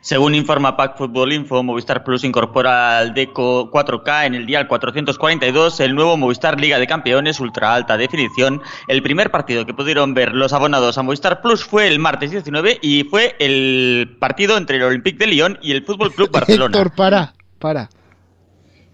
Según 0.00 0.34
informa 0.34 0.76
Pack 0.76 0.96
Football 0.96 1.32
Info, 1.32 1.62
Movistar 1.62 2.04
Plus 2.04 2.24
incorpora 2.24 2.98
al 2.98 3.14
Deco 3.14 3.70
4K 3.70 4.26
en 4.26 4.34
el 4.34 4.46
dial 4.46 4.68
442 4.68 5.80
el 5.80 5.94
nuevo 5.94 6.16
Movistar 6.16 6.60
Liga 6.60 6.78
de 6.78 6.86
Campeones 6.86 7.40
Ultra 7.40 7.74
Alta 7.74 7.96
Definición. 7.96 8.62
El 8.86 9.02
primer 9.02 9.30
partido 9.30 9.66
que 9.66 9.74
pudieron 9.74 10.14
ver 10.14 10.32
los 10.32 10.52
abonados 10.52 10.98
a 10.98 11.02
Movistar 11.02 11.40
Plus 11.42 11.64
fue 11.64 11.88
el 11.88 11.98
martes 11.98 12.30
19 12.30 12.78
y 12.80 13.04
fue 13.04 13.36
el 13.38 14.16
partido 14.18 14.56
entre 14.56 14.76
el 14.76 14.84
Olympique 14.84 15.18
de 15.18 15.26
Lyon 15.26 15.58
y 15.62 15.72
el 15.72 15.84
Fútbol 15.84 16.12
Club 16.12 16.30
Barcelona. 16.32 16.76
Héctor, 16.76 16.94
para, 16.94 17.34
para. 17.58 17.88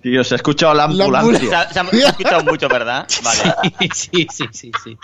Tío, 0.02 0.22
se 0.22 0.34
ha 0.34 0.36
escuchado 0.36 0.74
la 0.74 0.86
La 0.86 1.18
ambulancia. 1.18 1.68
Se 1.70 1.80
ha, 1.80 1.84
se 1.86 1.98
escuchado 1.98 2.44
mucho, 2.44 2.68
¿verdad? 2.68 3.06
Vale. 3.24 3.54
sí, 3.94 4.26
sí, 4.30 4.46
sí, 4.52 4.70
sí. 4.84 4.98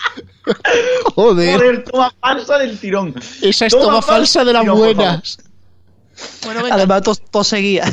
Joder. 1.14 1.58
Joder, 1.58 1.84
toma 1.84 2.12
falsa 2.20 2.58
del 2.58 2.78
tirón. 2.78 3.14
Esa 3.40 3.66
es 3.66 3.72
toma 3.72 4.02
falsa 4.02 4.44
de 4.44 4.52
las 4.52 4.66
buenas. 4.66 5.38
Bueno, 6.44 6.62
venga. 6.62 6.76
Además, 6.76 7.02
todo, 7.30 7.44
seguía. 7.44 7.84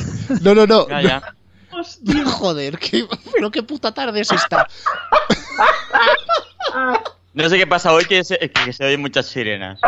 No, 0.41 0.55
no, 0.55 0.65
no. 0.65 0.87
Ya, 0.89 1.01
ya. 1.01 1.35
Joder, 2.25 2.79
qué, 2.79 3.05
pero 3.33 3.51
qué 3.51 3.63
puta 3.63 3.93
tarde 3.93 4.21
es 4.21 4.31
esta. 4.31 4.67
No 7.33 7.49
sé 7.49 7.57
qué 7.57 7.67
pasa 7.67 7.93
hoy, 7.93 8.05
que 8.05 8.23
se, 8.23 8.37
que 8.37 8.73
se 8.73 8.85
oyen 8.85 9.01
muchas 9.01 9.27
sirenas. 9.27 9.79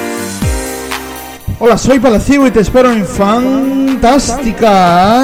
Hola, 1.63 1.77
soy 1.77 1.99
Palacio 1.99 2.47
y 2.47 2.51
te 2.51 2.61
espero 2.61 2.91
en 2.91 3.05
Fantástica 3.05 4.51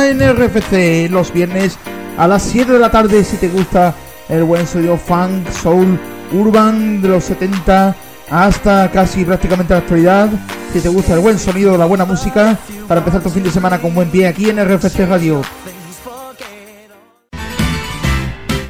en 0.08 0.20
RFC 0.20 1.10
los 1.10 1.34
viernes 1.34 1.80
a 2.16 2.28
las 2.28 2.44
7 2.44 2.74
de 2.74 2.78
la 2.78 2.92
tarde 2.92 3.24
si 3.24 3.38
te 3.38 3.50
gusta 3.50 3.96
el 4.30 4.44
buen 4.44 4.68
sonido 4.68 4.98
funk, 4.98 5.50
soul, 5.50 6.00
urban 6.32 7.02
de 7.02 7.08
los 7.10 7.24
70 7.24 7.96
hasta 8.30 8.92
casi 8.92 9.26
prácticamente 9.26 9.74
la 9.74 9.80
actualidad. 9.80 10.30
Si 10.72 10.80
te 10.80 10.90
gusta 10.90 11.16
el 11.16 11.22
buen 11.22 11.40
sonido, 11.40 11.76
la 11.76 11.86
buena 11.86 12.06
música, 12.06 12.56
para 12.88 13.00
empezar 13.00 13.24
tu 13.24 13.32
fin 13.32 13.42
de 13.42 13.50
semana 13.50 13.80
con 13.80 13.96
buen 13.96 14.12
pie 14.12 14.28
aquí 14.28 14.48
en 14.52 14.64
RFC 14.64 15.08
Radio. 15.08 15.42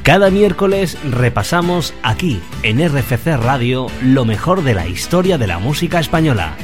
Cada 0.03 0.30
miércoles 0.30 0.97
repasamos 1.03 1.93
aquí, 2.01 2.41
en 2.63 2.80
RFC 2.80 3.36
Radio, 3.36 3.88
lo 4.01 4.24
mejor 4.24 4.63
de 4.63 4.74
la 4.74 4.88
historia 4.88 5.38
de 5.38 5.47
la 5.47 5.59
música 5.59 5.99
española. 5.99 6.55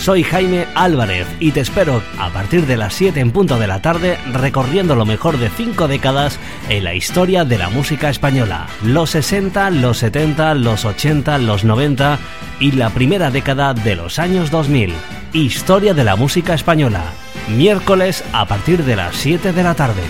Soy 0.00 0.24
Jaime 0.24 0.66
Álvarez 0.74 1.26
y 1.40 1.52
te 1.52 1.60
espero 1.60 2.02
a 2.18 2.30
partir 2.30 2.66
de 2.66 2.78
las 2.78 2.94
7 2.94 3.20
en 3.20 3.32
punto 3.32 3.58
de 3.58 3.66
la 3.66 3.82
tarde 3.82 4.16
recorriendo 4.32 4.94
lo 4.94 5.04
mejor 5.04 5.36
de 5.36 5.50
5 5.50 5.88
décadas 5.88 6.38
en 6.70 6.84
la 6.84 6.94
historia 6.94 7.44
de 7.44 7.58
la 7.58 7.68
música 7.68 8.08
española. 8.08 8.66
Los 8.82 9.10
60, 9.10 9.68
los 9.68 9.98
70, 9.98 10.54
los 10.54 10.86
80, 10.86 11.36
los 11.36 11.64
90 11.64 12.18
y 12.60 12.72
la 12.72 12.88
primera 12.88 13.30
década 13.30 13.74
de 13.74 13.94
los 13.94 14.18
años 14.18 14.50
2000. 14.50 14.94
Historia 15.34 15.92
de 15.92 16.04
la 16.04 16.16
música 16.16 16.54
española. 16.54 17.04
Miércoles 17.50 18.24
a 18.32 18.46
partir 18.46 18.84
de 18.84 18.96
las 18.96 19.14
7 19.16 19.52
de 19.52 19.62
la 19.62 19.74
tarde. 19.74 20.02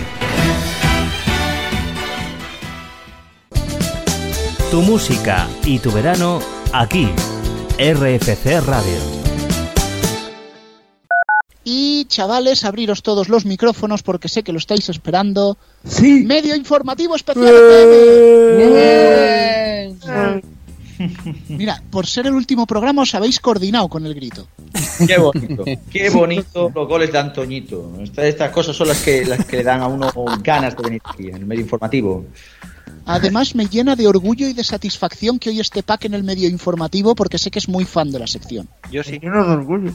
Tu 4.70 4.82
música 4.82 5.48
y 5.64 5.80
tu 5.80 5.90
verano 5.90 6.38
aquí, 6.72 7.08
RFC 7.76 8.60
Radio. 8.60 9.09
Y 11.64 12.06
chavales, 12.06 12.64
abriros 12.64 13.02
todos 13.02 13.28
los 13.28 13.44
micrófonos 13.44 14.02
porque 14.02 14.28
sé 14.28 14.42
que 14.42 14.52
lo 14.52 14.58
estáis 14.58 14.88
esperando. 14.88 15.58
Sí. 15.84 16.24
Medio 16.24 16.56
informativo 16.56 17.14
especial. 17.16 17.54
FM. 20.00 20.42
Mira, 21.48 21.82
por 21.90 22.06
ser 22.06 22.26
el 22.26 22.34
último 22.34 22.66
programa 22.66 23.02
os 23.02 23.14
habéis 23.14 23.40
coordinado 23.40 23.88
con 23.88 24.04
el 24.06 24.14
grito. 24.14 24.46
Qué 25.06 25.18
bonito, 25.18 25.64
qué 25.90 26.10
bonito 26.10 26.70
los 26.74 26.88
goles 26.88 27.12
de 27.12 27.18
Antoñito. 27.18 27.92
Estas, 28.02 28.26
estas 28.26 28.50
cosas 28.50 28.76
son 28.76 28.88
las 28.88 29.02
que, 29.02 29.24
las 29.24 29.44
que 29.44 29.56
le 29.58 29.62
dan 29.62 29.80
a 29.80 29.86
uno 29.86 30.10
ganas 30.42 30.76
de 30.76 30.82
venir 30.82 31.00
aquí, 31.04 31.28
en 31.28 31.36
el 31.36 31.46
medio 31.46 31.62
informativo. 31.62 32.26
Además 33.06 33.54
me 33.54 33.66
llena 33.66 33.96
de 33.96 34.06
orgullo 34.06 34.46
y 34.46 34.52
de 34.52 34.62
satisfacción 34.62 35.38
que 35.38 35.50
hoy 35.50 35.60
esté 35.60 35.82
Pac 35.82 36.04
en 36.04 36.14
el 36.14 36.22
medio 36.22 36.48
informativo 36.48 37.14
porque 37.14 37.38
sé 37.38 37.50
que 37.50 37.58
es 37.58 37.68
muy 37.68 37.84
fan 37.84 38.10
de 38.10 38.18
la 38.18 38.26
sección. 38.26 38.68
Yo 38.92 39.02
sí. 39.02 39.18
Lleno 39.18 39.44
de 39.44 39.52
orgullo. 39.52 39.92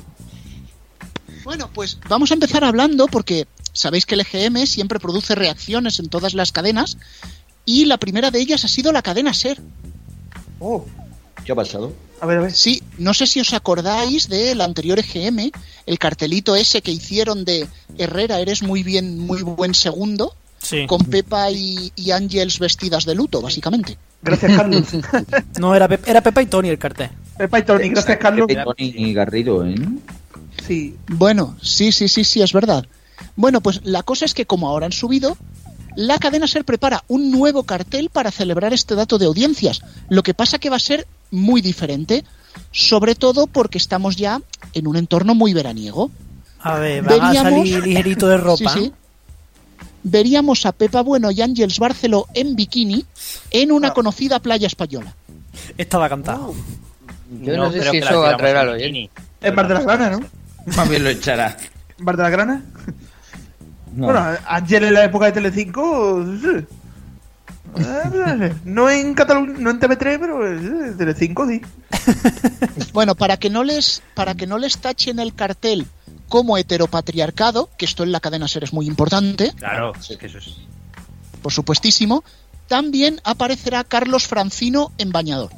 Bueno, 1.46 1.70
pues 1.74 1.98
vamos 2.10 2.32
a 2.32 2.34
empezar 2.34 2.64
hablando 2.66 3.08
porque 3.08 3.48
sabéis 3.72 4.06
que 4.06 4.16
el 4.16 4.22
EGM 4.22 4.66
siempre 4.66 5.00
produce 5.00 5.36
reacciones 5.36 6.00
en 6.00 6.10
todas 6.10 6.34
las 6.34 6.52
cadenas 6.52 6.98
y 7.66 7.86
la 7.86 7.98
primera 7.98 8.32
de 8.32 8.40
ellas 8.40 8.66
ha 8.66 8.68
sido 8.68 8.92
la 8.92 9.02
cadena 9.02 9.34
SER. 9.34 9.60
Oh, 10.60 10.86
¿qué 11.46 11.52
ha 11.52 11.56
pasado? 11.56 11.94
A 12.22 12.26
ver, 12.26 12.40
a 12.40 12.42
ver. 12.42 12.52
Sí, 12.54 12.82
no 12.98 13.14
sé 13.14 13.28
si 13.28 13.40
os 13.42 13.54
acordáis 13.54 14.28
del 14.28 14.60
anterior 14.62 14.98
EGM, 15.00 15.52
el 15.86 16.00
cartelito 16.00 16.56
ese 16.56 16.82
que 16.82 16.92
hicieron 16.92 17.46
de 17.46 17.68
Herrera, 17.98 18.40
eres 18.40 18.64
muy 18.64 18.84
bien, 18.84 19.20
muy 19.20 19.42
buen 19.44 19.74
segundo, 19.76 20.34
Sí. 20.60 20.88
con 20.88 21.06
Pepa 21.06 21.52
y, 21.52 21.92
y 21.96 22.10
Ángels 22.10 22.58
vestidas 22.58 23.06
de 23.06 23.14
luto, 23.14 23.40
básicamente. 23.40 24.00
Gracias, 24.24 24.52
Carlos. 24.56 24.88
No, 25.60 25.76
era, 25.76 25.88
Pe- 25.88 26.00
era 26.10 26.22
Pepa 26.22 26.42
y 26.42 26.48
Tony 26.48 26.70
el 26.70 26.80
cartel. 26.80 27.12
Pepa 27.38 27.60
y 27.60 27.64
Tony, 27.64 27.90
gracias, 27.90 28.18
Carlos. 28.18 28.48
Tony 28.48 28.76
y 28.98 29.14
Garrido, 29.14 29.64
¿eh? 29.64 29.76
Sí. 30.68 30.96
Bueno, 31.08 31.56
sí, 31.62 31.92
sí, 31.92 32.08
sí, 32.08 32.24
sí, 32.24 32.42
es 32.42 32.54
verdad. 32.54 32.86
Bueno, 33.36 33.62
pues 33.62 33.82
la 33.84 34.04
cosa 34.04 34.26
es 34.26 34.34
que 34.34 34.46
como 34.46 34.68
ahora 34.68 34.86
han 34.86 34.92
subido, 34.92 35.38
la 35.96 36.18
cadena 36.18 36.48
SER 36.48 36.66
prepara 36.66 37.04
un 37.08 37.32
nuevo 37.32 37.64
cartel 37.64 38.10
para 38.10 38.32
celebrar 38.32 38.74
este 38.74 38.96
dato 38.96 39.18
de 39.18 39.26
audiencias. 39.26 39.82
Lo 40.10 40.24
que 40.24 40.34
pasa 40.34 40.60
que 40.60 40.70
va 40.70 40.76
a 40.78 40.80
ser 40.80 41.08
muy 41.32 41.62
diferente, 41.62 42.24
sobre 42.72 43.16
todo 43.16 43.48
porque 43.48 43.78
estamos 43.78 44.16
ya 44.16 44.42
en 44.74 44.88
un 44.88 44.98
entorno 44.98 45.36
muy 45.36 45.54
veraniego. 45.54 46.12
A 46.60 46.80
ver, 46.80 47.04
van 47.04 47.22
a 47.22 47.32
Veríamos- 47.32 47.68
salir 47.70 47.84
ligerito 47.84 48.28
de 48.28 48.38
ropa. 48.38 48.74
Sí, 48.74 48.80
sí. 48.80 48.94
Veríamos 50.04 50.66
a 50.66 50.72
Pepa 50.72 51.02
Bueno 51.02 51.32
y 51.32 51.42
Ángels 51.42 51.80
Barceló 51.80 52.28
en 52.34 52.56
bikini 52.56 53.06
en 53.50 53.72
una 53.72 53.94
conocida 53.94 54.40
playa 54.40 54.68
española. 54.68 55.16
Estaba 55.78 56.10
cantado. 56.10 56.54
Yo 57.42 57.58
no, 57.58 57.72
sé 57.72 57.90
si 57.90 57.98
eso 57.98 58.20
va 58.20 58.32
a 58.32 58.62
al 58.62 58.70
oyente. 58.70 59.10
Es 59.42 59.54
¿no? 59.54 60.20
Más 60.66 60.90
bien 60.90 61.04
lo 61.04 61.10
echará. 61.10 61.58
Bar 62.00 62.18
de 62.18 62.24
la 62.24 62.30
Grana. 62.30 62.62
No. 63.94 64.06
Bueno, 64.08 64.26
Ángel 64.48 64.84
en 64.86 64.94
la 64.94 65.06
época 65.06 65.26
de 65.28 65.32
Telecinco. 65.34 66.26
sí. 66.42 66.66
No 68.64 68.90
en 68.90 69.14
Cataluña, 69.14 69.54
no 69.60 69.70
en 69.70 69.80
TV3, 69.80 70.18
pero 70.20 70.48
eh, 70.48 70.94
Telecinco 70.98 71.48
sí. 71.48 71.62
Bueno, 72.94 73.16
para 73.16 73.38
que 73.38 73.50
no 73.50 73.64
les 73.64 74.02
para 74.14 74.36
que 74.36 74.48
no 74.48 74.58
les 74.58 74.78
tachen 74.78 75.20
el 75.20 75.34
cartel 75.36 75.86
como 76.30 76.58
heteropatriarcado, 76.58 77.70
que 77.78 77.86
esto 77.86 78.04
en 78.04 78.12
la 78.12 78.20
cadena 78.20 78.48
ser 78.48 78.64
es 78.64 78.74
muy 78.74 78.88
importante, 78.88 79.54
Claro, 79.58 79.94
es 79.96 80.18
que 80.18 80.26
eso 80.26 80.38
es. 80.38 80.56
por 81.42 81.52
supuestísimo, 81.52 82.24
también 82.68 83.20
aparecerá 83.24 83.84
Carlos 83.84 84.26
Francino 84.28 84.92
en 84.98 85.12
bañador. 85.12 85.52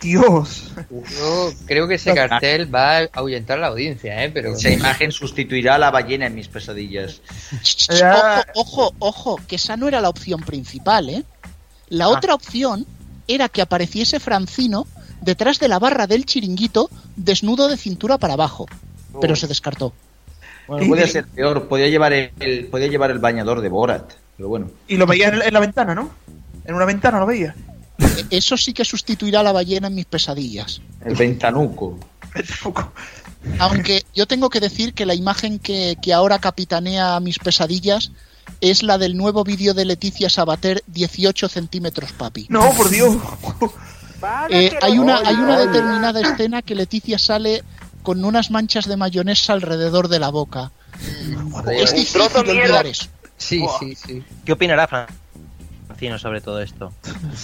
Dios. 0.00 0.72
Yo 0.90 1.52
creo 1.66 1.88
que 1.88 1.94
ese 1.94 2.14
cartel 2.14 2.72
va 2.72 2.98
a 2.98 3.08
ahuyentar 3.12 3.58
a 3.58 3.62
la 3.62 3.66
audiencia, 3.68 4.24
¿eh? 4.24 4.30
Pero... 4.32 4.54
Esa 4.54 4.70
imagen 4.70 5.12
sustituirá 5.12 5.76
a 5.76 5.78
la 5.78 5.90
ballena 5.90 6.26
en 6.26 6.34
mis 6.34 6.48
pesadillas. 6.48 7.22
Ojo, 8.54 8.90
ojo, 8.90 8.94
ojo, 8.98 9.40
que 9.46 9.56
esa 9.56 9.76
no 9.76 9.88
era 9.88 10.00
la 10.00 10.08
opción 10.08 10.42
principal, 10.42 11.08
¿eh? 11.08 11.24
La 11.88 12.08
otra 12.08 12.34
opción 12.34 12.86
era 13.28 13.48
que 13.48 13.62
apareciese 13.62 14.20
Francino 14.20 14.86
detrás 15.20 15.58
de 15.58 15.68
la 15.68 15.78
barra 15.78 16.06
del 16.06 16.26
chiringuito, 16.26 16.90
desnudo 17.16 17.68
de 17.68 17.76
cintura 17.76 18.18
para 18.18 18.34
abajo, 18.34 18.66
pero 19.20 19.36
se 19.36 19.46
descartó. 19.46 19.92
Bueno, 20.66 20.88
podía 20.88 21.06
ser 21.06 21.26
peor, 21.26 21.68
podía 21.68 21.88
llevar 21.88 22.12
el, 22.12 22.66
podía 22.70 22.88
llevar 22.88 23.10
el 23.12 23.20
bañador 23.20 23.60
de 23.60 23.68
Borat, 23.68 24.14
pero 24.36 24.48
bueno. 24.48 24.70
Y 24.88 24.96
lo 24.96 25.06
veía 25.06 25.28
en, 25.28 25.42
en 25.42 25.54
la 25.54 25.60
ventana, 25.60 25.94
¿no? 25.94 26.10
En 26.64 26.74
una 26.74 26.84
ventana 26.84 27.20
lo 27.20 27.26
veía. 27.26 27.54
Eso 28.30 28.56
sí 28.56 28.72
que 28.72 28.84
sustituirá 28.84 29.40
a 29.40 29.42
la 29.42 29.52
ballena 29.52 29.88
en 29.88 29.94
mis 29.94 30.06
pesadillas. 30.06 30.80
El 31.04 31.14
ventanuco. 31.14 31.98
Aunque 33.58 34.04
yo 34.14 34.26
tengo 34.26 34.50
que 34.50 34.60
decir 34.60 34.92
que 34.92 35.06
la 35.06 35.14
imagen 35.14 35.58
que, 35.58 35.96
que 36.02 36.12
ahora 36.12 36.38
capitanea 36.38 37.18
mis 37.20 37.38
pesadillas 37.38 38.10
es 38.60 38.82
la 38.82 38.98
del 38.98 39.16
nuevo 39.16 39.44
vídeo 39.44 39.74
de 39.74 39.84
Leticia 39.84 40.28
Sabater, 40.30 40.82
18 40.86 41.48
centímetros, 41.48 42.12
papi. 42.12 42.46
No, 42.48 42.72
por 42.72 42.90
Dios. 42.90 43.16
Eh, 44.50 44.76
hay, 44.80 44.98
una, 44.98 45.18
hay 45.18 45.36
una 45.36 45.58
determinada 45.58 46.20
escena 46.20 46.62
que 46.62 46.74
Leticia 46.74 47.18
sale 47.18 47.62
con 48.02 48.24
unas 48.24 48.50
manchas 48.50 48.86
de 48.86 48.96
mayonesa 48.96 49.52
alrededor 49.52 50.08
de 50.08 50.18
la 50.18 50.30
boca. 50.30 50.72
Es 51.70 51.92
difícil 51.92 52.22
olvidar 52.34 52.86
eso. 52.86 53.08
Sí, 53.36 53.64
sí, 53.78 53.94
sí. 53.94 54.24
¿Qué 54.44 54.52
opinará 54.52 55.08
Sobre 56.18 56.40
todo 56.40 56.60
esto? 56.60 56.92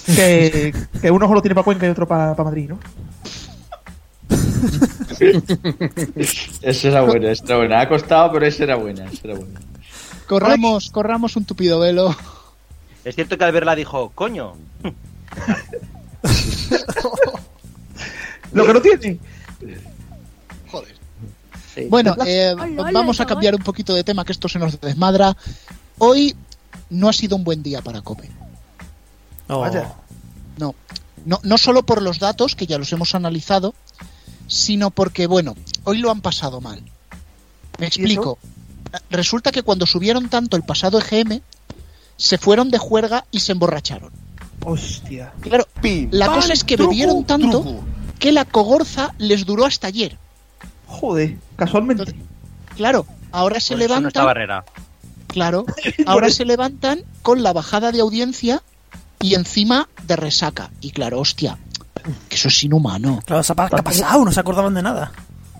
Que, 0.05 0.73
que 1.01 1.11
uno 1.11 1.27
solo 1.27 1.41
tiene 1.41 1.55
para 1.55 1.65
Cuenca 1.65 1.87
y 1.87 1.89
otro 1.89 2.07
para 2.07 2.35
Madrid, 2.35 2.69
¿no? 2.69 2.79
Esa 6.61 6.87
era 6.87 7.01
buena, 7.01 7.31
esa 7.31 7.45
era 7.45 7.57
buena. 7.57 7.81
Ha 7.81 7.89
costado, 7.89 8.31
pero 8.31 8.45
esa 8.45 8.63
era 8.63 8.75
buena, 8.75 9.05
esa 9.05 9.21
era 9.27 9.35
buena. 9.35 9.59
Corramos, 10.27 10.89
corramos 10.89 11.35
un 11.35 11.45
tupido 11.45 11.79
velo. 11.79 12.15
Es 13.03 13.15
cierto 13.15 13.37
que 13.37 13.43
al 13.43 13.51
verla 13.51 13.75
dijo, 13.75 14.11
coño. 14.15 14.53
Lo 18.53 18.65
que 18.65 18.73
no 18.73 18.81
tiene. 18.81 19.19
Bueno, 21.89 22.15
eh, 22.25 22.55
vamos 22.93 23.19
a 23.19 23.25
cambiar 23.25 23.55
un 23.55 23.63
poquito 23.63 23.93
de 23.95 24.03
tema, 24.03 24.23
que 24.23 24.31
esto 24.31 24.47
se 24.47 24.59
nos 24.59 24.79
desmadra. 24.79 25.35
Hoy 25.97 26.35
no 26.89 27.09
ha 27.09 27.13
sido 27.13 27.35
un 27.35 27.43
buen 27.43 27.63
día 27.63 27.81
para 27.81 28.01
Cope. 28.01 28.29
Vaya. 29.47 29.93
No, 30.57 30.75
no, 31.25 31.39
no 31.43 31.57
solo 31.57 31.83
por 31.83 32.01
los 32.01 32.19
datos, 32.19 32.55
que 32.55 32.67
ya 32.67 32.77
los 32.77 32.91
hemos 32.93 33.15
analizado, 33.15 33.73
sino 34.47 34.91
porque, 34.91 35.27
bueno, 35.27 35.55
hoy 35.83 35.99
lo 35.99 36.11
han 36.11 36.21
pasado 36.21 36.61
mal. 36.61 36.81
Me 37.79 37.87
explico. 37.87 38.37
Resulta 39.09 39.51
que 39.51 39.63
cuando 39.63 39.85
subieron 39.85 40.29
tanto 40.29 40.55
el 40.55 40.63
pasado 40.63 40.99
EGM, 40.99 41.41
se 42.17 42.37
fueron 42.37 42.69
de 42.69 42.77
juerga 42.77 43.25
y 43.31 43.39
se 43.39 43.51
emborracharon. 43.51 44.11
Hostia. 44.63 45.33
Claro, 45.41 45.67
la 46.11 46.27
cosa 46.27 46.53
es 46.53 46.63
que 46.63 46.77
bebieron 46.77 47.25
tanto 47.25 47.83
que 48.19 48.31
la 48.31 48.45
cogorza 48.45 49.13
les 49.17 49.45
duró 49.45 49.65
hasta 49.65 49.87
ayer. 49.87 50.17
Joder, 50.87 51.37
casualmente. 51.55 52.15
Claro, 52.75 53.05
ahora 53.31 53.59
se 53.59 53.73
no 53.73 53.79
levantan. 53.79 54.07
está 54.07 54.23
Barrera. 54.23 54.63
Claro, 55.27 55.65
ahora 56.05 56.29
se 56.29 56.45
levantan 56.45 57.01
con 57.23 57.43
la 57.43 57.51
bajada 57.51 57.91
de 57.91 57.99
audiencia 57.99 58.61
y 59.23 59.33
encima 59.35 59.87
de 60.03 60.15
resaca. 60.15 60.69
Y 60.81 60.91
claro, 60.91 61.19
hostia, 61.19 61.57
que 62.29 62.35
eso 62.35 62.47
es 62.49 62.63
inhumano. 62.63 63.19
Claro, 63.25 63.41
¿qué 63.43 63.75
ha 63.79 63.81
pasado? 63.83 64.25
No 64.25 64.31
se 64.31 64.39
acordaban 64.39 64.73
de 64.73 64.81
nada. 64.83 65.11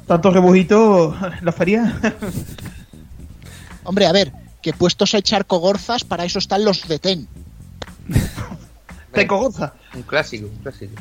Tanto 0.08 0.30
rebujito 0.32 1.16
la 1.42 1.52
feria. 1.52 2.00
Hombre, 3.86 4.06
a 4.06 4.12
ver, 4.12 4.32
que 4.62 4.74
puestos 4.74 5.14
a 5.14 5.18
echar 5.18 5.46
cogorzas, 5.46 6.04
para 6.04 6.26
eso 6.26 6.40
están 6.40 6.64
los 6.66 6.88
de 6.88 7.00
TEN. 7.00 7.28
¿Ten 9.14 9.28
cogorza? 9.28 9.74
Un 9.94 10.04
clásico, 10.04 10.48
un 10.48 10.58
clásico. 10.58 10.94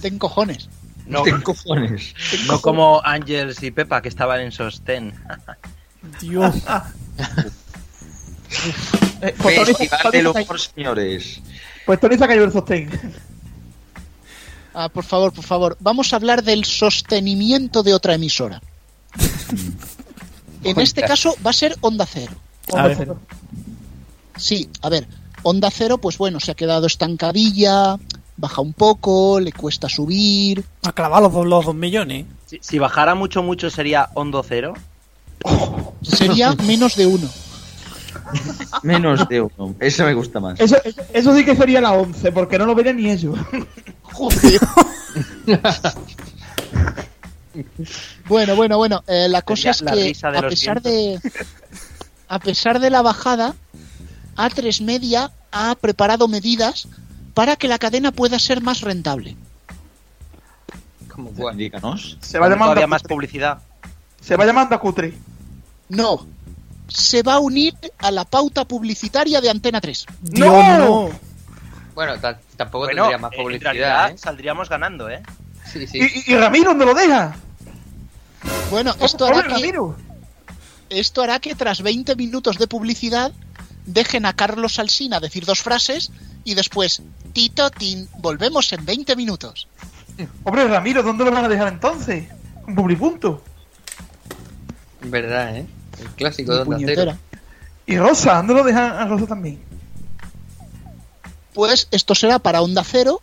TEN 0.00 0.18
cojones. 0.18 0.68
No, 1.06 1.22
Ten 1.22 1.40
cojones. 1.40 2.14
no 2.46 2.60
como 2.60 3.00
Ángels 3.04 3.62
y 3.62 3.70
Pepa 3.70 4.02
que 4.02 4.08
estaban 4.08 4.40
en 4.40 4.52
sostén. 4.52 5.14
Dios. 6.20 6.54
Eh, 9.20 9.34
pues 9.38 9.56
Tony- 9.56 9.74
Festival 9.74 10.12
del 10.12 10.26
humor, 10.28 10.60
señores. 10.60 11.40
Pues 11.88 12.00
Tony 12.00 12.18
se 12.18 12.24
ha 12.24 12.28
caído 12.28 12.44
el 12.44 12.52
sostén. 12.52 12.90
Ah, 14.74 14.90
por 14.90 15.04
favor, 15.04 15.32
por 15.32 15.42
favor, 15.42 15.74
vamos 15.80 16.12
a 16.12 16.16
hablar 16.16 16.44
del 16.44 16.66
sostenimiento 16.66 17.82
de 17.82 17.94
otra 17.94 18.12
emisora. 18.12 18.60
en 20.64 20.78
este 20.80 21.00
caso 21.00 21.34
va 21.44 21.48
a 21.48 21.54
ser 21.54 21.74
Onda 21.80 22.04
Cero. 22.04 22.32
Onda 22.70 22.88
ver. 22.88 22.96
cero. 22.98 23.18
Sí, 24.36 24.68
a 24.82 24.90
ver, 24.90 25.08
Onda 25.42 25.70
Cero, 25.70 25.96
pues 25.96 26.18
bueno, 26.18 26.40
se 26.40 26.50
ha 26.50 26.54
quedado 26.54 26.86
estancadilla, 26.86 27.96
baja 28.36 28.60
un 28.60 28.74
poco, 28.74 29.40
le 29.40 29.52
cuesta 29.52 29.88
subir. 29.88 30.62
Ha 30.82 30.92
clavado 30.92 31.22
los, 31.22 31.32
dos- 31.32 31.46
los 31.46 31.64
dos 31.64 31.74
millones. 31.74 32.26
Si, 32.44 32.58
si 32.60 32.78
bajara 32.78 33.14
mucho, 33.14 33.42
mucho 33.42 33.70
sería 33.70 34.10
Hondo 34.12 34.44
Cero. 34.46 34.74
Sería 36.02 36.52
menos 36.52 36.96
de 36.96 37.06
uno. 37.06 37.30
Menos 38.82 39.28
de 39.28 39.40
uno. 39.42 39.74
Esa 39.80 40.04
me 40.04 40.14
gusta 40.14 40.40
más. 40.40 40.58
Eso, 40.60 40.76
eso, 40.84 41.02
eso 41.12 41.36
sí 41.36 41.44
que 41.44 41.56
sería 41.56 41.80
la 41.80 41.92
11, 41.92 42.32
porque 42.32 42.58
no 42.58 42.66
lo 42.66 42.74
verían 42.74 42.96
ni 42.96 43.10
ellos. 43.10 43.38
Joder. 44.02 44.60
bueno, 48.28 48.56
bueno, 48.56 48.76
bueno. 48.76 49.02
eh, 49.06 49.28
la 49.28 49.42
cosa 49.42 49.72
Sería 49.72 50.06
es 50.10 50.20
que 50.20 50.26
a 50.26 50.42
pesar 50.48 50.82
de 50.82 51.20
a 52.28 52.38
pesar 52.38 52.78
de 52.80 52.90
la 52.90 53.02
bajada, 53.02 53.54
A3 54.36 54.82
Media 54.82 55.32
ha 55.50 55.74
preparado 55.74 56.28
medidas 56.28 56.88
para 57.34 57.56
que 57.56 57.68
la 57.68 57.78
cadena 57.78 58.12
pueda 58.12 58.38
ser 58.38 58.60
más 58.60 58.82
rentable. 58.82 59.36
Como. 61.08 61.30
Díganos. 61.52 62.18
Se 62.20 62.38
va 62.38 62.48
llamando 62.48 62.86
más 62.86 63.02
cutre. 63.02 63.14
publicidad. 63.14 63.58
Se 64.20 64.36
va 64.36 64.44
llamando 64.44 64.74
a 64.74 64.80
cutre. 64.80 65.14
No, 65.88 66.26
se 66.88 67.22
va 67.22 67.34
a 67.34 67.38
unir 67.38 67.74
a 67.98 68.10
la 68.10 68.24
pauta 68.24 68.64
publicitaria 68.66 69.40
de 69.40 69.50
Antena 69.50 69.80
3. 69.80 70.06
Dios, 70.22 70.46
¡No! 70.48 70.78
no. 70.78 71.10
Bueno, 71.94 72.18
ta- 72.18 72.38
tampoco 72.56 72.84
Bueno, 72.86 73.02
tendría 73.02 73.18
más 73.18 73.32
en 73.32 73.38
publicidad, 73.42 73.64
realidad 73.72 74.10
¿eh? 74.10 74.18
saldríamos 74.18 74.68
ganando, 74.68 75.08
¿eh? 75.10 75.22
Sí, 75.70 75.86
sí. 75.86 76.00
¿Y, 76.26 76.34
Ramiro 76.36 76.70
dónde 76.70 76.86
lo 76.86 76.94
deja? 76.94 77.36
Bueno, 78.70 78.94
esto 79.00 79.26
hará 79.26 79.42
que 79.42 79.48
Ramiro. 79.54 79.96
esto 80.88 81.22
hará 81.22 81.40
que 81.40 81.54
tras 81.54 81.82
20 81.82 82.14
minutos 82.16 82.56
de 82.58 82.66
publicidad 82.68 83.32
dejen 83.84 84.24
a 84.26 84.32
Carlos 84.34 84.78
Alsina 84.78 85.18
decir 85.20 85.44
dos 85.44 85.60
frases 85.60 86.10
y 86.44 86.54
después 86.54 87.02
Tito 87.32 87.68
Tin, 87.70 88.08
volvemos 88.18 88.72
en 88.72 88.84
20 88.84 89.16
minutos. 89.16 89.66
Hombre, 90.44 90.66
Ramiro, 90.68 91.02
¿dónde 91.02 91.24
lo 91.24 91.30
van 91.32 91.44
a 91.44 91.48
dejar 91.48 91.68
entonces? 91.68 92.24
Un 92.66 92.74
publipunto. 92.74 93.42
Verdad, 95.02 95.56
¿eh? 95.56 95.66
El 96.00 96.08
clásico 96.10 96.54
de 96.54 96.62
Onda. 96.62 97.18
¿Y 97.86 97.98
Rosa? 97.98 98.36
¿Dónde 98.36 98.54
lo 98.54 98.64
dejan 98.64 98.92
a 98.92 99.06
Rosa 99.06 99.26
también? 99.26 99.58
Pues 101.54 101.88
esto 101.90 102.14
será 102.14 102.38
para 102.38 102.60
Onda 102.60 102.84
Cero 102.84 103.22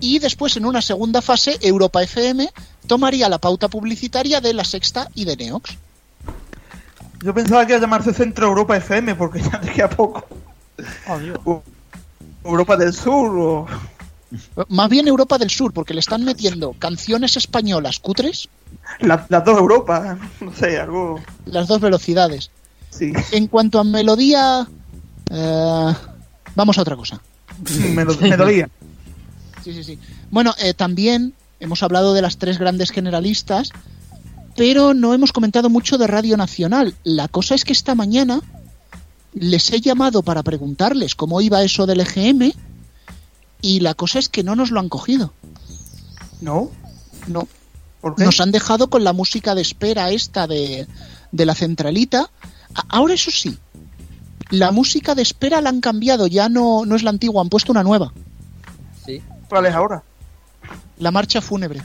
y 0.00 0.18
después 0.18 0.56
en 0.56 0.64
una 0.64 0.80
segunda 0.80 1.20
fase 1.20 1.58
Europa 1.60 2.02
FM 2.02 2.50
tomaría 2.86 3.28
la 3.28 3.38
pauta 3.38 3.68
publicitaria 3.68 4.40
de 4.40 4.54
La 4.54 4.64
Sexta 4.64 5.08
y 5.14 5.24
de 5.24 5.36
Neox. 5.36 5.76
Yo 7.22 7.34
pensaba 7.34 7.66
que 7.66 7.72
iba 7.72 7.78
a 7.78 7.80
llamarse 7.82 8.14
Centro 8.14 8.46
Europa 8.46 8.76
FM, 8.76 9.14
porque 9.14 9.42
ya 9.42 9.60
le 9.64 9.72
queda 9.72 9.90
poco. 9.90 10.26
Europa 12.42 12.76
del 12.76 12.94
Sur 12.94 13.38
o... 13.38 13.66
Más 14.68 14.88
bien 14.88 15.06
Europa 15.06 15.36
del 15.36 15.50
Sur, 15.50 15.72
porque 15.72 15.92
le 15.92 16.00
están 16.00 16.24
metiendo 16.24 16.72
canciones 16.78 17.36
españolas 17.36 17.98
cutres, 18.00 18.48
la- 19.00 19.26
las 19.28 19.44
dos 19.44 19.58
Europa. 19.58 20.18
No 20.40 20.54
sé, 20.54 20.78
algo... 20.78 21.20
las 21.46 21.68
dos 21.68 21.80
velocidades. 21.80 22.50
Sí. 22.90 23.12
En 23.32 23.46
cuanto 23.46 23.78
a 23.78 23.84
melodía, 23.84 24.66
eh, 25.30 25.94
vamos 26.54 26.78
a 26.78 26.82
otra 26.82 26.96
cosa. 26.96 27.20
Me, 27.94 28.04
lo- 28.04 28.16
me 28.16 28.36
dolía. 28.36 28.68
Sí, 29.62 29.72
sí, 29.74 29.84
sí. 29.84 29.98
Bueno, 30.30 30.54
eh, 30.58 30.72
también 30.74 31.34
hemos 31.60 31.82
hablado 31.82 32.14
de 32.14 32.22
las 32.22 32.38
tres 32.38 32.58
grandes 32.58 32.90
generalistas. 32.90 33.70
pero 34.56 34.94
no 34.94 35.14
hemos 35.14 35.32
comentado 35.32 35.70
mucho 35.70 35.96
de 35.98 36.06
Radio 36.06 36.36
Nacional. 36.36 36.94
La 37.04 37.28
cosa 37.28 37.54
es 37.54 37.64
que 37.64 37.72
esta 37.72 37.94
mañana 37.94 38.40
les 39.32 39.70
he 39.72 39.80
llamado 39.80 40.22
para 40.22 40.42
preguntarles 40.42 41.14
cómo 41.14 41.40
iba 41.40 41.62
eso 41.62 41.86
del 41.86 42.00
EGM 42.00 42.50
y 43.62 43.80
la 43.80 43.94
cosa 43.94 44.18
es 44.18 44.28
que 44.28 44.42
no 44.42 44.56
nos 44.56 44.70
lo 44.72 44.80
han 44.80 44.88
cogido. 44.88 45.32
¿No? 46.40 46.70
No. 47.28 47.46
¿Por 48.00 48.14
qué? 48.14 48.24
Nos 48.24 48.40
han 48.40 48.52
dejado 48.52 48.88
con 48.88 49.04
la 49.04 49.12
música 49.12 49.54
de 49.54 49.62
espera 49.62 50.10
esta 50.10 50.46
de, 50.46 50.86
de 51.32 51.46
la 51.46 51.54
centralita. 51.54 52.30
Ahora 52.88 53.14
eso 53.14 53.30
sí, 53.30 53.58
la 54.50 54.72
música 54.72 55.14
de 55.14 55.22
espera 55.22 55.60
la 55.60 55.70
han 55.70 55.80
cambiado, 55.80 56.26
ya 56.26 56.48
no, 56.48 56.84
no 56.84 56.96
es 56.96 57.02
la 57.02 57.10
antigua, 57.10 57.42
han 57.42 57.48
puesto 57.48 57.72
una 57.72 57.82
nueva. 57.82 58.12
Sí. 59.04 59.22
¿Cuál 59.48 59.66
es 59.66 59.74
ahora? 59.74 60.02
La 60.98 61.10
marcha 61.10 61.40
fúnebre. 61.40 61.82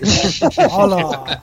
Hola. 0.70 1.42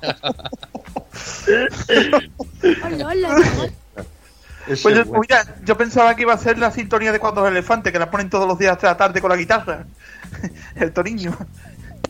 Pues 4.68 4.84
yo, 4.84 5.06
mira, 5.06 5.56
yo 5.64 5.78
pensaba 5.78 6.16
que 6.16 6.24
iba 6.24 6.34
a 6.34 6.38
ser 6.38 6.58
la 6.58 6.72
sintonía 6.72 7.12
de 7.12 7.20
cuando 7.20 7.41
los 7.41 7.52
elefantes, 7.52 7.93
que 7.93 8.00
la 8.00 8.12
ponen 8.12 8.30
todos 8.30 8.48
los 8.48 8.60
días 8.60 8.80
de 8.82 8.88
la 8.88 8.98
tarde 8.98 9.22
con 9.22 9.30
la 9.30 9.38
guitarra. 9.38 9.86
El 10.76 10.91
toriño. 10.91 11.38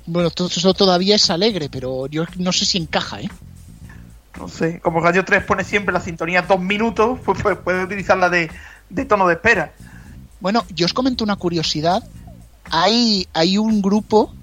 Bueno, 0.08 0.32
todo 0.32 0.48
eso 0.48 0.74
todavía 0.74 1.16
es 1.16 1.30
alegre, 1.30 1.70
pero 1.70 2.08
yo 2.08 2.26
no 2.38 2.52
sé 2.52 2.66
si 2.66 2.78
encaja, 2.78 3.22
¿eh? 3.22 3.30
No 4.40 4.48
sé, 4.48 4.80
como 4.80 5.00
Radio 5.02 5.26
3 5.26 5.44
pone 5.44 5.64
siempre 5.64 5.94
la 5.94 6.00
sintonía 6.00 6.44
dos 6.44 6.60
minutos, 6.60 7.20
pues, 7.26 7.40
pues 7.44 7.58
puede 7.58 7.84
utilizarla 7.84 8.30
de, 8.30 8.50
de 8.90 9.06
tono 9.06 9.28
de 9.28 9.34
espera. 9.34 9.74
Bueno, 10.40 10.66
yo 10.74 10.86
os 10.86 10.94
comento 10.94 11.24
una 11.24 11.36
curiosidad. 11.36 12.04
Hay, 12.70 13.28
hay 13.34 13.58
un 13.58 13.82
grupo 13.82 14.34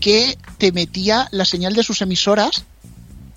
que 0.00 0.38
te 0.58 0.70
metía 0.70 1.28
la 1.32 1.44
señal 1.44 1.74
de 1.74 1.82
sus 1.82 2.00
emisoras 2.02 2.64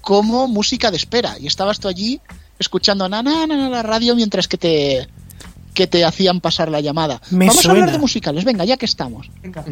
como 0.02 0.48
música 0.48 0.92
de 0.92 0.98
espera. 0.98 1.38
Y 1.40 1.48
estabas 1.48 1.80
tú 1.80 1.88
allí 1.88 2.22
escuchando 2.60 3.08
na, 3.10 3.24
na, 3.24 3.48
na, 3.48 3.56
na, 3.56 3.70
la 3.70 3.84
radio 3.84 4.16
mientras 4.16 4.48
que 4.48 4.58
te, 4.58 5.08
que 5.74 5.88
te 5.88 6.06
hacían 6.06 6.42
pasar 6.42 6.70
la 6.70 6.82
llamada. 6.82 7.22
Me 7.32 7.48
Vamos 7.48 7.66
a 7.66 7.72
hablar 7.72 7.92
de 7.92 7.98
musicales, 7.98 8.44
venga, 8.44 8.66
ya 8.66 8.78
que 8.78 8.86
estamos. 8.86 9.30
Venga. 9.42 9.64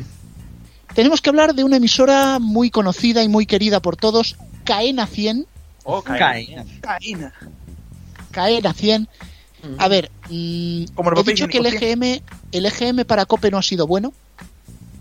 Tenemos 0.99 1.21
que 1.21 1.29
hablar 1.29 1.55
de 1.55 1.63
una 1.63 1.77
emisora 1.77 2.39
muy 2.39 2.69
conocida 2.69 3.23
y 3.23 3.29
muy 3.29 3.45
querida 3.45 3.79
por 3.79 3.95
todos, 3.95 4.35
Caena 4.65 5.07
100. 5.07 5.47
Oh, 5.85 6.01
Caína. 6.01 6.65
Caína. 6.81 7.33
Caena 8.31 8.73
100. 8.73 9.07
A 9.77 9.87
ver, 9.87 10.11
mm, 10.29 10.83
Como 10.95 11.11
el 11.11 11.17
he 11.19 11.23
dicho 11.23 11.47
que 11.47 11.59
el 11.59 11.67
EGM, 11.67 12.21
el 12.51 12.65
EGM 12.65 13.05
para 13.05 13.25
Cope 13.25 13.49
no 13.49 13.57
ha 13.57 13.61
sido 13.61 13.87
bueno. 13.87 14.11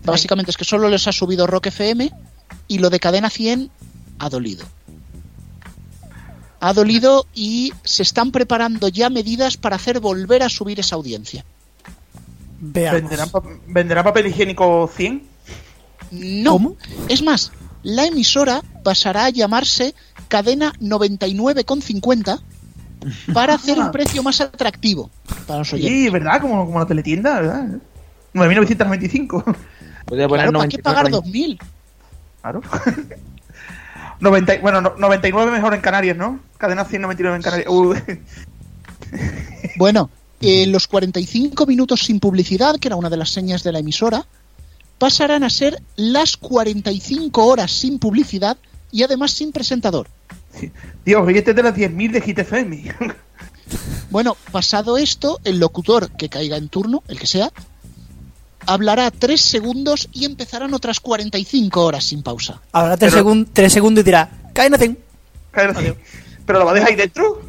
Básicamente 0.05 0.51
es 0.51 0.55
que 0.55 0.63
solo 0.63 0.87
les 0.87 1.05
ha 1.05 1.11
subido 1.11 1.45
Rock 1.47 1.65
FM 1.67 2.09
y 2.69 2.77
lo 2.77 2.89
de 2.89 2.99
Cadena 3.01 3.29
100 3.29 3.69
ha 4.19 4.29
dolido. 4.29 4.65
Ha 6.61 6.71
dolido 6.73 7.27
y 7.35 7.73
se 7.83 8.03
están 8.03 8.31
preparando 8.31 8.87
ya 8.87 9.09
medidas 9.09 9.57
para 9.57 9.75
hacer 9.75 9.99
volver 9.99 10.43
a 10.43 10.49
subir 10.49 10.79
esa 10.79 10.95
audiencia. 10.95 11.43
Veamos. 12.61 13.01
¿Venderán, 13.01 13.29
pa- 13.31 13.43
¿Venderán 13.67 14.03
papel 14.05 14.27
higiénico 14.27 14.89
100? 14.95 15.28
No. 16.11 16.75
Es 17.07 17.21
más, 17.21 17.51
la 17.83 18.05
emisora 18.05 18.61
pasará 18.83 19.25
a 19.25 19.29
llamarse 19.29 19.93
Cadena 20.27 20.73
99,50 20.81 22.39
para 23.33 23.53
hacer 23.55 23.79
un 23.79 23.91
precio 23.91 24.21
más 24.23 24.41
atractivo 24.41 25.09
para 25.47 25.59
los 25.59 25.73
oyentes. 25.73 25.93
Sí, 25.93 26.09
¿verdad? 26.09 26.41
Como, 26.41 26.65
como 26.65 26.79
la 26.79 26.85
teletienda, 26.85 27.39
¿verdad? 27.39 27.65
9.995. 28.33 29.55
Podría 30.05 30.27
poner 30.27 30.49
Claro, 30.49 30.59
¿para 30.59 30.67
qué 30.69 30.77
99, 30.77 30.83
pagar 30.83 31.07
2.000? 31.11 31.59
Claro. 32.41 32.61
90, 34.19 34.55
y- 34.55 34.59
bueno, 34.59 34.81
no- 34.81 34.93
99 34.97 35.51
mejor 35.51 35.73
en 35.73 35.81
Canarias, 35.81 36.17
¿no? 36.17 36.39
Cadena 36.57 36.83
199 36.85 37.37
en 37.37 37.41
Canarias. 37.41 37.69
Uh, 37.69 37.95
Bueno, 39.77 40.09
eh, 40.41 40.67
los 40.67 40.87
45 40.87 41.65
minutos 41.65 42.01
sin 42.01 42.19
publicidad, 42.19 42.75
que 42.79 42.87
era 42.89 42.95
una 42.97 43.09
de 43.09 43.17
las 43.17 43.29
señas 43.29 43.63
de 43.63 43.71
la 43.71 43.79
emisora, 43.79 44.25
pasarán 44.99 45.43
a 45.43 45.49
ser 45.49 45.81
las 45.95 46.37
45 46.37 47.43
horas 47.45 47.71
sin 47.71 47.97
publicidad 47.97 48.57
y 48.91 49.01
además 49.03 49.31
sin 49.31 49.51
presentador. 49.51 50.07
Dios, 51.05 51.23
hoy 51.25 51.37
este 51.37 51.51
es 51.51 51.55
de 51.55 51.63
las 51.63 51.73
10.000 51.75 52.11
de 52.11 52.21
Hit 52.21 52.39
FM. 52.39 52.95
Bueno, 54.09 54.35
pasado 54.51 54.97
esto, 54.97 55.39
el 55.43 55.59
locutor 55.59 56.09
que 56.13 56.29
caiga 56.29 56.57
en 56.57 56.69
turno, 56.69 57.03
el 57.07 57.19
que 57.19 57.27
sea, 57.27 57.51
hablará 58.65 59.11
3 59.11 59.39
segundos 59.39 60.09
y 60.11 60.25
empezarán 60.25 60.73
otras 60.73 60.99
45 60.99 61.83
horas 61.85 62.05
sin 62.05 62.23
pausa. 62.23 62.59
Ahora 62.71 62.97
tres, 62.97 63.13
Pero- 63.13 63.23
segun- 63.29 63.47
tres 63.53 63.71
segundos 63.71 64.01
y 64.01 64.05
dirá, 64.05 64.29
Caena 64.53 64.77
100. 64.79 64.97
Pero 65.53 66.59
lo 66.59 66.65
va 66.65 66.71
a 66.71 66.73
dejar 66.73 66.89
ahí 66.89 66.95
dentro. 66.95 67.41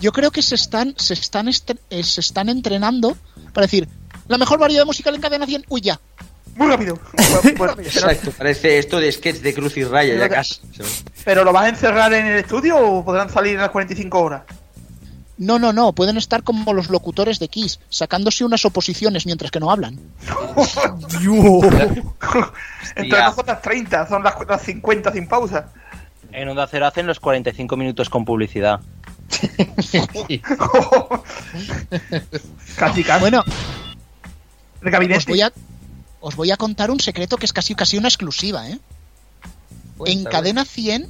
Yo 0.00 0.12
creo 0.12 0.30
que 0.30 0.42
se 0.42 0.54
están, 0.56 0.94
se 0.98 1.14
están, 1.14 1.46
estre- 1.46 1.78
eh, 1.88 2.02
se 2.02 2.20
están 2.20 2.50
entrenando 2.50 3.16
para 3.54 3.66
decir, 3.66 3.88
la 4.28 4.36
mejor 4.36 4.58
variedad 4.58 4.84
musical 4.84 5.14
en 5.14 5.20
cadena 5.22 5.46
100, 5.46 5.64
uy 5.70 5.80
ya. 5.80 5.98
Muy 6.54 6.68
rápido. 6.68 6.98
Exacto, 7.78 8.30
parece 8.32 8.78
esto 8.78 9.00
de 9.00 9.10
sketch 9.10 9.38
de 9.38 9.54
Cruz 9.54 9.76
y 9.76 9.84
Raya, 9.84 10.16
ya 10.16 10.28
casi. 10.28 10.60
pero 11.24 11.44
lo 11.44 11.52
vas 11.52 11.64
a 11.64 11.68
encerrar 11.70 12.12
en 12.12 12.26
el 12.26 12.38
estudio 12.38 12.76
o 12.78 13.04
podrán 13.04 13.30
salir 13.30 13.54
en 13.54 13.60
las 13.60 13.70
45 13.70 14.20
horas? 14.20 14.42
No, 15.38 15.58
no, 15.58 15.72
no, 15.72 15.92
pueden 15.92 16.18
estar 16.18 16.42
como 16.42 16.72
los 16.74 16.90
locutores 16.90 17.38
de 17.38 17.48
Kiss, 17.48 17.80
sacándose 17.88 18.44
unas 18.44 18.64
oposiciones 18.64 19.26
mientras 19.26 19.50
que 19.50 19.60
no 19.60 19.70
hablan. 19.70 19.98
Son 23.34 23.46
las 23.46 23.62
30, 23.62 24.08
son 24.08 24.22
las, 24.22 24.34
las 24.46 24.62
50 24.62 25.12
sin 25.12 25.26
pausa. 25.26 25.66
En 26.30 26.48
Onda 26.48 26.66
Cero 26.70 26.86
hacen 26.86 27.06
los 27.06 27.18
45 27.18 27.76
minutos 27.76 28.08
con 28.08 28.24
publicidad. 28.24 28.80
Casi, 32.76 33.02
casi. 33.04 33.20
Bueno, 33.20 33.42
El 34.82 34.90
gabinete. 34.90 35.18
os 35.18 35.26
voy 35.26 35.40
a, 35.40 35.52
os 36.22 36.36
voy 36.36 36.52
a 36.52 36.56
contar 36.56 36.90
un 36.90 37.00
secreto 37.00 37.36
que 37.36 37.44
es 37.44 37.52
casi, 37.52 37.74
casi 37.74 37.98
una 37.98 38.08
exclusiva, 38.08 38.68
¿eh? 38.68 38.78
En 40.06 40.24
Cadena 40.24 40.64
100 40.64 41.06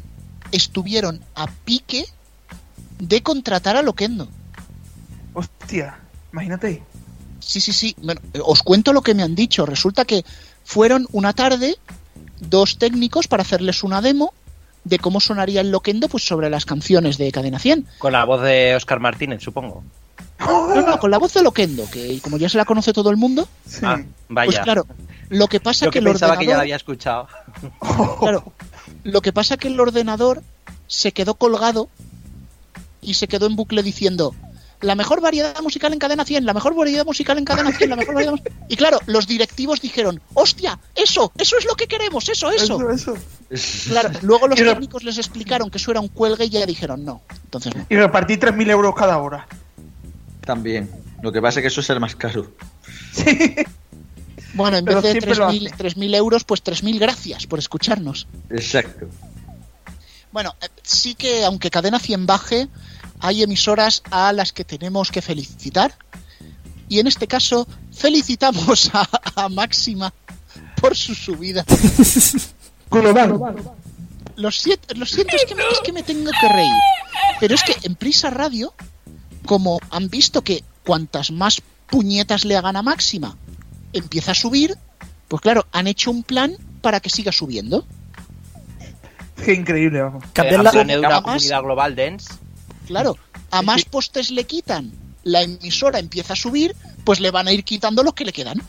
estuvieron 0.51 1.21
a 1.35 1.47
pique 1.47 2.07
de 2.99 3.23
contratar 3.23 3.77
a 3.77 3.83
Loquendo. 3.83 4.29
Hostia, 5.35 5.99
imagínate. 6.33 6.83
Sí, 7.41 7.61
sí, 7.61 7.73
sí. 7.73 7.95
Bueno, 8.03 8.21
eh, 8.33 8.41
os 8.43 8.63
cuento 8.63 8.93
lo 8.93 9.03
que 9.03 9.15
me 9.15 9.23
han 9.23 9.35
dicho. 9.35 9.67
Resulta 9.67 10.05
que 10.05 10.25
fueron 10.65 11.07
una 11.13 11.33
tarde 11.33 11.77
dos 12.41 12.79
técnicos 12.79 13.29
para 13.29 13.43
hacerles 13.43 13.83
una 13.83 14.01
demo 14.01 14.33
de 14.85 14.99
cómo 14.99 15.21
sonaría 15.21 15.61
el 15.61 15.71
Loquendo 15.71 16.09
pues 16.09 16.25
sobre 16.25 16.51
las 16.51 16.65
canciones 16.65 17.19
de 17.19 17.31
Cadena 17.33 17.59
100. 17.59 17.87
Con 17.99 18.13
la 18.13 18.25
voz 18.25 18.43
de 18.43 18.75
Oscar 18.77 19.01
Martínez, 19.01 19.43
supongo. 19.43 19.85
No, 20.47 20.83
no, 20.83 20.99
con 20.99 21.11
la 21.11 21.19
voz 21.19 21.33
de 21.35 21.43
Loquendo, 21.43 21.89
que 21.91 22.21
como 22.21 22.37
ya 22.37 22.49
se 22.49 22.59
la 22.59 22.65
conoce 22.65 22.93
todo 22.93 23.11
el 23.11 23.17
mundo, 23.17 23.49
Ah, 23.83 24.01
vaya. 24.29 24.47
pues 24.47 24.59
claro, 24.61 24.87
lo 25.29 25.47
que 25.49 25.61
pasa 25.61 25.87
Yo 25.87 25.91
que 25.91 25.95
que 25.95 25.99
el 26.01 26.05
pensaba 26.13 26.37
que 26.37 26.47
ya 26.47 26.53
ordenador, 26.53 26.57
la 26.57 26.63
había 26.63 26.77
escuchado. 26.77 27.29
claro, 28.21 28.53
lo 29.05 29.21
que 29.23 29.33
pasa 29.33 29.57
que 29.57 29.69
el 29.69 29.79
ordenador 29.81 30.43
se 30.87 31.13
quedó 31.13 31.35
colgado 31.35 31.89
y 33.01 33.15
se 33.15 33.29
quedó 33.29 33.47
en 33.47 33.57
bucle 33.57 33.83
diciendo 33.83 34.35
la 34.81 34.97
mejor 34.97 35.21
variedad 35.21 35.61
musical 35.63 35.93
en 35.93 36.01
cadena 36.01 36.25
100, 36.25 36.45
la 36.45 36.55
mejor 36.55 36.75
variedad 36.75 37.07
musical 37.07 37.39
en 37.39 37.45
cadena 37.45 37.71
100, 37.71 37.89
la 37.91 37.97
mejor 37.97 38.15
variedad 38.15 38.33
mus-". 38.33 38.43
Y 38.69 38.77
claro, 38.77 38.99
los 39.07 39.29
directivos 39.29 39.81
dijeron, 39.81 40.21
hostia, 40.35 40.79
eso, 40.97 41.31
eso 41.39 41.57
es 41.57 41.65
lo 41.65 41.77
que 41.77 41.87
queremos, 41.87 42.29
eso, 42.29 42.51
eso. 42.51 42.91
Eso, 42.91 43.15
eso. 43.49 43.91
Claro, 43.91 44.11
luego 44.23 44.49
los 44.49 44.59
técnicos 44.59 45.05
les 45.05 45.19
explicaron 45.19 45.71
que 45.71 45.79
eso 45.79 45.93
era 45.93 46.01
un 46.01 46.09
cuelgue 46.09 46.47
y 46.47 46.51
ya 46.51 46.67
dijeron 46.67 47.05
no. 47.05 47.23
Entonces 47.45 47.77
no. 47.77 47.87
Y 47.89 47.95
repartí 47.97 48.35
3.000 48.39 48.71
euros 48.71 48.95
cada 48.97 49.19
hora. 49.19 49.47
También. 50.45 50.91
Lo 51.23 51.33
que 51.33 51.41
pasa 51.41 51.61
es 51.61 51.63
que 51.63 51.69
eso 51.69 51.81
es 51.81 51.91
el 51.91 52.01
más 52.01 52.17
caro. 52.17 52.53
Bueno, 54.55 54.77
en 54.77 54.85
Pero 54.85 55.01
vez 55.01 55.15
de 55.15 55.21
siempre 55.21 55.35
lo 55.35 55.51
3.000 55.51 55.77
3.000 55.77 56.15
euros, 56.15 56.45
pues 56.45 56.63
3.000 56.63 56.99
gracias 56.99 57.47
por 57.47 57.59
escucharnos. 57.59 58.27
Exacto. 58.51 59.09
Bueno, 60.31 60.55
eh, 60.61 60.69
sí 60.83 61.15
que 61.15 61.45
aunque 61.45 61.71
Cadena 61.71 61.99
100 61.99 62.27
baje, 62.27 62.69
hay 63.21 63.43
emisoras 63.43 64.03
a 64.11 64.33
las 64.33 64.53
que 64.53 64.65
tenemos 64.65 65.11
que 65.11 65.23
felicitar. 65.23 65.95
Y 66.89 66.99
en 66.99 67.07
este 67.07 67.27
caso, 67.27 67.67
felicitamos 67.93 68.91
a, 68.93 69.09
a 69.37 69.49
Máxima 69.49 70.13
por 70.81 70.97
su 70.97 71.15
subida. 71.15 71.65
Lo 74.37 74.51
siento, 74.51 74.95
lo 74.95 75.07
siento 75.07 75.37
es, 75.37 75.45
que 75.45 75.55
me, 75.55 75.63
es 75.63 75.81
que 75.85 75.93
me 75.93 76.03
tengo 76.03 76.31
que 76.41 76.49
reír. 76.49 76.73
Pero 77.41 77.55
es 77.55 77.63
que 77.63 77.77
en 77.83 77.95
Prisa 77.95 78.31
Radio, 78.31 78.75
como 79.47 79.81
han 79.91 80.09
visto 80.09 80.43
que 80.43 80.63
cuantas 80.85 81.31
más 81.31 81.63
puñetas 81.89 82.45
le 82.45 82.57
hagan 82.57 82.77
a 82.77 82.83
Máxima, 82.83 83.37
empieza 83.93 84.33
a 84.33 84.35
subir, 84.35 84.77
pues 85.29 85.41
claro, 85.43 85.67
han 85.73 85.87
hecho 85.87 86.11
un 86.11 86.23
plan 86.23 86.57
para 86.81 87.01
que 87.01 87.11
siga 87.11 87.33
subiendo. 87.33 87.85
Qué 89.45 89.55
increíble, 89.55 90.01
vamos. 90.03 90.25
Planeado 90.33 90.61
una 91.01 91.09
Además- 91.09 91.23
comunidad 91.23 91.63
global 91.63 91.97
dance. 91.97 92.33
Claro, 92.87 93.17
a 93.51 93.63
más 93.63 93.85
postes 93.85 94.31
le 94.31 94.45
quitan, 94.45 94.93
la 95.25 95.43
emisora 95.43 95.99
empieza 95.99 96.33
a 96.35 96.37
subir, 96.37 96.75
pues 97.05 97.21
le 97.21 97.31
van 97.31 97.49
a 97.49 97.53
ir 97.53 97.65
quitando 97.65 98.03
los 98.03 98.15
que 98.15 98.25
le 98.25 98.33
quedan. 98.33 98.61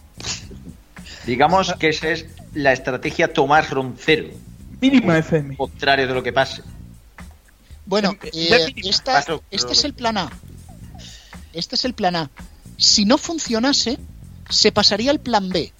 Digamos 1.26 1.74
que 1.80 1.90
esa 1.90 2.10
es 2.10 2.26
la 2.54 2.74
estrategia 2.74 3.32
Tomás 3.32 3.70
Roncero. 3.70 4.28
Mínima 4.82 5.18
FM. 5.18 5.56
Contrario 5.56 6.08
de 6.08 6.14
lo 6.14 6.22
que 6.24 6.34
pase. 6.34 6.62
Bueno, 7.86 8.16
eh, 8.34 8.74
esta- 8.84 9.24
este 9.52 9.72
es 9.74 9.84
el 9.86 9.94
plan 9.94 10.18
A. 10.18 10.30
Este 11.54 11.76
es 11.76 11.86
el 11.86 11.94
plan 11.94 12.16
A. 12.16 12.30
Si 12.78 13.06
no 13.06 13.18
funcionase, 13.18 14.00
se 14.50 14.72
pasaría 14.72 15.12
al 15.12 15.20
plan 15.20 15.50
B, 15.50 15.72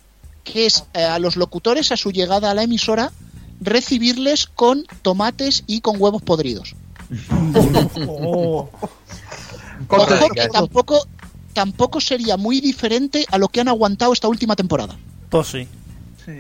que 0.44 0.66
es 0.66 0.86
eh, 0.94 1.04
a 1.04 1.20
los 1.20 1.36
locutores 1.36 1.92
a 1.92 1.98
su 1.98 2.12
llegada 2.12 2.52
a 2.52 2.54
la 2.54 2.64
emisora 2.64 3.12
recibirles 3.62 4.48
con 4.48 4.86
tomates 5.02 5.64
y 5.68 5.82
con 5.82 6.02
huevos 6.02 6.22
podridos. 6.22 6.76
Oh. 8.08 8.70
Ojo 9.88 10.30
que 10.30 10.48
tampoco, 10.50 11.08
tampoco 11.54 12.00
sería 12.00 12.38
muy 12.38 12.62
diferente 12.62 13.26
a 13.30 13.38
lo 13.38 13.48
que 13.48 13.62
han 13.62 13.68
aguantado 13.68 14.14
esta 14.14 14.28
última 14.28 14.56
temporada. 14.56 14.96
Pues 15.30 15.48
sí. 15.48 15.68
Sí. 16.26 16.38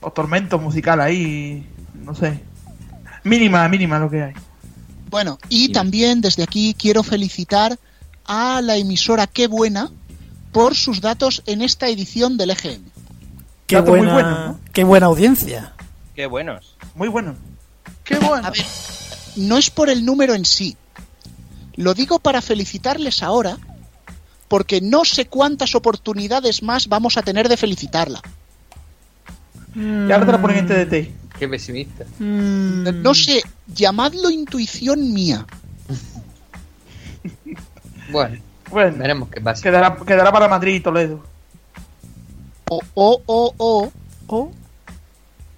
O 0.00 0.10
tormento 0.10 0.58
musical 0.58 1.00
ahí, 1.00 1.66
no 1.94 2.14
sé. 2.14 2.40
Mínima, 3.24 3.68
mínima 3.68 3.98
lo 3.98 4.10
que 4.10 4.22
hay. 4.22 4.34
Bueno, 5.10 5.38
y 5.48 5.70
también 5.70 6.20
desde 6.20 6.42
aquí 6.42 6.74
quiero 6.78 7.02
felicitar 7.02 7.78
a 8.24 8.60
la 8.62 8.76
emisora 8.76 9.26
Qué 9.26 9.46
Buena 9.46 9.90
por 10.52 10.74
sus 10.74 11.00
datos 11.00 11.42
en 11.46 11.62
esta 11.62 11.88
edición 11.88 12.36
del 12.36 12.50
EGM. 12.50 12.82
Qué 13.66 13.76
Dato 13.76 13.90
muy 13.92 14.00
buena, 14.00 14.12
bueno, 14.14 14.30
¿no? 14.30 14.60
qué 14.72 14.84
buena 14.84 15.06
audiencia. 15.06 15.72
Qué 16.14 16.26
buenos. 16.26 16.76
Muy 16.94 17.08
bueno. 17.08 17.36
Qué 18.04 18.18
bueno. 18.18 18.46
A 18.46 18.50
ver, 18.50 18.64
no 19.36 19.56
es 19.56 19.70
por 19.70 19.88
el 19.88 20.04
número 20.04 20.34
en 20.34 20.44
sí. 20.44 20.76
Lo 21.76 21.94
digo 21.94 22.18
para 22.18 22.42
felicitarles 22.42 23.22
ahora, 23.22 23.56
porque 24.48 24.80
no 24.80 25.04
sé 25.04 25.26
cuántas 25.26 25.74
oportunidades 25.74 26.62
más 26.62 26.88
vamos 26.88 27.16
a 27.16 27.22
tener 27.22 27.48
de 27.48 27.56
felicitarla. 27.56 28.20
Y 29.74 30.10
ahora 30.10 30.26
te 30.26 30.32
la 30.32 30.42
ponen 30.42 30.58
en 30.58 30.66
TDT. 30.66 31.38
Qué 31.38 31.48
pesimista. 31.48 32.04
No 32.18 33.14
sé, 33.14 33.42
llamadlo 33.68 34.30
intuición 34.30 35.12
mía. 35.12 35.46
Bueno, 38.12 38.38
Bueno, 38.70 38.96
veremos 38.98 39.28
qué 39.28 39.40
pasa. 39.40 39.62
quedará, 39.62 39.96
quedará 39.96 40.30
para 40.32 40.48
Madrid 40.48 40.74
y 40.76 40.80
Toledo. 40.80 41.20
O, 42.68 42.80
o, 42.94 43.22
o, 43.26 43.54
o, 43.58 43.92
o. 44.28 44.52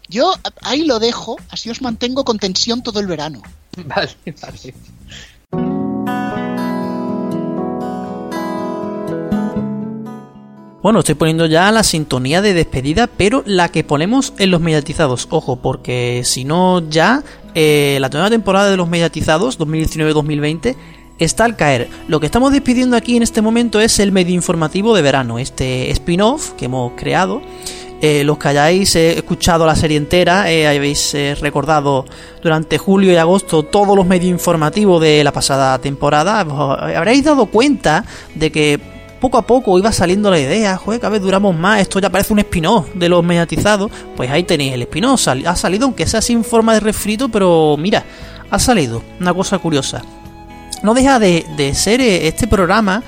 Yo 0.09 0.33
ahí 0.63 0.85
lo 0.85 0.99
dejo, 0.99 1.37
así 1.51 1.71
os 1.71 1.81
mantengo 1.83 2.25
con 2.25 2.39
tensión 2.39 2.83
todo 2.83 3.01
el 3.01 3.07
verano. 3.07 3.43
Vale, 3.87 4.11
vale. 4.41 4.75
Bueno, 10.83 10.99
estoy 10.99 11.15
poniendo 11.15 11.47
ya 11.47 11.71
la 11.71 11.85
sintonía 11.85 12.43
de 12.43 12.55
despedida, 12.55 13.07
pero 13.07 13.45
la 13.47 13.71
que 13.71 13.85
ponemos 13.85 14.33
en 14.39 14.51
los 14.51 14.61
mediatizados. 14.61 15.29
Ojo, 15.31 15.57
porque 15.57 16.23
si 16.25 16.45
no 16.45 16.89
ya, 16.91 17.23
eh, 17.55 17.99
la 18.01 18.09
nueva 18.09 18.31
temporada 18.31 18.69
de 18.69 18.77
los 18.77 18.89
mediatizados, 18.89 19.61
2019-2020, 19.61 20.75
está 21.25 21.45
al 21.45 21.57
caer. 21.57 21.89
Lo 22.09 22.21
que 22.21 22.27
estamos 22.27 22.53
despidiendo 22.53 22.97
aquí 22.97 23.17
en 23.17 23.23
este 23.23 23.43
momento 23.43 23.81
es 23.81 23.99
el 23.99 24.13
medio 24.13 24.35
informativo 24.35 24.95
de 24.95 25.03
verano, 25.03 25.39
este 25.39 25.91
spin-off 25.91 26.53
que 26.53 26.67
hemos 26.67 26.93
creado. 26.93 27.43
Eh, 28.01 28.25
los 28.25 28.37
que 28.37 28.49
hayáis 28.49 28.97
eh, 28.97 29.13
escuchado 29.13 29.65
la 29.65 29.77
serie 29.77 29.97
entera, 29.97 30.51
eh, 30.51 30.67
habéis 30.67 31.15
recordado 31.41 32.05
durante 32.43 32.77
julio 32.77 33.13
y 33.13 33.17
agosto 33.17 33.63
todos 33.63 33.97
los 33.97 34.05
medios 34.05 34.29
informativos 34.29 35.01
de 35.01 35.23
la 35.23 35.33
pasada 35.33 35.79
temporada, 35.79 36.41
habréis 36.41 37.23
dado 37.23 37.47
cuenta 37.47 38.05
de 38.35 38.51
que 38.51 38.81
poco 39.21 39.39
a 39.39 39.43
poco 39.43 39.79
iba 39.79 39.93
saliendo 39.93 40.33
la 40.33 40.41
idea, 40.41 40.77
joder, 40.77 40.99
cada 40.99 41.13
vez 41.13 41.23
duramos 41.23 41.55
más, 41.55 41.81
esto 41.81 42.01
ya 42.01 42.11
parece 42.11 42.33
un 42.33 42.41
spin-off 42.41 42.89
de 42.93 43.09
los 43.09 43.23
mediatizados, 43.23 43.89
pues 44.17 44.29
ahí 44.29 44.43
tenéis 44.43 44.73
el 44.75 44.83
spin-off, 44.83 45.29
ha 45.29 45.55
salido 45.55 45.85
aunque 45.85 46.05
sea 46.09 46.21
sin 46.21 46.43
forma 46.43 46.75
de 46.75 46.81
refrito, 46.81 47.29
pero 47.29 47.77
mira, 47.79 48.03
ha 48.51 48.59
salido, 48.59 49.01
una 49.21 49.33
cosa 49.33 49.61
curiosa. 49.61 50.03
No 50.83 50.95
deja 50.95 51.19
de, 51.19 51.73
ser 51.75 52.01
eh, 52.01 52.27
este 52.27 52.47
programa 52.47 53.03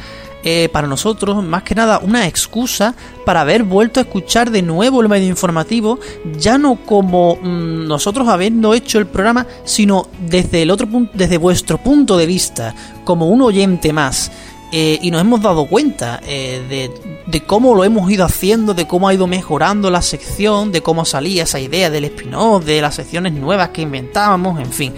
eh, 0.44 0.68
para 0.72 0.86
nosotros 0.86 1.42
más 1.42 1.62
que 1.62 1.74
nada 1.74 1.98
una 1.98 2.26
excusa 2.26 2.94
para 3.24 3.40
haber 3.40 3.62
vuelto 3.62 3.98
a 3.98 4.02
escuchar 4.02 4.50
de 4.50 4.62
nuevo 4.62 5.00
el 5.00 5.08
medio 5.08 5.28
informativo, 5.28 5.98
ya 6.38 6.58
no 6.58 6.76
como 6.76 7.36
mm, 7.36 7.86
nosotros 7.86 8.28
habiendo 8.28 8.74
hecho 8.74 8.98
el 8.98 9.06
programa, 9.06 9.46
sino 9.64 10.06
desde 10.28 10.62
el 10.62 10.70
otro 10.70 10.86
punto, 10.86 11.12
desde 11.14 11.38
vuestro 11.38 11.78
punto 11.78 12.16
de 12.16 12.26
vista, 12.26 12.74
como 13.04 13.28
un 13.28 13.42
oyente 13.42 13.92
más. 13.92 14.30
Eh, 14.76 14.98
y 15.02 15.12
nos 15.12 15.20
hemos 15.20 15.40
dado 15.40 15.66
cuenta 15.66 16.18
de, 16.18 16.90
de 17.26 17.40
cómo 17.44 17.76
lo 17.76 17.84
hemos 17.84 18.10
ido 18.10 18.24
haciendo, 18.24 18.74
de 18.74 18.88
cómo 18.88 19.06
ha 19.06 19.14
ido 19.14 19.28
mejorando 19.28 19.88
la 19.88 20.02
sección, 20.02 20.72
de 20.72 20.82
cómo 20.82 21.04
salía 21.04 21.44
esa 21.44 21.60
idea 21.60 21.90
del 21.90 22.06
spin-off, 22.06 22.64
de 22.64 22.80
las 22.80 22.96
secciones 22.96 23.34
nuevas 23.34 23.68
que 23.68 23.82
inventábamos, 23.82 24.60
en 24.60 24.72
fin. 24.72 24.92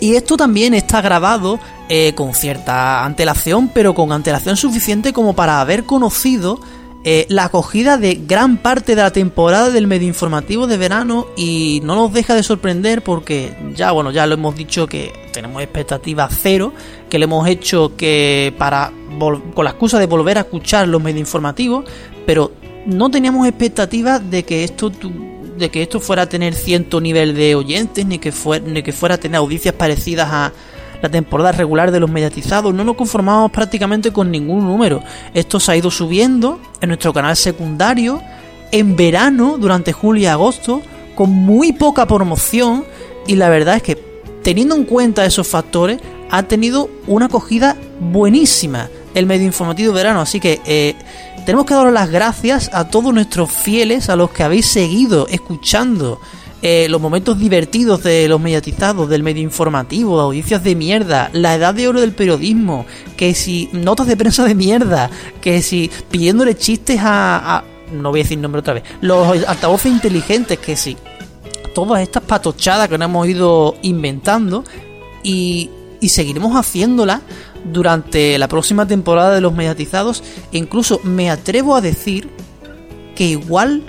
Y 0.00 0.16
esto 0.16 0.36
también 0.36 0.74
está 0.74 1.02
grabado 1.02 1.60
eh, 1.88 2.14
con 2.14 2.34
cierta 2.34 3.04
antelación, 3.04 3.68
pero 3.68 3.94
con 3.94 4.12
antelación 4.12 4.56
suficiente 4.56 5.12
como 5.12 5.34
para 5.34 5.60
haber 5.60 5.84
conocido 5.84 6.58
eh, 7.04 7.26
la 7.28 7.44
acogida 7.44 7.96
de 7.96 8.14
gran 8.26 8.58
parte 8.58 8.94
de 8.94 9.02
la 9.02 9.12
temporada 9.12 9.70
del 9.70 9.86
medio 9.86 10.08
informativo 10.08 10.66
de 10.66 10.78
verano. 10.78 11.26
Y 11.36 11.80
no 11.84 11.94
nos 11.94 12.12
deja 12.12 12.34
de 12.34 12.42
sorprender 12.42 13.02
porque 13.02 13.54
ya, 13.74 13.92
bueno, 13.92 14.10
ya 14.10 14.26
lo 14.26 14.34
hemos 14.34 14.56
dicho 14.56 14.86
que 14.86 15.12
tenemos 15.32 15.62
expectativas 15.62 16.34
cero, 16.40 16.72
que 17.08 17.18
le 17.18 17.24
hemos 17.24 17.46
hecho 17.46 17.94
que 17.96 18.54
para 18.58 18.92
con 19.54 19.64
la 19.64 19.70
excusa 19.70 19.98
de 19.98 20.06
volver 20.06 20.38
a 20.38 20.42
escuchar 20.42 20.88
los 20.88 21.02
medios 21.02 21.20
informativos, 21.20 21.84
pero 22.24 22.52
no 22.86 23.10
teníamos 23.10 23.46
expectativas 23.46 24.30
de 24.30 24.44
que 24.44 24.64
esto 24.64 24.90
de 25.60 25.70
que 25.70 25.82
esto 25.82 26.00
fuera 26.00 26.22
a 26.22 26.28
tener 26.28 26.54
cierto 26.54 27.00
nivel 27.00 27.34
de 27.34 27.54
oyentes, 27.54 28.04
ni 28.04 28.18
que, 28.18 28.32
fuera, 28.32 28.66
ni 28.66 28.82
que 28.82 28.92
fuera 28.92 29.14
a 29.14 29.18
tener 29.18 29.36
audiencias 29.36 29.74
parecidas 29.74 30.28
a 30.32 30.52
la 31.00 31.08
temporada 31.08 31.52
regular 31.52 31.92
de 31.92 32.00
los 32.00 32.10
mediatizados. 32.10 32.74
No 32.74 32.84
nos 32.84 32.96
conformamos 32.96 33.50
prácticamente 33.52 34.12
con 34.12 34.30
ningún 34.30 34.66
número. 34.66 35.02
Esto 35.34 35.60
se 35.60 35.72
ha 35.72 35.76
ido 35.76 35.90
subiendo 35.90 36.60
en 36.80 36.88
nuestro 36.88 37.12
canal 37.12 37.36
secundario, 37.36 38.20
en 38.72 38.96
verano, 38.96 39.56
durante 39.58 39.92
julio 39.92 40.24
y 40.24 40.26
agosto, 40.26 40.82
con 41.14 41.30
muy 41.30 41.72
poca 41.72 42.06
promoción. 42.06 42.84
Y 43.26 43.36
la 43.36 43.48
verdad 43.48 43.76
es 43.76 43.82
que, 43.82 43.98
teniendo 44.42 44.74
en 44.74 44.84
cuenta 44.84 45.24
esos 45.24 45.46
factores, 45.46 46.00
ha 46.30 46.42
tenido 46.44 46.90
una 47.06 47.26
acogida 47.26 47.76
buenísima 48.00 48.88
el 49.14 49.26
medio 49.26 49.46
informativo 49.46 49.92
verano. 49.92 50.20
Así 50.20 50.40
que 50.40 50.60
eh, 50.64 50.94
tenemos 51.46 51.66
que 51.66 51.74
daros 51.74 51.92
las 51.92 52.10
gracias 52.10 52.70
a 52.72 52.88
todos 52.88 53.12
nuestros 53.14 53.50
fieles, 53.50 54.08
a 54.08 54.16
los 54.16 54.30
que 54.30 54.42
habéis 54.42 54.66
seguido 54.66 55.26
escuchando 55.28 56.20
eh, 56.62 56.88
los 56.90 57.00
momentos 57.00 57.38
divertidos 57.38 58.02
de 58.02 58.28
los 58.28 58.38
mediatizados, 58.40 59.08
del 59.08 59.22
medio 59.22 59.42
informativo, 59.42 60.20
audiencias 60.20 60.62
de 60.62 60.74
mierda, 60.74 61.30
la 61.32 61.54
edad 61.54 61.72
de 61.74 61.88
oro 61.88 62.00
del 62.02 62.12
periodismo, 62.12 62.84
que 63.16 63.34
si 63.34 63.70
notas 63.72 64.06
de 64.06 64.16
prensa 64.16 64.44
de 64.44 64.54
mierda, 64.54 65.08
que 65.40 65.62
si 65.62 65.90
pidiéndole 66.10 66.54
chistes 66.56 67.00
a, 67.00 67.56
a- 67.56 67.64
no 67.92 68.10
voy 68.10 68.20
a 68.20 68.22
decir 68.24 68.38
nombre 68.38 68.60
otra 68.60 68.74
vez, 68.74 68.82
los 69.00 69.26
altavoces 69.48 69.90
inteligentes, 69.90 70.58
que 70.58 70.76
si 70.76 70.96
todas 71.74 72.02
estas 72.02 72.22
patochadas 72.24 72.88
que 72.88 72.98
nos 72.98 73.06
hemos 73.06 73.26
ido 73.26 73.76
inventando 73.82 74.62
y, 75.22 75.70
y 76.00 76.08
seguiremos 76.10 76.54
haciéndolas 76.56 77.20
durante 77.64 78.38
la 78.38 78.48
próxima 78.48 78.86
temporada 78.86 79.34
de 79.34 79.40
los 79.40 79.52
mediatizados. 79.54 80.22
E 80.52 80.58
incluso 80.58 81.00
me 81.04 81.30
atrevo 81.30 81.76
a 81.76 81.80
decir 81.80 82.28
que 83.14 83.24
igual, 83.24 83.82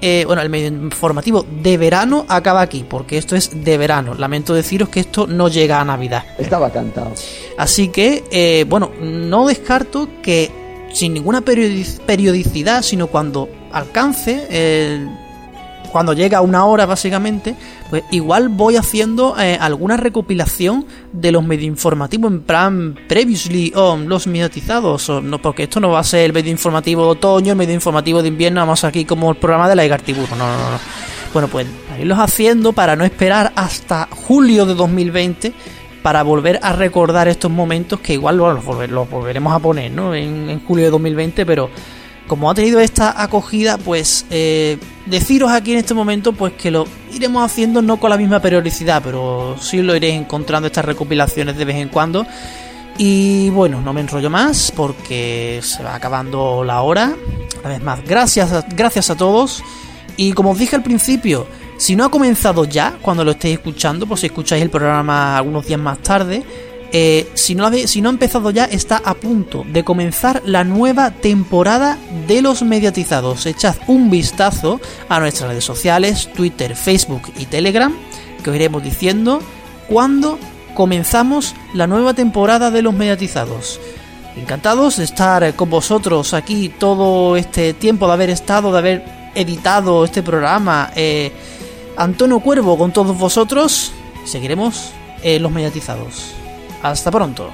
eh, 0.00 0.24
bueno, 0.26 0.42
el 0.42 0.50
medio 0.50 0.68
informativo 0.68 1.46
de 1.62 1.76
verano 1.78 2.26
acaba 2.28 2.60
aquí, 2.60 2.84
porque 2.88 3.16
esto 3.18 3.36
es 3.36 3.64
de 3.64 3.78
verano. 3.78 4.14
Lamento 4.14 4.52
deciros 4.54 4.88
que 4.88 5.00
esto 5.00 5.26
no 5.26 5.48
llega 5.48 5.80
a 5.80 5.84
Navidad. 5.84 6.24
Estaba 6.38 6.70
cantado. 6.70 7.12
Así 7.56 7.88
que, 7.88 8.24
eh, 8.30 8.66
bueno, 8.68 8.90
no 9.00 9.46
descarto 9.46 10.08
que 10.22 10.50
sin 10.92 11.14
ninguna 11.14 11.40
periodi- 11.42 11.98
periodicidad, 12.06 12.82
sino 12.82 13.06
cuando 13.08 13.48
alcance, 13.72 14.46
eh, 14.50 15.06
cuando 15.92 16.12
llega 16.12 16.38
a 16.38 16.40
una 16.40 16.64
hora 16.64 16.86
básicamente, 16.86 17.54
pues 17.90 18.02
igual 18.10 18.48
voy 18.48 18.76
haciendo 18.76 19.36
eh, 19.38 19.56
alguna 19.60 19.96
recopilación 19.96 20.86
de 21.12 21.32
los 21.32 21.44
medio 21.44 21.66
informativos 21.66 22.32
en 22.32 22.40
plan 22.40 22.98
previously 23.08 23.72
on 23.74 24.08
los 24.08 24.26
mediatizados, 24.26 25.08
o 25.08 25.20
no, 25.20 25.40
porque 25.40 25.64
esto 25.64 25.80
no 25.80 25.90
va 25.90 26.00
a 26.00 26.04
ser 26.04 26.24
el 26.24 26.32
medio 26.32 26.50
informativo 26.50 27.04
de 27.04 27.10
otoño, 27.10 27.52
el 27.52 27.58
medio 27.58 27.74
informativo 27.74 28.22
de 28.22 28.28
invierno, 28.28 28.60
vamos 28.60 28.84
aquí 28.84 29.04
como 29.04 29.30
el 29.30 29.36
programa 29.36 29.68
de 29.68 29.76
la 29.76 29.84
Igartiburu, 29.84 30.28
no, 30.30 30.36
no, 30.36 30.56
no. 30.56 30.70
no. 30.72 30.78
Bueno, 31.32 31.48
pues 31.48 31.66
irlos 32.00 32.18
haciendo 32.18 32.72
para 32.72 32.94
no 32.94 33.04
esperar 33.04 33.52
hasta 33.56 34.08
julio 34.10 34.66
de 34.66 34.74
2020 34.74 35.52
para 36.04 36.22
volver 36.22 36.60
a 36.62 36.74
recordar 36.74 37.28
estos 37.28 37.50
momentos 37.50 37.98
que 37.98 38.12
igual 38.12 38.38
bueno, 38.38 38.60
los 38.88 39.10
volveremos 39.10 39.52
a 39.52 39.58
poner 39.58 39.90
¿no? 39.90 40.14
en, 40.14 40.50
en 40.50 40.64
julio 40.64 40.84
de 40.84 40.90
2020, 40.90 41.46
pero 41.46 41.70
como 42.26 42.50
ha 42.50 42.54
tenido 42.54 42.80
esta 42.80 43.22
acogida, 43.22 43.78
pues 43.78 44.26
eh, 44.30 44.78
deciros 45.06 45.50
aquí 45.50 45.72
en 45.72 45.78
este 45.78 45.94
momento 45.94 46.32
pues 46.32 46.54
que 46.54 46.70
lo 46.70 46.86
iremos 47.12 47.44
haciendo 47.44 47.82
no 47.82 47.98
con 47.98 48.10
la 48.10 48.16
misma 48.16 48.40
periodicidad, 48.40 49.02
pero 49.02 49.56
sí 49.60 49.82
lo 49.82 49.94
iréis 49.94 50.14
encontrando 50.14 50.66
estas 50.66 50.84
recopilaciones 50.84 51.56
de 51.56 51.64
vez 51.64 51.76
en 51.76 51.88
cuando. 51.88 52.26
Y 52.96 53.50
bueno, 53.50 53.80
no 53.80 53.92
me 53.92 54.00
enrollo 54.00 54.30
más 54.30 54.72
porque 54.74 55.60
se 55.62 55.82
va 55.82 55.94
acabando 55.96 56.62
la 56.64 56.80
hora. 56.82 57.14
Una 57.60 57.68
vez 57.68 57.82
más, 57.82 58.04
gracias 58.04 58.52
a, 58.52 58.64
gracias 58.74 59.10
a 59.10 59.16
todos. 59.16 59.62
Y 60.16 60.32
como 60.32 60.50
os 60.50 60.58
dije 60.58 60.76
al 60.76 60.82
principio, 60.82 61.46
Si 61.76 61.96
no 61.96 62.04
ha 62.04 62.10
comenzado 62.10 62.64
ya, 62.64 62.96
cuando 63.02 63.24
lo 63.24 63.32
estéis 63.32 63.54
escuchando, 63.54 64.06
pues 64.06 64.20
si 64.20 64.26
escucháis 64.26 64.62
el 64.62 64.70
programa 64.70 65.36
algunos 65.36 65.66
días 65.66 65.80
más 65.80 65.98
tarde, 65.98 66.44
eh, 66.96 67.28
si, 67.34 67.56
no 67.56 67.66
ha, 67.66 68.08
empezado 68.08 68.52
ya, 68.52 68.66
está 68.66 69.02
a 69.04 69.14
punto 69.14 69.64
de 69.66 69.82
comenzar 69.82 70.40
la 70.46 70.62
nueva 70.62 71.10
temporada 71.10 71.98
de 72.28 72.40
los 72.40 72.62
mediatizados. 72.62 73.46
Echad 73.46 73.74
un 73.88 74.10
vistazo 74.10 74.80
a 75.08 75.18
nuestras 75.18 75.50
redes 75.50 75.64
sociales, 75.64 76.30
Twitter, 76.32 76.76
Facebook 76.76 77.22
y 77.36 77.46
Telegram, 77.46 77.92
que 78.44 78.50
os 78.50 78.54
iremos 78.54 78.80
diciendo 78.80 79.40
cuándo 79.88 80.38
comenzamos 80.76 81.56
la 81.72 81.88
nueva 81.88 82.14
temporada 82.14 82.70
de 82.70 82.82
los 82.82 82.94
mediatizados. 82.94 83.80
Encantados 84.36 84.98
de 84.98 85.02
estar 85.02 85.52
con 85.56 85.70
vosotros 85.70 86.32
aquí 86.32 86.68
todo 86.68 87.36
este 87.36 87.74
tiempo, 87.74 88.06
de 88.06 88.12
haber 88.12 88.30
estado, 88.30 88.70
de 88.70 88.78
haber 88.78 89.04
editado 89.34 90.04
este 90.04 90.22
programa. 90.22 90.92
Eh, 90.94 91.32
Antonio 91.96 92.38
Cuervo 92.38 92.78
con 92.78 92.92
todos 92.92 93.18
vosotros. 93.18 93.90
Seguiremos 94.24 94.92
en 95.24 95.42
los 95.42 95.50
mediatizados. 95.50 96.43
Hasta 96.84 97.10
pronto. 97.10 97.50